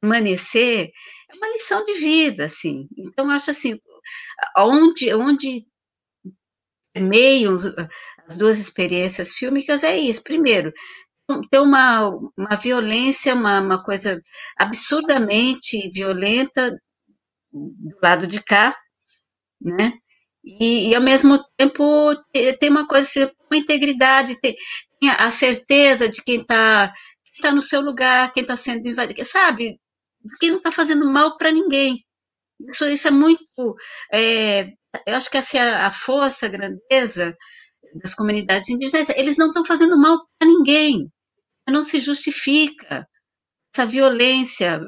permanecer, 0.00 0.90
é 1.30 1.34
uma 1.34 1.48
lição 1.48 1.84
de 1.84 1.94
vida, 1.94 2.44
assim. 2.44 2.88
Então, 2.96 3.26
eu 3.26 3.32
acho 3.32 3.50
assim, 3.50 3.78
onde, 4.56 5.14
onde 5.14 5.66
meiam 6.96 7.54
as 7.54 8.36
duas 8.36 8.58
experiências 8.58 9.32
fílmicas 9.34 9.84
é 9.84 9.96
isso. 9.96 10.22
Primeiro, 10.22 10.72
ter 11.50 11.60
uma, 11.60 12.08
uma 12.36 12.56
violência, 12.60 13.34
uma, 13.34 13.60
uma 13.60 13.82
coisa 13.82 14.20
absurdamente 14.58 15.90
violenta 15.92 16.76
do 17.52 17.98
lado 18.02 18.26
de 18.26 18.42
cá, 18.42 18.76
né? 19.60 19.92
E, 20.44 20.90
e 20.90 20.94
ao 20.94 21.02
mesmo 21.02 21.38
tempo 21.56 22.14
tem 22.58 22.70
uma 22.70 22.86
coisa, 22.86 23.30
uma 23.50 23.58
integridade, 23.58 24.40
tem, 24.40 24.56
tem 25.00 25.10
a 25.10 25.30
certeza 25.30 26.08
de 26.08 26.22
quem 26.22 26.40
está 26.40 26.92
tá 27.42 27.52
no 27.52 27.62
seu 27.62 27.80
lugar, 27.80 28.32
quem 28.32 28.42
está 28.42 28.56
sendo 28.56 28.88
invadido, 28.88 29.24
sabe? 29.24 29.78
Quem 30.38 30.50
não 30.50 30.58
está 30.58 30.72
fazendo 30.72 31.06
mal 31.10 31.36
para 31.36 31.52
ninguém. 31.52 32.04
Isso, 32.68 32.86
isso 32.86 33.08
é 33.08 33.10
muito. 33.10 33.76
É, 34.12 34.66
eu 35.06 35.16
acho 35.16 35.30
que 35.30 35.38
essa 35.38 35.58
é 35.58 35.74
a 35.74 35.90
força, 35.90 36.46
a 36.46 36.48
grandeza 36.48 37.36
das 38.02 38.14
comunidades 38.14 38.68
indígenas. 38.68 39.08
Eles 39.10 39.36
não 39.36 39.48
estão 39.48 39.64
fazendo 39.64 39.98
mal 39.98 40.18
para 40.38 40.48
ninguém. 40.48 41.10
Não 41.68 41.82
se 41.82 42.00
justifica 42.00 43.06
essa 43.74 43.86
violência, 43.86 44.80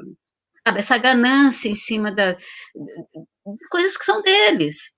sabe, 0.65 0.79
essa 0.79 0.97
ganância 0.97 1.69
em 1.69 1.75
cima 1.75 2.11
da, 2.11 2.33
de 2.33 3.67
coisas 3.69 3.97
que 3.97 4.05
são 4.05 4.21
deles, 4.21 4.97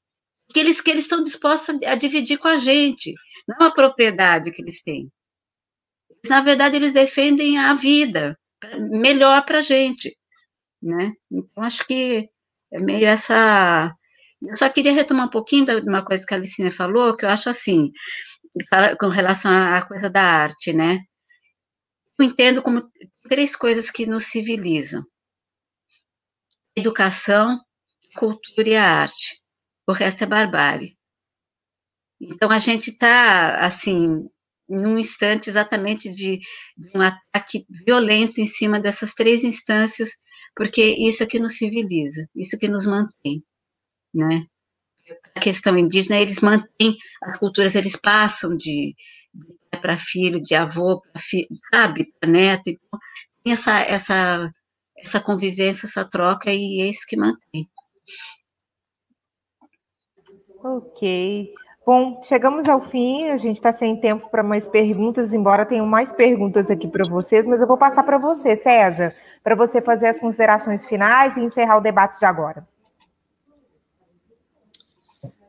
que 0.53 0.59
eles 0.59 0.80
que 0.80 0.91
eles 0.91 1.03
estão 1.03 1.24
dispostos 1.24 1.82
a, 1.84 1.95
dividir 1.95 2.38
com 2.38 2.47
a 2.47 2.57
gente, 2.57 3.13
não 3.47 3.68
a 3.68 3.72
propriedade 3.72 4.51
que 4.51 4.61
eles 4.61 4.84
têm. 4.84 5.11
Na 6.28 6.41
verdade, 6.41 6.76
eles 6.76 6.93
defendem 6.93 7.57
a 7.57 7.74
vida 7.74 8.38
melhor 8.89 9.45
para 9.45 9.59
a 9.59 9.61
gente, 9.61 10.16
né? 10.82 11.13
Então 11.32 11.63
acho 11.63 11.86
que 11.86 12.30
é 12.72 12.80
meio 12.80 13.05
essa. 13.05 13.93
Eu 14.41 14.57
só 14.57 14.70
queria 14.70 14.93
retomar 14.93 15.28
um 15.28 15.30
pouquinho 15.30 15.66
de 15.66 15.89
uma 15.89 16.03
coisa 16.05 16.26
que 16.26 16.34
a 16.34 16.38
Alicina 16.38 16.72
falou, 16.72 17.16
que 17.16 17.26
eu 17.26 17.30
acho 17.30 17.49
assim, 17.49 17.91
com 18.99 19.07
relação 19.09 19.51
à 19.51 19.82
coisa 19.86 20.09
da 20.09 20.22
arte, 20.22 20.74
né? 20.74 20.99
Eu 22.20 22.26
entendo 22.26 22.61
como 22.61 22.89
três 23.30 23.55
coisas 23.55 23.89
que 23.91 24.05
nos 24.05 24.26
civilizam: 24.26 25.03
educação, 26.76 27.59
cultura 28.15 28.69
e 28.69 28.76
a 28.76 29.01
arte. 29.01 29.41
O 29.88 29.91
resto 29.91 30.23
é 30.23 30.28
barbárie. 30.28 30.97
Então 32.19 32.49
a 32.51 32.57
gente 32.57 32.91
está 32.91 33.59
assim 33.59 34.28
num 34.67 34.97
instante 34.97 35.49
exatamente 35.49 36.09
de, 36.09 36.39
de, 36.76 36.97
um 36.97 37.01
ataque 37.01 37.65
violento 37.86 38.41
em 38.41 38.47
cima 38.47 38.80
dessas 38.80 39.13
três 39.13 39.43
instâncias, 39.43 40.11
porque 40.55 40.82
isso 40.82 41.21
é 41.23 41.26
que 41.26 41.39
nos 41.39 41.57
civiliza, 41.57 42.28
isso 42.36 42.55
é 42.55 42.59
que 42.59 42.67
nos 42.67 42.86
mantém, 42.86 43.43
né? 44.13 44.45
A 45.36 45.39
questão 45.39 45.78
indígena, 45.78 46.19
eles 46.19 46.39
mantêm 46.39 46.97
as 47.21 47.38
culturas, 47.38 47.76
eles 47.76 47.95
passam 47.95 48.55
de, 48.55 48.95
para 49.82 49.99
filho, 49.99 50.41
de 50.41 50.55
avô 50.55 50.99
para 50.99 51.21
filho, 51.21 51.47
sabe, 51.71 52.11
para 52.19 52.30
neto, 52.30 52.63
então 52.67 52.99
tem 53.43 53.53
essa, 53.53 53.80
essa, 53.82 54.51
essa 54.98 55.20
convivência, 55.20 55.86
essa 55.86 56.06
troca, 56.06 56.52
e 56.52 56.82
é 56.82 56.86
isso 56.88 57.06
que 57.08 57.18
mantém. 57.18 57.70
Ok. 60.64 61.54
Bom, 61.86 62.24
chegamos 62.24 62.68
ao 62.68 62.82
fim, 62.82 63.26
a 63.26 63.38
gente 63.38 63.58
está 63.58 63.72
sem 63.72 63.96
tempo 64.00 64.28
para 64.32 64.41
mais 64.41 64.68
perguntas, 64.68 65.34
embora 65.34 65.68
tenham 65.68 65.86
mais 65.86 66.12
perguntas 66.12 66.72
aqui 66.72 66.88
para 66.88 67.08
vocês, 67.08 67.46
mas 67.46 67.62
eu 67.62 67.68
vou 67.68 67.78
passar 67.78 68.02
para 68.04 68.18
você, 68.18 68.56
César, 68.56 69.16
para 69.43 69.56
você 69.56 69.80
fazer 69.80 70.08
as 70.08 70.20
considerações 70.20 70.88
finais 70.88 71.38
e 71.38 71.41
encerrar 71.41 71.78
o 71.78 71.82
debate 71.82 72.18
de 72.18 72.26
agora. 72.26 72.68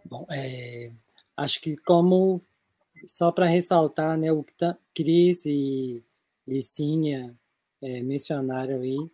Bom, 0.05 0.26
é, 0.30 0.92
acho 1.34 1.59
que 1.62 1.74
como, 1.78 2.42
só 3.07 3.32
para 3.32 3.47
ressaltar, 3.47 4.18
né, 4.18 4.30
o 4.30 4.44
que 4.44 4.53
Cris 4.94 5.47
e 5.47 6.05
Licínia 6.47 7.34
é, 7.82 8.03
mencionaram 8.03 8.82
aí, 8.82 9.11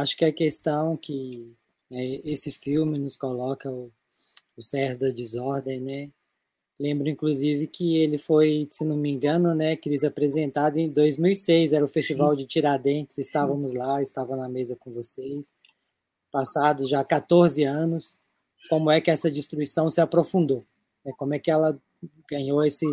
acho 0.00 0.16
que 0.16 0.24
a 0.24 0.32
questão 0.32 0.96
que 0.96 1.56
é, 1.90 2.20
esse 2.30 2.52
filme 2.52 2.98
nos 2.98 3.16
coloca, 3.16 3.70
o, 3.70 3.92
o 4.56 4.62
Sérgio 4.62 5.00
da 5.00 5.10
Desordem, 5.10 5.80
né, 5.80 6.10
Lembro, 6.78 7.08
inclusive, 7.08 7.66
que 7.66 7.96
ele 7.96 8.18
foi, 8.18 8.68
se 8.70 8.84
não 8.84 8.96
me 8.96 9.10
engano, 9.10 9.54
né, 9.54 9.76
Cris, 9.76 10.04
apresentado 10.04 10.76
em 10.76 10.90
2006, 10.90 11.72
era 11.72 11.82
o 11.82 11.88
Festival 11.88 12.32
Sim. 12.32 12.36
de 12.36 12.46
Tiradentes, 12.46 13.16
estávamos 13.16 13.70
Sim. 13.70 13.78
lá, 13.78 14.02
estava 14.02 14.36
na 14.36 14.46
mesa 14.46 14.76
com 14.76 14.92
vocês. 14.92 15.50
Passados 16.30 16.90
já 16.90 17.02
14 17.02 17.64
anos, 17.64 18.18
como 18.68 18.90
é 18.90 19.00
que 19.00 19.10
essa 19.10 19.30
destruição 19.30 19.88
se 19.88 20.02
aprofundou? 20.02 20.66
Né? 21.02 21.14
Como 21.16 21.32
é 21.32 21.38
que 21.38 21.50
ela 21.50 21.80
ganhou 22.30 22.62
esse, 22.62 22.84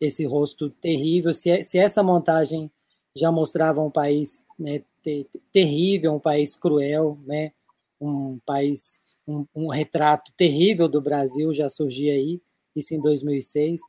esse 0.00 0.24
rosto 0.24 0.70
terrível? 0.70 1.32
Se, 1.32 1.64
se 1.64 1.78
essa 1.78 2.00
montagem 2.00 2.70
já 3.16 3.32
mostrava 3.32 3.82
um 3.82 3.90
país 3.90 4.46
né, 4.56 4.84
ter, 5.02 5.26
terrível, 5.52 6.14
um 6.14 6.20
país 6.20 6.56
cruel, 6.56 7.18
né, 7.24 7.52
um 8.00 8.38
país, 8.44 9.00
um, 9.26 9.46
um 9.54 9.68
retrato 9.68 10.32
terrível 10.36 10.88
do 10.88 11.00
Brasil 11.00 11.52
já 11.52 11.68
surgia 11.68 12.12
aí, 12.12 12.40
isso 12.74 12.94
em 12.94 13.00
2006. 13.00 13.80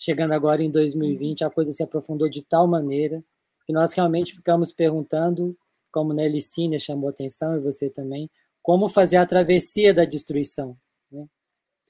Chegando 0.00 0.32
agora 0.32 0.62
em 0.62 0.70
2020, 0.70 1.44
a 1.44 1.50
coisa 1.50 1.70
se 1.72 1.82
aprofundou 1.82 2.28
de 2.28 2.42
tal 2.42 2.66
maneira 2.66 3.22
que 3.66 3.72
nós 3.72 3.92
realmente 3.92 4.34
ficamos 4.34 4.72
perguntando, 4.72 5.56
como 5.90 6.14
Cine 6.40 6.80
chamou 6.80 7.10
atenção, 7.10 7.56
e 7.56 7.60
você 7.60 7.88
também, 7.88 8.28
como 8.62 8.88
fazer 8.88 9.16
a 9.16 9.26
travessia 9.26 9.92
da 9.94 10.04
destruição. 10.04 10.76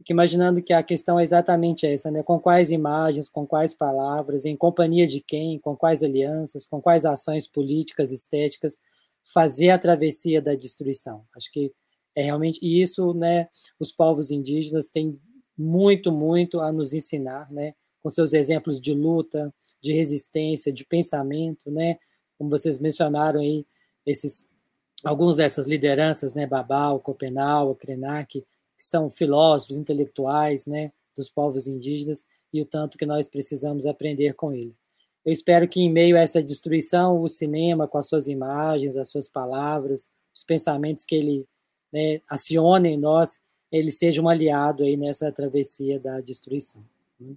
Fico 0.03 0.11
imaginando 0.11 0.61
que 0.61 0.73
a 0.73 0.83
questão 0.83 1.16
é 1.16 1.23
exatamente 1.23 1.87
essa, 1.87 2.11
né? 2.11 2.24
com 2.24 2.37
quais 2.41 2.73
imagens, 2.73 3.29
com 3.29 3.47
quais 3.47 3.73
palavras, 3.73 4.45
em 4.45 4.57
companhia 4.57 5.07
de 5.07 5.20
quem, 5.20 5.61
com 5.61 5.77
quais 5.77 6.03
alianças, 6.03 6.66
com 6.66 6.83
quais 6.83 7.05
ações 7.05 7.47
políticas, 7.47 8.11
estéticas, 8.11 8.77
fazer 9.33 9.70
a 9.70 9.79
travessia 9.79 10.43
da 10.43 10.57
destruição. 10.57 11.24
Acho 11.37 11.53
que 11.53 11.73
é 12.16 12.23
realmente 12.23 12.59
e 12.61 12.83
isso, 12.83 13.15
né? 13.15 13.49
Os 13.79 13.93
povos 13.93 14.33
indígenas 14.33 14.89
têm 14.89 15.16
muito, 15.57 16.11
muito 16.11 16.59
a 16.59 16.73
nos 16.73 16.93
ensinar, 16.93 17.49
né? 17.53 17.73
Com 18.03 18.11
seus 18.11 18.33
exemplos 18.33 18.81
de 18.81 18.93
luta, 18.93 19.55
de 19.81 19.93
resistência, 19.93 20.73
de 20.73 20.85
pensamento, 20.85 21.70
né? 21.70 21.97
Como 22.37 22.51
vocês 22.51 22.81
mencionaram 22.81 23.39
aí, 23.39 23.65
esses 24.05 24.51
alguns 25.05 25.37
dessas 25.37 25.65
lideranças, 25.65 26.35
né? 26.35 26.45
Babal, 26.45 26.99
Copenau, 26.99 27.77
Krenak, 27.77 28.45
que 28.83 28.89
são 28.89 29.09
filósofos, 29.09 29.79
intelectuais, 29.79 30.67
né? 30.67 30.93
Dos 31.17 31.29
povos 31.29 31.69
indígenas 31.69 32.27
e 32.53 32.61
o 32.61 32.67
tanto 32.67 32.99
que 32.99 33.07
nós 33.07 33.29
precisamos 33.29 33.87
aprender 33.87 34.35
com 34.35 34.53
eles. 34.53 34.81
Eu 35.25 35.33
espero 35.33 35.69
que, 35.69 35.81
em 35.81 35.89
meio 35.91 36.17
a 36.17 36.21
essa 36.21 36.43
destruição, 36.43 37.23
o 37.23 37.29
cinema, 37.29 37.87
com 37.87 37.97
as 37.97 38.09
suas 38.09 38.27
imagens, 38.27 38.97
as 38.97 39.09
suas 39.09 39.29
palavras, 39.29 40.09
os 40.35 40.43
pensamentos 40.43 41.05
que 41.05 41.15
ele 41.15 41.47
né, 41.93 42.21
aciona 42.29 42.89
em 42.89 42.99
nós, 42.99 43.41
ele 43.71 43.93
seja 43.93 44.21
um 44.21 44.29
aliado 44.29 44.83
aí 44.83 44.97
nessa 44.97 45.31
travessia 45.31 46.01
da 46.01 46.21
destruição. 46.21 46.85
Né? 47.21 47.37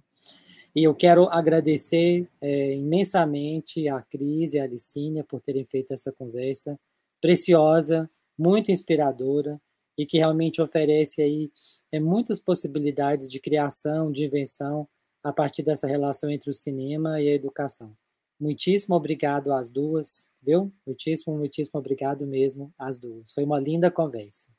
E 0.74 0.82
eu 0.82 0.96
quero 0.96 1.28
agradecer 1.30 2.28
é, 2.40 2.74
imensamente 2.74 3.88
a 3.88 4.02
Cris 4.02 4.54
e 4.54 4.58
a 4.58 4.64
Alicínia 4.64 5.22
por 5.22 5.40
terem 5.40 5.64
feito 5.64 5.94
essa 5.94 6.12
conversa 6.12 6.76
preciosa, 7.20 8.10
muito 8.36 8.72
inspiradora 8.72 9.60
e 9.96 10.04
que 10.06 10.18
realmente 10.18 10.60
oferece 10.60 11.22
aí 11.22 11.50
é, 11.92 11.98
muitas 12.00 12.40
possibilidades 12.40 13.28
de 13.28 13.40
criação, 13.40 14.10
de 14.12 14.24
invenção 14.24 14.88
a 15.22 15.32
partir 15.32 15.62
dessa 15.62 15.86
relação 15.86 16.30
entre 16.30 16.50
o 16.50 16.54
cinema 16.54 17.20
e 17.20 17.28
a 17.28 17.34
educação. 17.34 17.96
Muitíssimo 18.38 18.94
obrigado 18.94 19.52
às 19.52 19.70
duas, 19.70 20.30
viu? 20.42 20.72
Muitíssimo, 20.86 21.36
muitíssimo 21.36 21.80
obrigado 21.80 22.26
mesmo 22.26 22.72
às 22.78 22.98
duas. 22.98 23.32
Foi 23.32 23.44
uma 23.44 23.58
linda 23.58 23.90
conversa. 23.90 24.55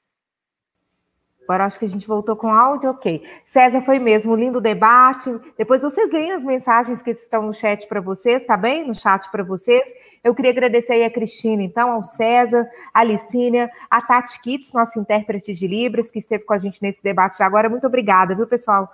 Agora 1.48 1.64
acho 1.64 1.80
que 1.80 1.86
a 1.86 1.90
gente 1.90 2.06
voltou 2.06 2.36
com 2.36 2.52
áudio, 2.52 2.90
ok. 2.90 3.24
César, 3.46 3.80
foi 3.80 4.00
mesmo, 4.00 4.36
lindo 4.36 4.60
debate. 4.60 5.34
Depois 5.58 5.82
vocês 5.82 6.12
leem 6.12 6.34
as 6.34 6.44
mensagens 6.44 7.02
que 7.02 7.12
estão 7.12 7.44
no 7.44 7.54
chat 7.54 7.88
para 7.88 8.02
vocês, 8.02 8.44
tá 8.44 8.58
bem? 8.58 8.86
No 8.86 8.94
chat 8.94 9.32
para 9.32 9.44
vocês. 9.44 9.94
Eu 10.22 10.36
queria 10.36 10.52
agradecer 10.52 10.94
aí 10.94 11.06
a 11.06 11.10
Cristina, 11.10 11.64
então, 11.64 11.90
ao 11.90 12.04
César, 12.04 12.68
a 12.94 13.02
Licínia, 13.02 13.72
a 13.90 14.02
Tati 14.02 14.42
Kitts, 14.42 14.74
nossa 14.74 15.00
intérprete 15.00 15.54
de 15.54 15.68
Libras, 15.68 16.12
que 16.12 16.20
esteve 16.20 16.44
com 16.44 16.54
a 16.54 16.58
gente 16.58 16.84
nesse 16.84 17.02
debate 17.02 17.42
agora. 17.42 17.70
Muito 17.70 17.88
obrigada, 17.88 18.36
viu, 18.36 18.46
pessoal? 18.46 18.92